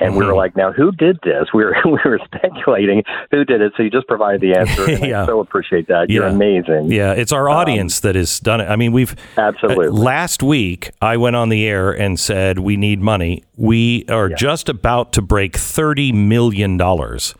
[0.00, 1.48] And we were like, now who did this?
[1.52, 3.72] We were we were speculating who did it.
[3.76, 4.84] So you just provided the answer.
[4.90, 5.22] And Yeah.
[5.22, 6.10] I so appreciate that.
[6.10, 6.32] You're Yeah.
[6.34, 6.90] amazing.
[6.90, 8.64] Yeah, it's our audience that has done it.
[8.68, 9.88] I mean, we've absolutely.
[9.88, 13.44] uh, last week I went on the air and said we need money.
[13.56, 17.34] We are just about to break thirty million dollars.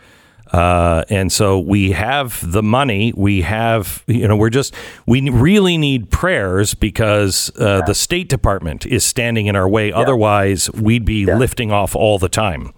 [0.53, 3.13] Uh, and so we have the money.
[3.17, 4.75] We have, you know, we're just,
[5.07, 9.93] we really need prayers because uh, the State Department is standing in our way.
[9.93, 12.73] Otherwise, we'd be lifting off all the time.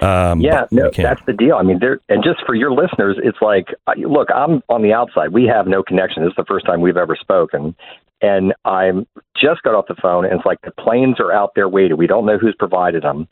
[0.00, 1.56] Um, yeah, no, that's the deal.
[1.56, 4.92] I mean, there, and just for your listeners, it's like, uh, look, I'm on the
[4.92, 5.32] outside.
[5.32, 6.22] We have no connection.
[6.22, 7.74] This is the first time we've ever spoken,
[8.22, 9.06] and I'm
[9.36, 11.96] just got off the phone, and it's like the planes are out there waiting.
[11.96, 13.26] We don't know who's provided them,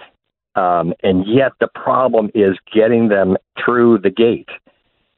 [0.56, 4.48] um, and yet the problem is getting them through the gate.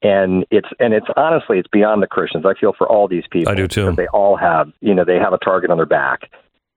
[0.01, 2.45] And it's and it's honestly it's beyond the Christians.
[2.47, 3.51] I feel for all these people.
[3.51, 3.93] I do too.
[3.93, 6.31] They all have you know they have a target on their back.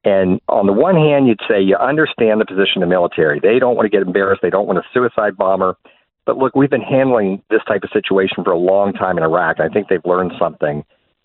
[0.04, 3.40] And on the one hand, you'd say you understand the position of the military.
[3.40, 4.42] They don't want to get embarrassed.
[4.42, 5.78] They don't want a suicide bomber.
[6.26, 9.60] But look, we've been handling this type of situation for a long time in Iraq.
[9.60, 10.84] I think they've learned something.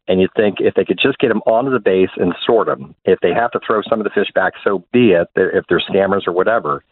[0.08, 2.94] And you'd think if they could just get them onto the base and sort them,
[3.04, 5.80] if they have to throw some of the fish back, so be it, if they're
[5.80, 6.84] scammers or whatever.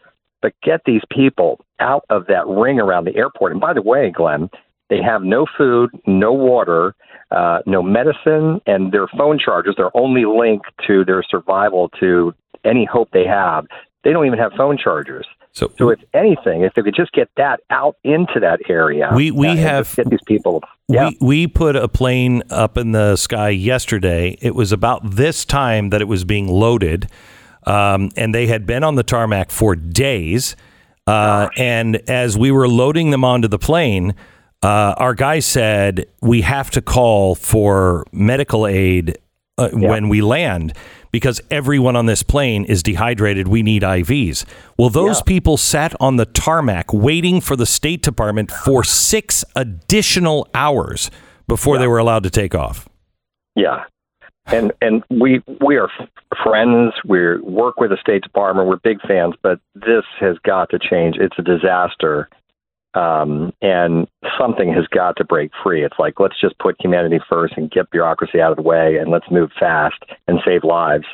[0.45, 3.51] But get these people out of that ring around the airport.
[3.51, 4.47] And by the way, Glenn,
[4.91, 6.93] they have no food, no water,
[7.31, 12.31] uh, no medicine, and their phone chargers, their only link to their survival, to
[12.63, 13.65] any hope they have,
[14.03, 15.25] they don't even have phone chargers.
[15.51, 19.31] So, So if anything, if they could just get that out into that area, We-
[19.31, 20.61] we uh, have- get these people.
[20.87, 24.37] Yeah, We we put a plane up in the sky yesterday.
[24.43, 27.07] It was about this time that it was being loaded,
[27.65, 30.55] um, and they had been on the tarmac for days.
[31.07, 34.15] Uh, and as we were loading them onto the plane,
[34.63, 39.17] uh, our guy said we have to call for medical aid
[39.57, 40.73] uh, when we land
[41.11, 43.47] because everyone on this plane is dehydrated.
[43.47, 44.43] We need IVs.
[44.77, 50.47] Well, those people sat on the tarmac waiting for the State Department for six additional
[50.53, 51.09] hours
[51.47, 52.89] before they were allowed to take off.
[53.55, 53.85] yeah.
[54.47, 55.89] And and we we are
[56.43, 56.93] friends.
[57.03, 58.67] We work with the State Department.
[58.67, 61.15] We're big fans, but this has got to change.
[61.17, 62.29] It's a disaster,
[62.93, 64.07] um, and
[64.39, 65.83] something has got to break free.
[65.83, 69.09] It's like let's just put humanity first and get bureaucracy out of the way, and
[69.09, 71.05] let's move fast and save lives.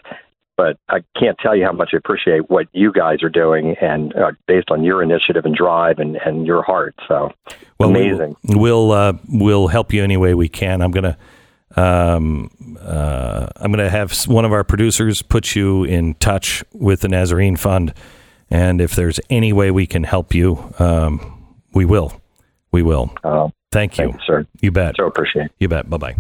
[0.58, 4.14] But I can't tell you how much I appreciate what you guys are doing, and
[4.14, 6.96] uh, based on your initiative and drive and, and your heart.
[7.08, 7.32] So
[7.80, 8.36] Well, we- amazing.
[8.44, 10.82] We'll uh, we'll help you any way we can.
[10.82, 11.18] I'm gonna
[11.76, 12.50] um,
[12.80, 17.56] uh, I'm gonna have one of our producers put you in touch with the Nazarene
[17.56, 17.94] Fund,
[18.50, 22.22] and if there's any way we can help you, um, we will.
[22.72, 23.14] We will.
[23.72, 24.46] Thank you, thank you, sir.
[24.62, 24.96] You bet.
[24.98, 25.46] So appreciate.
[25.46, 25.52] it.
[25.60, 25.90] You bet.
[25.90, 26.16] Bye bye.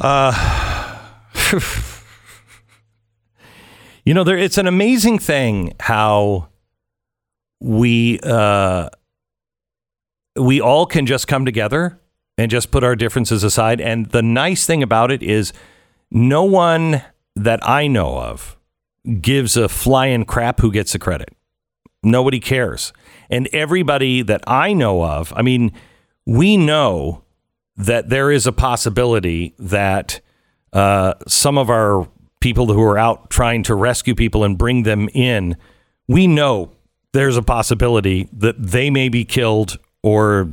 [0.00, 0.32] Uh,
[4.04, 4.36] you know, there.
[4.36, 6.48] It's an amazing thing how
[7.60, 8.90] we uh,
[10.36, 11.98] we all can just come together
[12.38, 13.80] and just put our differences aside.
[13.80, 15.52] And the nice thing about it is,
[16.10, 17.02] no one
[17.34, 18.56] that I know of
[19.20, 21.30] gives a flying crap who gets the credit.
[22.02, 22.92] Nobody cares.
[23.30, 25.72] And everybody that I know of, I mean,
[26.24, 27.24] we know
[27.76, 30.20] that there is a possibility that
[30.72, 32.08] uh, some of our
[32.40, 35.56] people who are out trying to rescue people and bring them in,
[36.06, 36.72] we know
[37.12, 40.50] there's a possibility that they may be killed or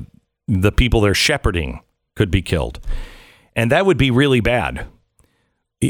[0.48, 1.82] the people they're shepherding
[2.16, 2.80] could be killed.
[3.56, 4.88] And that would be really bad.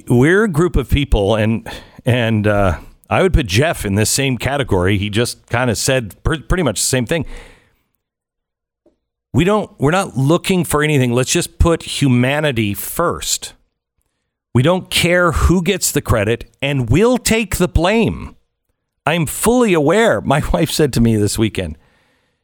[0.07, 1.67] We're a group of people, and
[2.05, 4.97] and uh, I would put Jeff in this same category.
[4.97, 7.25] He just kind of said pr- pretty much the same thing
[9.34, 13.53] we don't we're not looking for anything let's just put humanity first
[14.53, 18.35] we don't care who gets the credit and we'll take the blame
[19.05, 21.77] i'm fully aware my wife said to me this weekend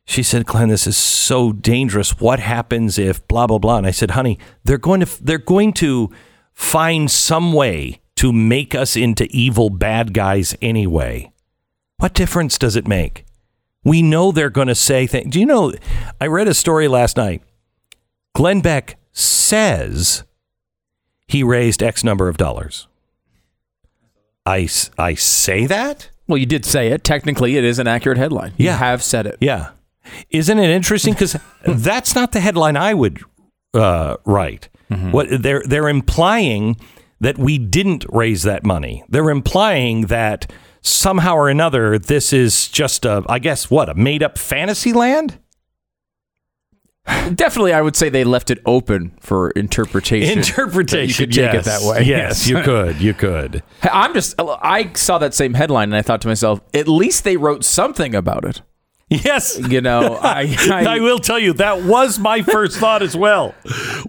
[0.10, 3.92] she said glenn this is so dangerous what happens if blah blah blah and i
[3.92, 6.10] said honey they're going to they're going to
[6.54, 11.32] find some way to make us into evil bad guys anyway
[11.98, 13.24] what difference does it make
[13.86, 15.32] we know they're going to say things.
[15.32, 15.72] Do you know?
[16.20, 17.42] I read a story last night.
[18.36, 20.26] Glenn Beck says
[21.30, 22.90] he raised X number of dollars.
[24.46, 24.68] I
[24.98, 26.10] I say that?
[26.28, 27.06] Well, you did say it.
[27.06, 28.52] Technically, it is an accurate headline.
[28.58, 28.78] You Yeah.
[28.78, 29.38] have said it.
[29.40, 29.70] Yeah.
[30.30, 31.14] Isn't it interesting?
[31.14, 33.22] Because that's not the headline I would
[33.74, 34.70] uh, write.
[34.90, 36.76] What they're they're implying
[37.20, 39.04] that we didn't raise that money.
[39.08, 44.24] They're implying that somehow or another this is just a I guess what a made
[44.24, 45.38] up fantasy land.
[47.36, 50.40] Definitely, I would say they left it open for interpretation.
[50.40, 51.24] Interpretation.
[51.24, 51.68] You could take yes.
[51.68, 52.04] it that way.
[52.04, 53.02] Yes, you could.
[53.02, 53.64] You could.
[53.84, 54.36] I'm just.
[54.40, 58.16] I saw that same headline and I thought to myself, at least they wrote something
[58.16, 58.62] about it.
[59.10, 59.60] Yes.
[59.60, 60.56] You know, I.
[60.72, 63.56] I, I will tell you that was my first thought as well.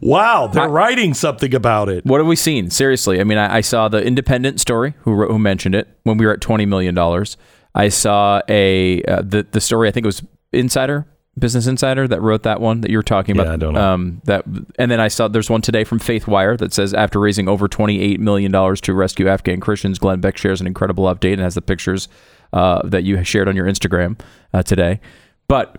[0.01, 2.05] Wow, they're writing something about it.
[2.05, 2.70] What have we seen?
[2.70, 6.18] Seriously, I mean, I, I saw the Independent story who wrote, who mentioned it when
[6.18, 7.36] we were at twenty million dollars.
[7.74, 9.89] I saw a uh, the the story.
[9.89, 10.22] I think it was
[10.52, 11.06] Insider
[11.39, 13.47] Business Insider that wrote that one that you were talking about?
[13.47, 13.81] Yeah, I don't know.
[13.81, 14.44] Um, that
[14.78, 18.20] and then I saw there's one today from FaithWire that says after raising over 28
[18.20, 21.62] million dollars to rescue Afghan Christians, Glenn Beck shares an incredible update and has the
[21.62, 22.09] pictures
[22.52, 24.18] uh, that you shared on your Instagram
[24.52, 25.01] uh, today.
[25.48, 25.77] But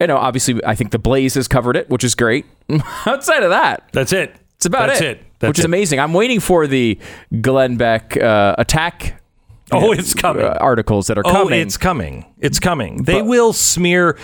[0.00, 2.44] you know, obviously, I think the Blaze has covered it, which is great.
[3.06, 4.34] Outside of that, That's it.
[4.56, 5.18] it's about That's it.
[5.18, 5.26] it.
[5.38, 5.68] That's which is it.
[5.68, 6.00] amazing.
[6.00, 6.98] I'm waiting for the
[7.40, 9.20] Glenn Beck uh, attack.
[9.70, 10.44] Oh, it's coming.
[10.44, 11.36] uh, articles that are coming.
[11.40, 11.60] Oh, coming.
[11.60, 12.26] it's coming.
[12.38, 13.04] It's coming.
[13.04, 14.18] They But- will smear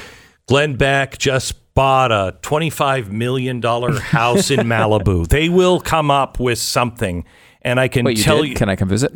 [0.47, 5.29] Glenn Beck just bought a $25 million house in Malibu.
[5.29, 7.25] They will come up with something.
[7.63, 8.49] And I can Wait, you tell did?
[8.49, 8.55] you.
[8.57, 9.13] Can I come visit?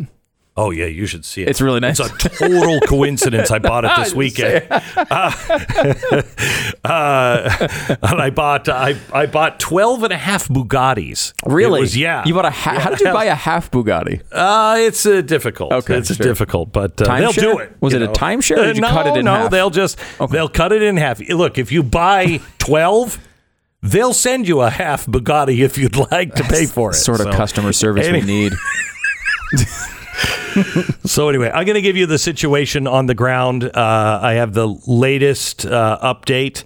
[0.54, 1.48] Oh, yeah, you should see it.
[1.48, 1.98] It's really nice.
[1.98, 3.50] It's a total coincidence.
[3.50, 4.66] I bought it this weekend.
[6.84, 11.32] Uh, uh, and I bought I, I bought 12 and a half Bugattis.
[11.46, 11.80] Really?
[11.80, 12.22] Was, yeah.
[12.26, 14.20] You bought a ha- how did you buy a half Bugatti?
[14.32, 15.72] Uh, it's uh, difficult.
[15.72, 16.26] Okay, it's sure.
[16.26, 17.40] difficult, but uh, they'll Timeshare?
[17.40, 17.76] do it.
[17.80, 18.12] Was it a know.
[18.12, 19.50] timeshare or did you no, cut it in no, half?
[19.50, 19.98] they'll just
[20.30, 21.20] they'll cut it in half.
[21.28, 23.18] Look, if you buy twelve,
[23.82, 26.94] they'll send you a half Bugatti if you'd like to pay for it.
[26.94, 28.52] Sort of So- customer service Any- we need.
[31.04, 33.64] So anyway, I'm going to give you the situation on the ground.
[33.64, 36.64] Uh, I have the latest uh, update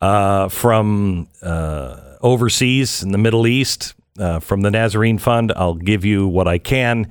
[0.00, 5.52] uh, from uh, overseas in the Middle East uh, from the Nazarene Fund.
[5.56, 7.08] I'll give you what I can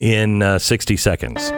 [0.00, 1.50] in uh, 60 seconds.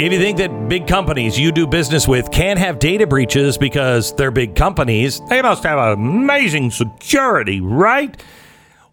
[0.00, 4.14] If you think that big companies you do business with can't have data breaches because
[4.16, 8.20] they're big companies, they must have amazing security, right?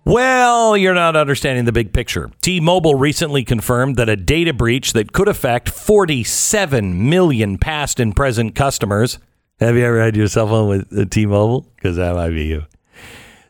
[0.03, 2.31] Well, you're not understanding the big picture.
[2.41, 8.15] T Mobile recently confirmed that a data breach that could affect 47 million past and
[8.15, 9.19] present customers.
[9.59, 11.67] Have you ever had your cell phone with uh, T Mobile?
[11.75, 12.63] Because that might be you.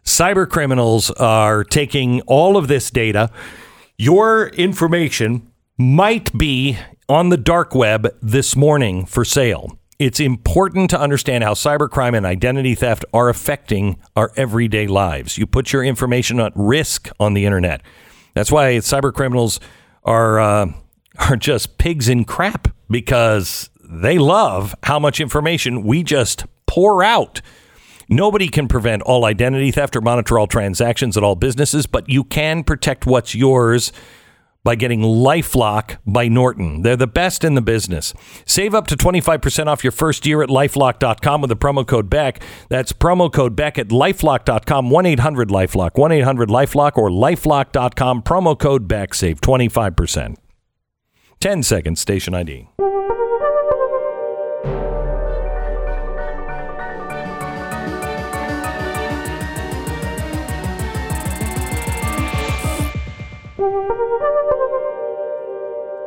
[0.03, 3.31] Cyber criminals are taking all of this data.
[3.97, 9.77] Your information might be on the dark web this morning for sale.
[10.01, 15.37] It's important to understand how cybercrime and identity theft are affecting our everyday lives.
[15.37, 17.83] You put your information at risk on the internet.
[18.33, 19.59] That's why cyber criminals
[20.03, 20.73] are uh,
[21.29, 27.39] are just pigs in crap because they love how much information we just pour out.
[28.09, 32.23] Nobody can prevent all identity theft or monitor all transactions at all businesses, but you
[32.23, 33.91] can protect what's yours
[34.63, 36.81] by getting Lifelock by Norton.
[36.81, 38.13] They're the best in the business.
[38.45, 42.41] Save up to 25% off your first year at lifelock.com with the promo code BECK.
[42.69, 48.57] That's promo code BECK at lifelock.com, 1 800 Lifelock, 1 800 Lifelock, or lifelock.com, promo
[48.57, 49.13] code BECK.
[49.13, 50.37] Save 25%.
[51.39, 52.67] 10 seconds, station ID.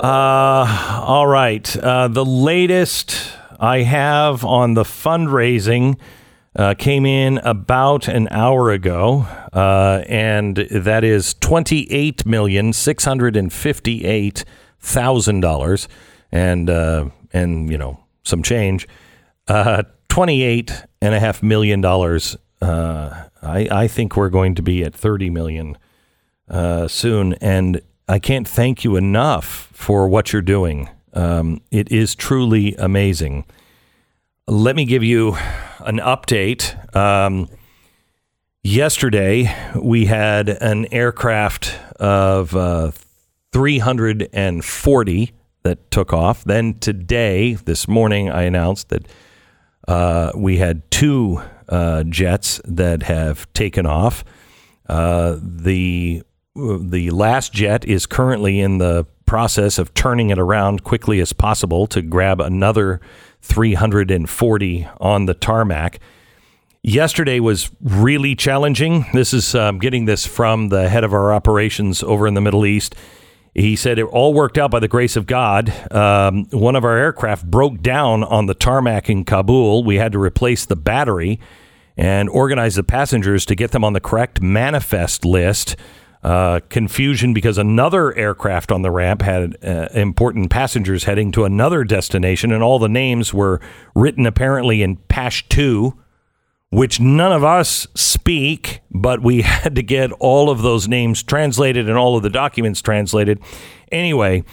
[0.00, 1.76] Uh, all right.
[1.76, 5.98] Uh, the latest I have on the fundraising
[6.56, 13.36] uh, came in about an hour ago, uh, and that is twenty-eight million six hundred
[13.36, 14.44] and fifty-eight
[14.80, 15.88] thousand dollars,
[16.32, 18.88] and uh, and you know some change.
[19.48, 22.36] Uh, twenty-eight and a half million dollars.
[22.60, 25.78] Uh, I I think we're going to be at thirty million
[26.48, 30.88] uh, soon, and I can't thank you enough for what you're doing.
[31.12, 33.44] Um, it is truly amazing.
[34.46, 35.36] Let me give you
[35.80, 36.94] an update.
[36.94, 37.48] Um,
[38.62, 42.90] yesterday, we had an aircraft of uh,
[43.52, 46.44] 340 that took off.
[46.44, 49.06] Then today, this morning, I announced that
[49.88, 54.24] uh, we had two uh, jets that have taken off.
[54.88, 56.22] Uh, the
[56.56, 61.86] the last jet is currently in the process of turning it around quickly as possible
[61.88, 63.00] to grab another
[63.42, 65.98] 340 on the tarmac.
[66.82, 69.06] Yesterday was really challenging.
[69.12, 72.66] This is um, getting this from the head of our operations over in the Middle
[72.66, 72.94] East.
[73.54, 75.72] He said it all worked out by the grace of God.
[75.92, 79.82] Um, one of our aircraft broke down on the tarmac in Kabul.
[79.82, 81.40] We had to replace the battery
[81.96, 85.76] and organize the passengers to get them on the correct manifest list.
[86.24, 91.84] Uh, confusion because another aircraft on the ramp had uh, important passengers heading to another
[91.84, 93.60] destination, and all the names were
[93.94, 95.98] written apparently in Pashto,
[96.70, 101.90] which none of us speak, but we had to get all of those names translated
[101.90, 103.38] and all of the documents translated.
[103.92, 104.44] Anyway,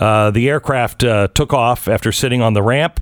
[0.00, 3.00] uh, the aircraft uh, took off after sitting on the ramp.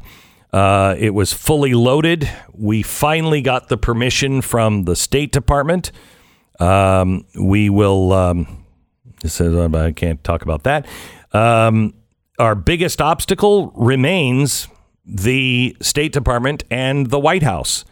[0.53, 2.29] Uh, it was fully loaded.
[2.53, 5.93] We finally got the permission from the State Department.
[6.59, 8.13] Um, we will.
[8.13, 8.65] Um,
[9.23, 10.87] it says uh, I can't talk about that.
[11.33, 11.95] Um,
[12.39, 14.69] our biggest obstacle remains
[15.05, 17.85] the State Department and the White House.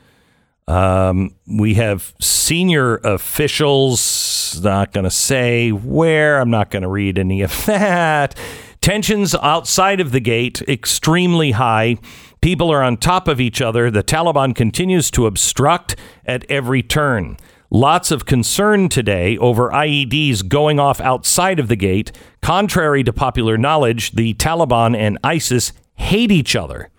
[0.66, 7.19] Um, we have senior officials, not going to say where, I'm not going to read
[7.19, 8.39] any of that.
[8.81, 11.97] Tensions outside of the gate extremely high.
[12.41, 13.91] People are on top of each other.
[13.91, 15.97] The Taliban continues to obstruct
[16.27, 17.39] at every turn.
[17.70, 22.12] Lots of concern today over IEDs going off outside of the gate.
[22.43, 26.91] Contrary to popular knowledge, the Taliban and ISIS hate each other.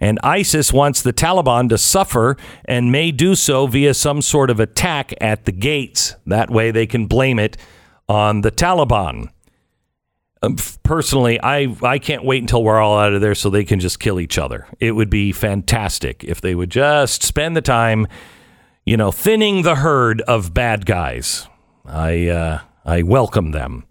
[0.00, 4.60] And ISIS wants the Taliban to suffer and may do so via some sort of
[4.60, 6.14] attack at the gates.
[6.26, 7.56] That way they can blame it
[8.08, 9.28] on the Taliban.
[10.42, 13.80] Um, personally, I, I can't wait until we're all out of there so they can
[13.80, 14.66] just kill each other.
[14.78, 18.06] It would be fantastic if they would just spend the time,
[18.84, 21.48] you know, thinning the herd of bad guys.
[21.86, 23.84] I, uh, I welcome them.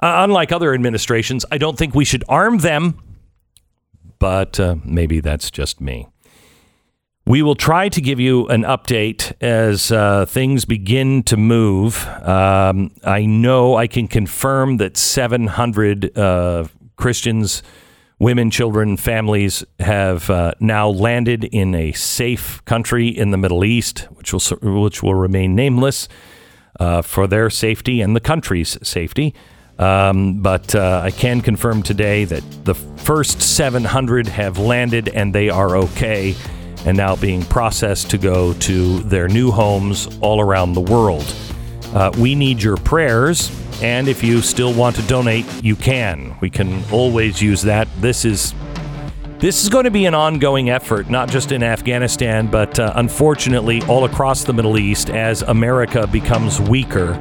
[0.00, 3.00] Uh, unlike other administrations, I don't think we should arm them
[4.24, 6.08] but uh, maybe that's just me.
[7.26, 12.06] We will try to give you an update as uh, things begin to move.
[12.22, 17.62] Um, I know I can confirm that 700 uh, Christians,
[18.24, 24.08] women, children, families have uh, now landed in a safe country in the Middle East,
[24.12, 26.08] which will which will remain nameless
[26.80, 29.34] uh, for their safety and the country's safety.
[29.78, 35.50] Um, but uh, I can confirm today that the first 700 have landed and they
[35.50, 36.34] are okay
[36.86, 41.26] and now being processed to go to their new homes all around the world.
[41.94, 46.36] Uh, we need your prayers, and if you still want to donate, you can.
[46.40, 47.86] We can always use that.
[48.00, 48.52] This is
[49.38, 53.82] this is going to be an ongoing effort, not just in Afghanistan, but uh, unfortunately
[53.82, 57.20] all across the Middle East as America becomes weaker.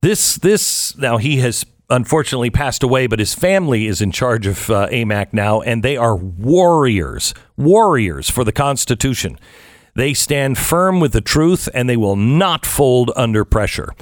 [0.00, 4.70] This, this, now he has unfortunately passed away, but his family is in charge of
[4.70, 9.38] uh, AMAC now, and they are warriors, warriors for the Constitution.
[9.94, 13.92] They stand firm with the truth and they will not fold under pressure.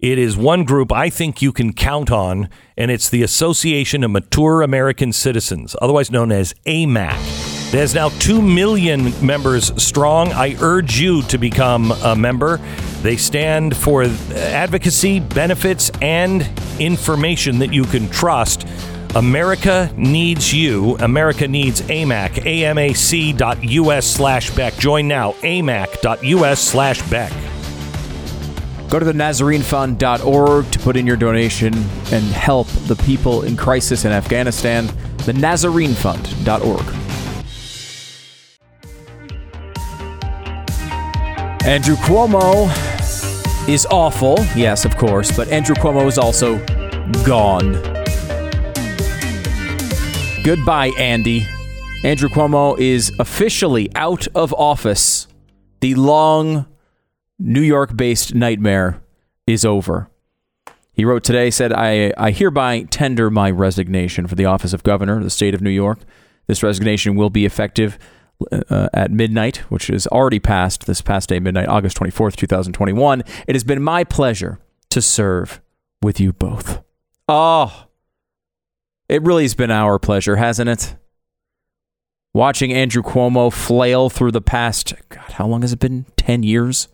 [0.00, 4.10] It is one group I think you can count on, and it's the Association of
[4.10, 7.47] Mature American Citizens, otherwise known as AMAC.
[7.72, 10.32] Has now 2 million members strong.
[10.32, 12.58] I urge you to become a member.
[13.02, 18.66] They stand for advocacy, benefits, and information that you can trust
[19.14, 20.96] America needs you.
[20.98, 22.30] America needs AMAC.
[22.44, 24.76] AMAC.us slash Beck.
[24.76, 25.32] Join now.
[25.32, 27.32] AMAC.us slash Beck.
[28.90, 31.74] Go to the NazareneFund.org to put in your donation
[32.12, 34.86] and help the people in crisis in Afghanistan.
[35.24, 37.07] The NazareneFund.org.
[41.64, 42.68] Andrew Cuomo
[43.68, 46.56] is awful, yes, of course, but Andrew Cuomo is also
[47.24, 47.72] gone.
[50.42, 51.46] Goodbye, Andy.
[52.04, 55.26] Andrew Cuomo is officially out of office.
[55.80, 56.66] The long
[57.38, 59.02] New York based nightmare
[59.46, 60.10] is over.
[60.92, 65.18] He wrote today, said, I, I hereby tender my resignation for the office of governor
[65.18, 65.98] of the state of New York.
[66.46, 67.98] This resignation will be effective
[68.70, 73.22] uh, at midnight, which is already passed this past day, midnight, August 24th, 2021.
[73.46, 74.60] It has been my pleasure
[74.90, 75.60] to serve
[76.02, 76.82] with you both.
[77.28, 77.86] Oh,
[79.08, 80.94] it really has been our pleasure, hasn't it?
[82.34, 86.06] Watching Andrew Cuomo flail through the past, God, how long has it been?
[86.16, 86.88] 10 years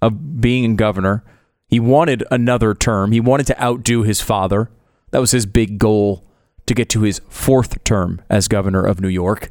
[0.00, 1.22] of being governor.
[1.66, 3.12] He wanted another term.
[3.12, 4.70] He wanted to outdo his father.
[5.10, 6.24] That was his big goal
[6.66, 9.50] to get to his fourth term as governor of New York.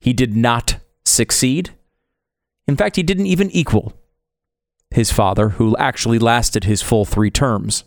[0.00, 1.70] He did not succeed.
[2.66, 3.94] In fact, he didn't even equal
[4.90, 7.84] his father, who actually lasted his full three terms.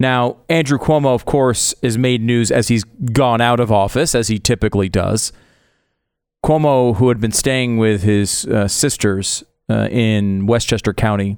[0.00, 4.28] Now, Andrew Cuomo, of course, has made news as he's gone out of office, as
[4.28, 5.32] he typically does.
[6.44, 11.36] Cuomo, who had been staying with his uh, sisters uh, in Westchester County,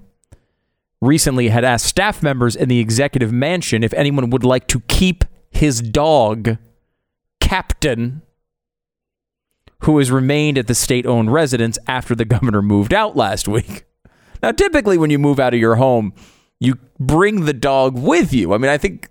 [1.01, 5.25] recently had asked staff members in the executive mansion if anyone would like to keep
[5.51, 6.59] his dog,
[7.41, 8.21] Captain,
[9.81, 13.85] who has remained at the state owned residence after the governor moved out last week.
[14.43, 16.15] Now, typically, when you move out of your home,
[16.59, 18.55] you bring the dog with you.
[18.55, 19.09] I mean, I think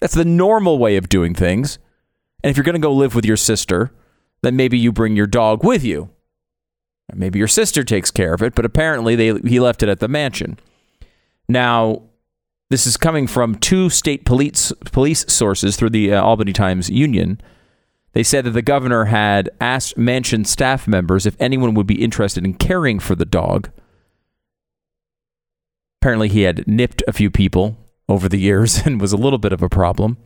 [0.00, 1.78] that's the normal way of doing things.
[2.42, 3.92] And if you're going to go live with your sister,
[4.42, 6.10] then maybe you bring your dog with you.
[7.14, 10.08] Maybe your sister takes care of it, but apparently they, he left it at the
[10.08, 10.58] mansion.
[11.48, 12.02] Now,
[12.68, 17.40] this is coming from two state police police sources through the uh, Albany Times Union.
[18.12, 22.44] They said that the governor had asked mansion staff members if anyone would be interested
[22.44, 23.70] in caring for the dog.
[26.00, 27.76] Apparently, he had nipped a few people
[28.08, 30.16] over the years and was a little bit of a problem.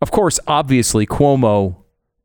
[0.00, 1.76] Of course, obviously, Cuomo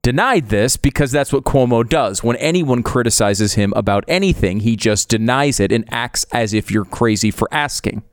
[0.02, 2.24] denied this because that's what Cuomo does.
[2.24, 6.86] When anyone criticizes him about anything, he just denies it and acts as if you're
[6.86, 8.04] crazy for asking.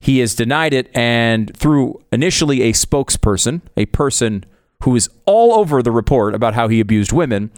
[0.00, 4.44] He has denied it, and through initially a spokesperson, a person
[4.82, 7.50] who is all over the report about how he abused women,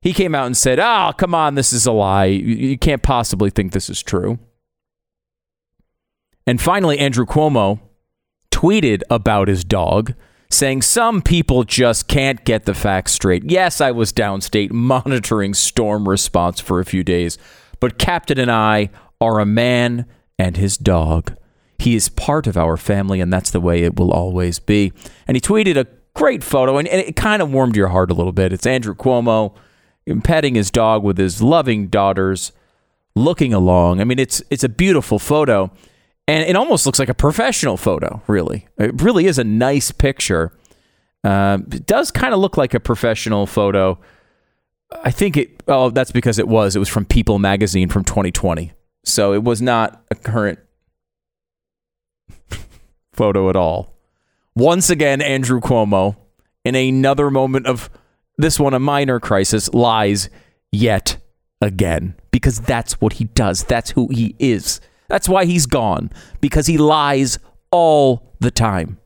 [0.00, 2.26] he came out and said, Oh, come on, this is a lie.
[2.26, 4.38] You can't possibly think this is true.
[6.46, 7.80] And finally, Andrew Cuomo
[8.50, 10.14] tweeted about his dog,
[10.50, 13.50] saying, Some people just can't get the facts straight.
[13.50, 17.38] Yes, I was downstate monitoring storm response for a few days,
[17.80, 18.90] but Captain and I
[19.20, 20.06] are a man
[20.38, 21.36] and his dog.
[21.78, 24.92] He is part of our family, and that's the way it will always be.
[25.26, 28.14] And he tweeted a great photo, and, and it kind of warmed your heart a
[28.14, 28.52] little bit.
[28.52, 29.54] It's Andrew Cuomo
[30.24, 32.52] petting his dog with his loving daughters,
[33.14, 34.00] looking along.
[34.00, 35.70] I mean, it's it's a beautiful photo,
[36.26, 38.22] and it almost looks like a professional photo.
[38.26, 40.52] Really, it really is a nice picture.
[41.24, 43.98] Uh, it does kind of look like a professional photo.
[45.04, 45.62] I think it.
[45.68, 46.74] Oh, that's because it was.
[46.74, 48.72] It was from People magazine from 2020,
[49.04, 50.58] so it was not a current
[53.12, 53.94] photo at all.
[54.54, 56.16] Once again, Andrew Cuomo,
[56.64, 57.90] in another moment of
[58.36, 60.28] this one a minor crisis, lies
[60.72, 61.16] yet
[61.60, 63.64] again because that's what he does.
[63.64, 64.80] That's who he is.
[65.08, 66.10] That's why he's gone
[66.40, 67.38] because he lies
[67.70, 68.98] all the time.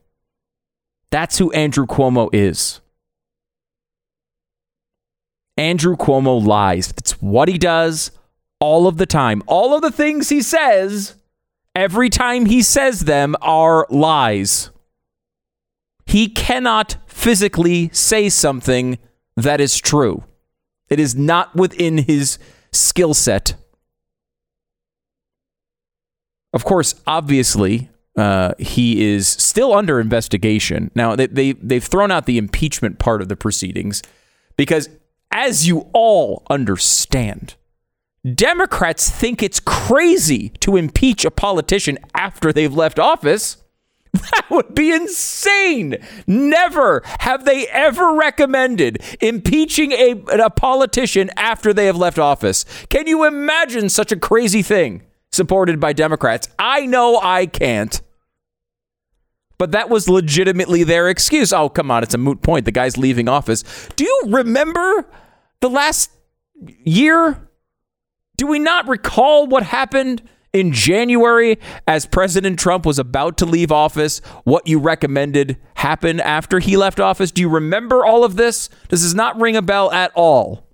[1.11, 2.81] That's who Andrew Cuomo is.
[5.57, 6.87] Andrew Cuomo lies.
[6.87, 8.11] That's what he does
[8.59, 9.43] all of the time.
[9.45, 11.15] All of the things he says,
[11.75, 14.69] every time he says them, are lies.
[16.05, 18.97] He cannot physically say something
[19.35, 20.23] that is true.
[20.89, 22.37] It is not within his
[22.71, 23.55] skill set.
[26.53, 30.91] Of course, obviously, uh, he is still under investigation.
[30.93, 34.03] Now, they, they, they've thrown out the impeachment part of the proceedings
[34.55, 34.87] because,
[35.31, 37.55] as you all understand,
[38.23, 43.57] Democrats think it's crazy to impeach a politician after they've left office.
[44.13, 45.97] That would be insane.
[46.27, 52.63] Never have they ever recommended impeaching a, a politician after they have left office.
[52.89, 55.01] Can you imagine such a crazy thing
[55.31, 56.47] supported by Democrats?
[56.59, 57.99] I know I can't.
[59.57, 61.51] But that was legitimately their excuse.
[61.51, 62.65] Oh, come on, it's a moot point.
[62.65, 63.63] The guy's leaving office.
[63.95, 65.09] Do you remember
[65.59, 66.11] the last
[66.83, 67.49] year?
[68.37, 70.23] Do we not recall what happened
[70.53, 71.57] in January,
[71.87, 76.99] as President Trump was about to leave office, what you recommended happen after he left
[76.99, 77.31] office?
[77.31, 78.69] Do you remember all of this?
[78.87, 80.67] Does this not ring a bell at all?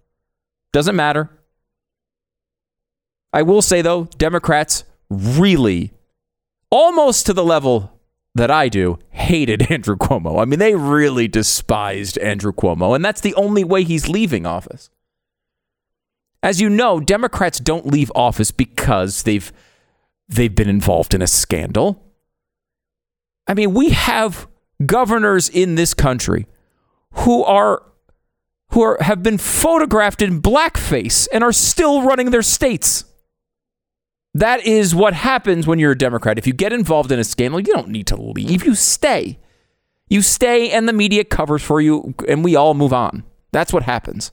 [0.74, 1.30] Doesn't matter.
[3.32, 5.92] I will say, though, Democrats really,
[6.70, 8.00] almost to the level
[8.36, 10.42] that I do, hated Andrew Cuomo.
[10.42, 14.90] I mean, they really despised Andrew Cuomo, and that's the only way he's leaving office.
[16.42, 19.52] As you know, Democrats don't leave office because they've
[20.28, 22.04] they've been involved in a scandal.
[23.48, 24.48] I mean, we have
[24.86, 26.48] governors in this country
[27.14, 27.84] who are
[28.72, 33.06] who are have been photographed in blackface and are still running their states.
[34.36, 36.38] That is what happens when you're a Democrat.
[36.38, 38.64] If you get involved in a scandal, you don't need to leave.
[38.64, 39.40] You stay.
[40.08, 43.24] You stay and the media covers for you and we all move on.
[43.52, 44.32] That's what happens.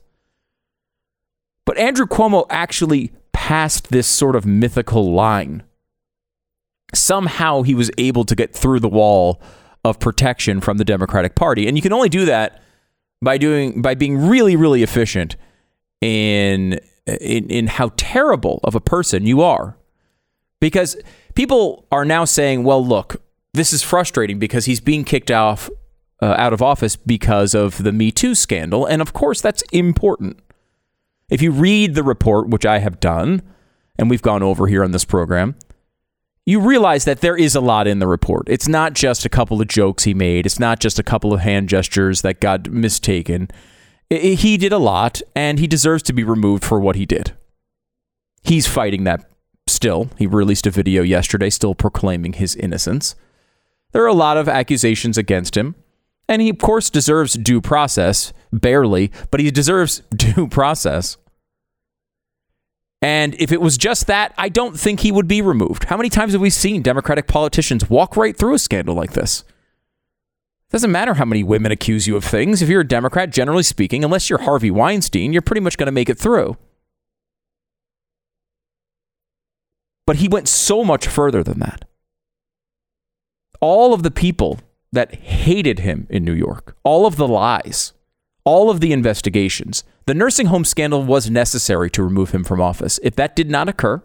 [1.67, 5.63] But Andrew Cuomo actually passed this sort of mythical line
[6.95, 9.41] somehow he was able to get through the wall
[9.83, 11.67] of protection from the Democratic Party.
[11.67, 12.61] And you can only do that
[13.21, 15.35] by doing by being really, really efficient
[15.99, 19.77] in in, in how terrible of a person you are.
[20.61, 20.95] Because
[21.35, 23.21] people are now saying, well, look,
[23.53, 25.69] this is frustrating because he's being kicked off
[26.21, 28.85] uh, out of office because of the Me Too scandal.
[28.85, 30.39] And of course, that's important.
[31.29, 33.41] If you read the report, which I have done,
[33.99, 35.55] and we've gone over here on this program,
[36.45, 38.47] you realize that there is a lot in the report.
[38.47, 41.41] It's not just a couple of jokes he made, it's not just a couple of
[41.41, 43.49] hand gestures that got mistaken.
[44.09, 47.33] He did a lot, and he deserves to be removed for what he did.
[48.43, 49.29] He's fighting that
[49.67, 50.09] still.
[50.17, 53.15] He released a video yesterday still proclaiming his innocence.
[53.91, 55.75] There are a lot of accusations against him,
[56.29, 61.17] and he, of course, deserves due process, barely, but he deserves due process.
[63.01, 65.85] And if it was just that, I don't think he would be removed.
[65.85, 69.43] How many times have we seen Democratic politicians walk right through a scandal like this?
[70.67, 72.61] It Doesn't matter how many women accuse you of things.
[72.61, 75.91] If you're a Democrat, generally speaking, unless you're Harvey Weinstein, you're pretty much going to
[75.91, 76.57] make it through.
[80.07, 81.85] But he went so much further than that.
[83.59, 84.59] All of the people
[84.91, 87.93] that hated him in New York, all of the lies,
[88.47, 92.97] all of the investigations, the nursing home scandal was necessary to remove him from office.
[93.03, 94.01] If that did not occur,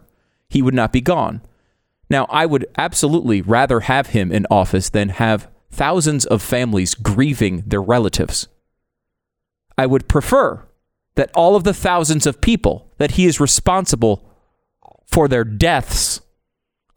[0.49, 1.41] he would not be gone.
[2.09, 7.63] Now, I would absolutely rather have him in office than have thousands of families grieving
[7.65, 8.49] their relatives.
[9.77, 10.67] I would prefer
[11.15, 14.29] that all of the thousands of people that he is responsible
[15.05, 16.19] for their deaths,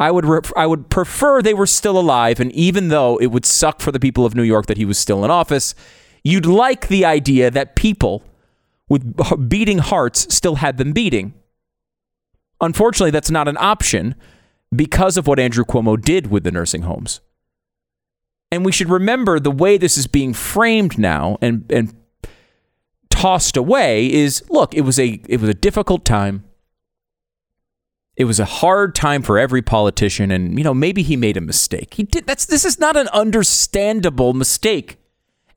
[0.00, 3.46] I would re- I would prefer they were still alive and even though it would
[3.46, 5.76] suck for the people of New York that he was still in office,
[6.26, 8.24] you'd like the idea that people
[8.88, 11.34] with beating hearts still had them beating.
[12.60, 14.14] Unfortunately, that's not an option
[14.74, 17.20] because of what Andrew Cuomo did with the nursing homes.
[18.50, 21.94] And we should remember the way this is being framed now and, and
[23.10, 26.44] tossed away is look, it was a it was a difficult time.
[28.16, 31.40] It was a hard time for every politician and you know maybe he made a
[31.40, 31.94] mistake.
[31.94, 34.98] He did that's this is not an understandable mistake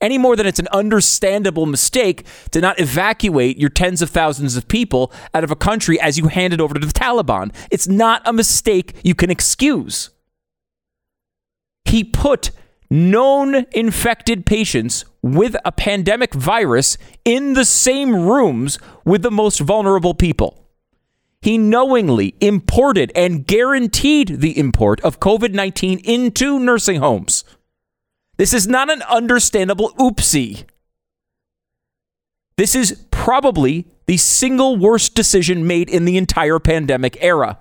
[0.01, 4.67] any more than it's an understandable mistake to not evacuate your tens of thousands of
[4.67, 7.53] people out of a country as you hand it over to the Taliban.
[7.71, 10.09] It's not a mistake you can excuse.
[11.85, 12.51] He put
[12.89, 20.13] known infected patients with a pandemic virus in the same rooms with the most vulnerable
[20.13, 20.65] people.
[21.41, 27.43] He knowingly imported and guaranteed the import of COVID 19 into nursing homes.
[28.39, 30.63] This is not an understandable oopsie.
[32.55, 37.59] This is probably the single worst decision made in the entire pandemic era.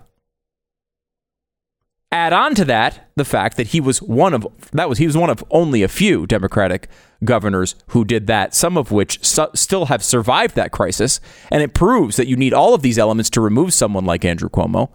[2.12, 5.16] Add on to that the fact that he was one of that was he was
[5.16, 6.88] one of only a few Democratic
[7.24, 11.74] governors who did that, some of which su- still have survived that crisis, and it
[11.74, 14.90] proves that you need all of these elements to remove someone like Andrew Cuomo.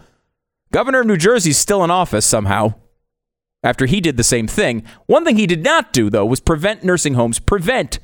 [0.72, 2.76] Governor of New Jersey is still in office somehow
[3.64, 4.84] after he did the same thing.
[5.06, 8.00] One thing he did not do, though, was prevent nursing homes, prevent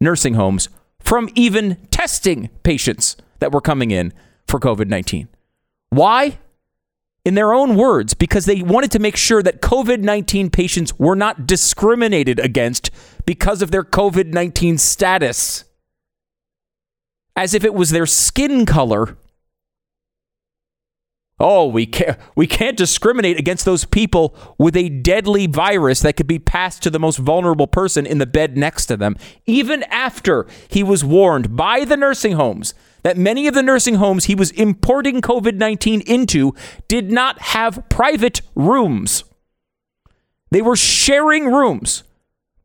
[0.00, 0.68] nursing homes
[1.00, 4.12] from even testing patients that were coming in
[4.46, 5.28] for COVID 19.
[5.90, 6.38] Why?
[7.24, 11.16] In their own words, because they wanted to make sure that COVID 19 patients were
[11.16, 12.90] not discriminated against
[13.26, 15.64] because of their COVID 19 status.
[17.36, 19.16] As if it was their skin color
[21.40, 26.26] Oh, we can't we can't discriminate against those people with a deadly virus that could
[26.26, 29.16] be passed to the most vulnerable person in the bed next to them.
[29.46, 34.24] Even after he was warned by the nursing homes that many of the nursing homes
[34.24, 36.54] he was importing COVID-19 into
[36.88, 39.22] did not have private rooms.
[40.50, 42.02] They were sharing rooms.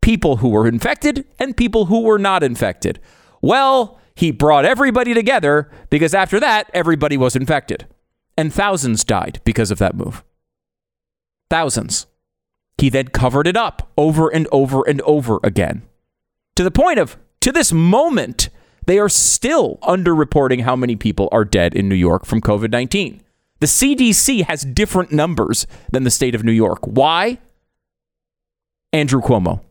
[0.02, 3.00] People who were infected and people who were not infected.
[3.42, 7.86] Well, he brought everybody together because after that everybody was infected
[8.38, 10.24] and thousands died because of that move.
[11.50, 12.08] Thousands.
[12.78, 15.84] He then covered it up over and over and over again
[16.56, 18.50] to the point of, to this moment,
[18.86, 23.22] they are still underreporting how many people are dead in New York from COVID 19.
[23.60, 26.80] The CDC has different numbers than the state of New York.
[26.84, 27.40] Why?
[28.92, 29.62] Andrew Cuomo.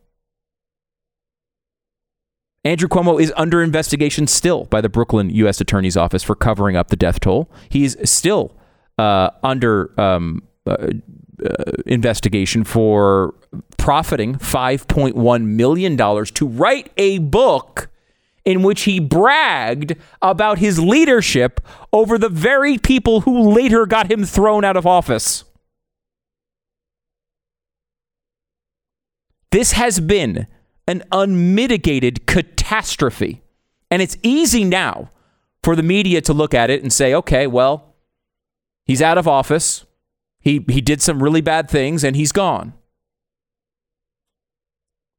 [2.65, 5.61] Andrew Cuomo is under investigation still by the Brooklyn U.S.
[5.61, 7.51] Attorney's Office for covering up the death toll.
[7.69, 8.57] He's still
[8.99, 10.91] uh, under um, uh,
[11.45, 13.35] uh, investigation for
[13.79, 17.89] profiting $5.1 million to write a book
[18.45, 21.61] in which he bragged about his leadership
[21.93, 25.45] over the very people who later got him thrown out of office.
[29.51, 30.47] This has been
[30.93, 33.43] an unmitigated catastrophe.
[33.91, 35.11] And it's easy now
[35.65, 37.95] for the media to look at it and say, okay, well,
[38.85, 39.87] he's out of office.
[40.39, 42.75] He, he did some really bad things and he's gone.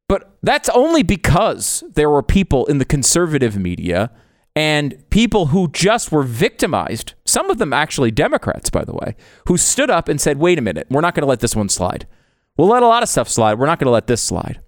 [0.07, 4.11] But that's only because there were people in the conservative media
[4.55, 9.15] and people who just were victimized some of them actually Democrats, by the way,
[9.47, 11.67] who stood up and said, wait a minute, we're not going to let this one
[11.67, 12.05] slide.
[12.57, 13.57] We'll let a lot of stuff slide.
[13.57, 14.61] We're not going to let this slide.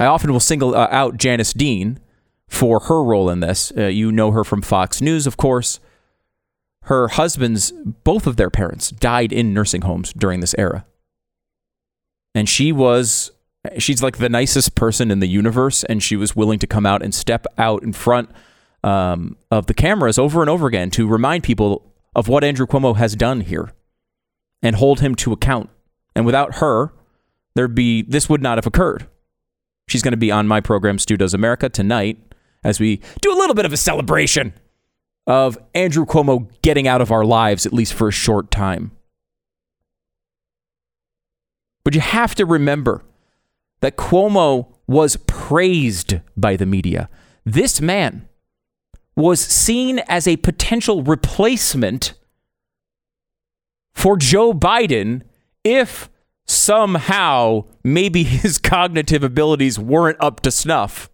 [0.00, 2.00] I often will single uh, out Janice Dean
[2.48, 3.70] for her role in this.
[3.76, 5.78] Uh, you know her from Fox News, of course.
[6.84, 10.86] Her husband's, both of their parents, died in nursing homes during this era.
[12.34, 13.30] And she was,
[13.76, 17.02] she's like the nicest person in the universe, and she was willing to come out
[17.02, 18.30] and step out in front
[18.82, 22.96] um, of the cameras over and over again to remind people of what Andrew Cuomo
[22.96, 23.70] has done here
[24.62, 25.68] and hold him to account.
[26.16, 26.94] And without her,
[27.54, 29.06] there'd be, this would not have occurred.
[29.90, 32.16] She's going to be on my program, Stu Does America, tonight
[32.62, 34.52] as we do a little bit of a celebration
[35.26, 38.92] of Andrew Cuomo getting out of our lives, at least for a short time.
[41.82, 43.02] But you have to remember
[43.80, 47.08] that Cuomo was praised by the media.
[47.44, 48.28] This man
[49.16, 52.14] was seen as a potential replacement
[53.92, 55.22] for Joe Biden
[55.64, 56.08] if
[56.50, 61.10] somehow maybe his cognitive abilities weren't up to snuff.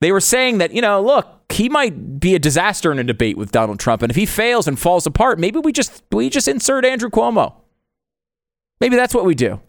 [0.00, 3.36] They were saying that, you know, look, he might be a disaster in a debate
[3.36, 6.48] with Donald Trump and if he fails and falls apart, maybe we just we just
[6.48, 7.54] insert Andrew Cuomo.
[8.80, 9.60] Maybe that's what we do.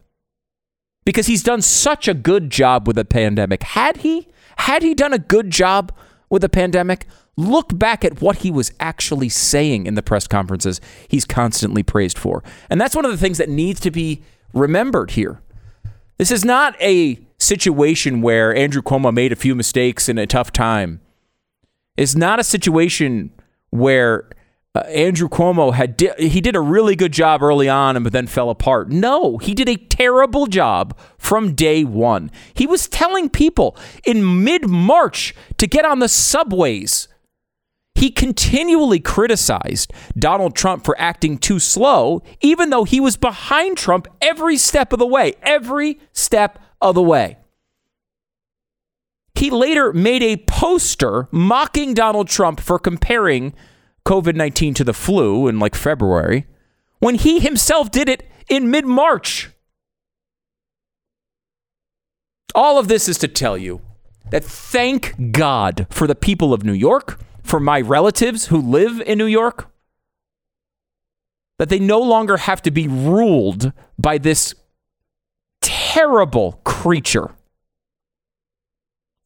[1.05, 3.61] Because he's done such a good job with the pandemic.
[3.61, 4.27] Had he
[4.57, 5.91] had he done a good job
[6.29, 10.79] with the pandemic, look back at what he was actually saying in the press conferences
[11.07, 12.43] he's constantly praised for.
[12.69, 14.23] And that's one of the things that needs to be
[14.53, 15.41] remembered here.
[16.17, 20.51] This is not a situation where Andrew Cuomo made a few mistakes in a tough
[20.51, 21.01] time.
[21.97, 23.31] It's not a situation
[23.71, 24.29] where
[24.75, 28.13] uh, Andrew Cuomo had di- he did a really good job early on and but
[28.13, 28.89] then fell apart.
[28.89, 32.31] No, he did a terrible job from day 1.
[32.53, 37.07] He was telling people in mid-March to get on the subways
[38.03, 44.09] he continually criticized Donald Trump for acting too slow, even though he was behind Trump
[44.21, 47.37] every step of the way, every step of the way.
[49.35, 53.53] He later made a poster mocking Donald Trump for comparing
[54.05, 56.45] COVID 19 to the flu in like February
[56.99, 59.49] when he himself did it in mid March.
[62.53, 63.79] All of this is to tell you
[64.29, 69.17] that thank God for the people of New York for my relatives who live in
[69.17, 69.69] New York
[71.59, 74.55] that they no longer have to be ruled by this
[75.61, 77.31] terrible creature.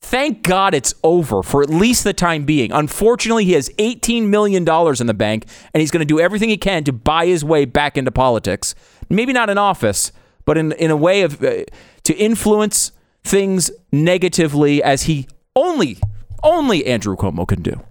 [0.02, 2.72] Thank God it's over for at least the time being.
[2.72, 6.58] Unfortunately, he has $18 million in the bank, and he's going to do everything he
[6.58, 8.76] can to buy his way back into politics.
[9.10, 10.12] Maybe not in office,
[10.46, 11.64] but in, in a way of uh,
[12.04, 12.92] to influence
[13.24, 15.98] things negatively as he only,
[16.44, 17.84] only Andrew Cuomo can do.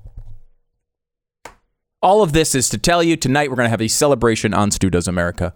[2.06, 4.70] All of this is to tell you tonight we're going to have a celebration on
[4.70, 5.52] Stu Does America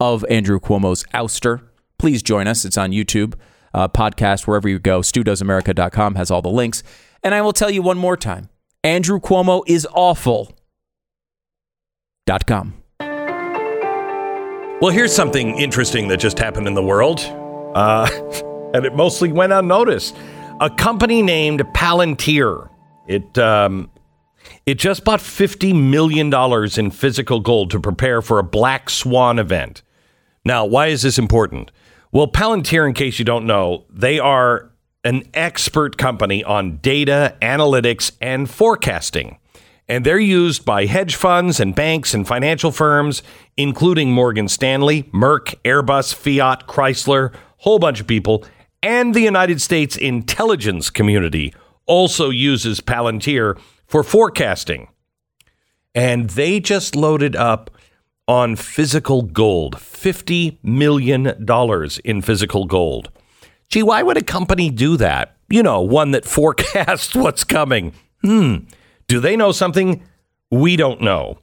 [0.00, 1.68] of Andrew Cuomo's ouster.
[1.96, 2.64] Please join us.
[2.64, 3.34] It's on YouTube,
[3.72, 4.98] uh, podcast, wherever you go.
[4.98, 6.82] StuDoesAmerica.com has all the links.
[7.22, 8.48] And I will tell you one more time
[8.82, 10.58] Andrew Cuomo is awful.
[12.26, 12.82] Dot com.
[14.80, 17.20] Well, here's something interesting that just happened in the world,
[17.76, 18.10] uh,
[18.74, 20.16] and it mostly went unnoticed.
[20.60, 22.70] A company named Palantir.
[23.06, 23.88] It um,
[24.66, 26.32] it just bought $50 million
[26.78, 29.82] in physical gold to prepare for a Black Swan event.
[30.44, 31.70] Now, why is this important?
[32.12, 34.70] Well, Palantir, in case you don't know, they are
[35.04, 39.38] an expert company on data, analytics, and forecasting.
[39.88, 43.22] And they're used by hedge funds and banks and financial firms,
[43.56, 48.44] including Morgan Stanley, Merck, Airbus, Fiat, Chrysler, whole bunch of people,
[48.82, 51.52] and the United States intelligence community
[51.86, 53.58] also uses Palantir
[53.92, 54.88] for forecasting.
[55.94, 57.70] And they just loaded up
[58.26, 61.26] on physical gold $50 million
[62.02, 63.10] in physical gold.
[63.68, 65.36] Gee, why would a company do that?
[65.50, 67.92] You know, one that forecasts what's coming.
[68.22, 68.64] Hmm.
[69.08, 70.02] Do they know something
[70.50, 71.40] we don't know?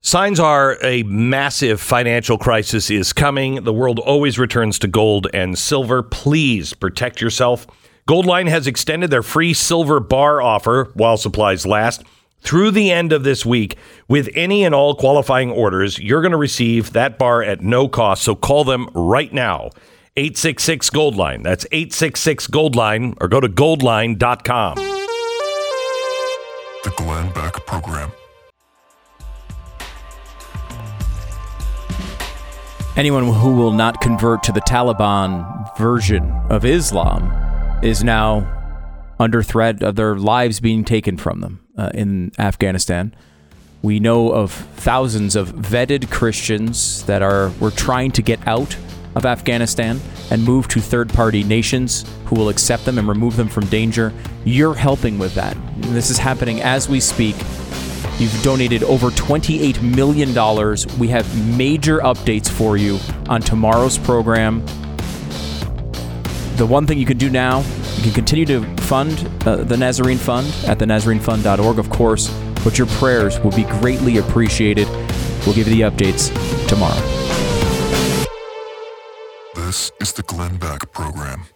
[0.00, 3.62] Signs are a massive financial crisis is coming.
[3.62, 6.02] The world always returns to gold and silver.
[6.02, 7.68] Please protect yourself.
[8.08, 12.02] Goldline has extended their free silver bar offer while supplies last
[12.40, 13.76] through the end of this week.
[14.08, 18.24] With any and all qualifying orders, you're going to receive that bar at no cost.
[18.24, 19.70] So call them right now.
[20.16, 21.44] 866 Goldline.
[21.44, 24.74] That's 866 Goldline or go to goldline.com.
[26.82, 28.10] The Glenn Beck Program.
[32.96, 37.51] Anyone who will not convert to the Taliban version of Islam
[37.82, 38.46] is now
[39.18, 41.62] under threat of their lives being taken from them.
[41.76, 43.14] uh, in Afghanistan.
[43.82, 48.76] We know of thousands of vetted Christians that are we're trying to get out
[49.14, 50.00] of Afghanistan
[50.30, 54.12] and move to third-party nations who will accept them and remove them from danger.
[54.44, 55.56] You're helping with that.
[55.78, 57.36] This is happening as we speak.
[58.18, 60.28] You've donated over $28 million.
[60.98, 62.98] We have major updates for you
[63.28, 64.64] on tomorrow's program.
[66.62, 67.64] The one thing you can do now,
[67.96, 72.32] you can continue to fund uh, the Nazarene Fund at thenazarenefund.org, of course,
[72.62, 74.86] but your prayers will be greatly appreciated.
[75.44, 76.30] We'll give you the updates
[76.68, 76.94] tomorrow.
[79.56, 81.46] This is the Glenn Beck Program.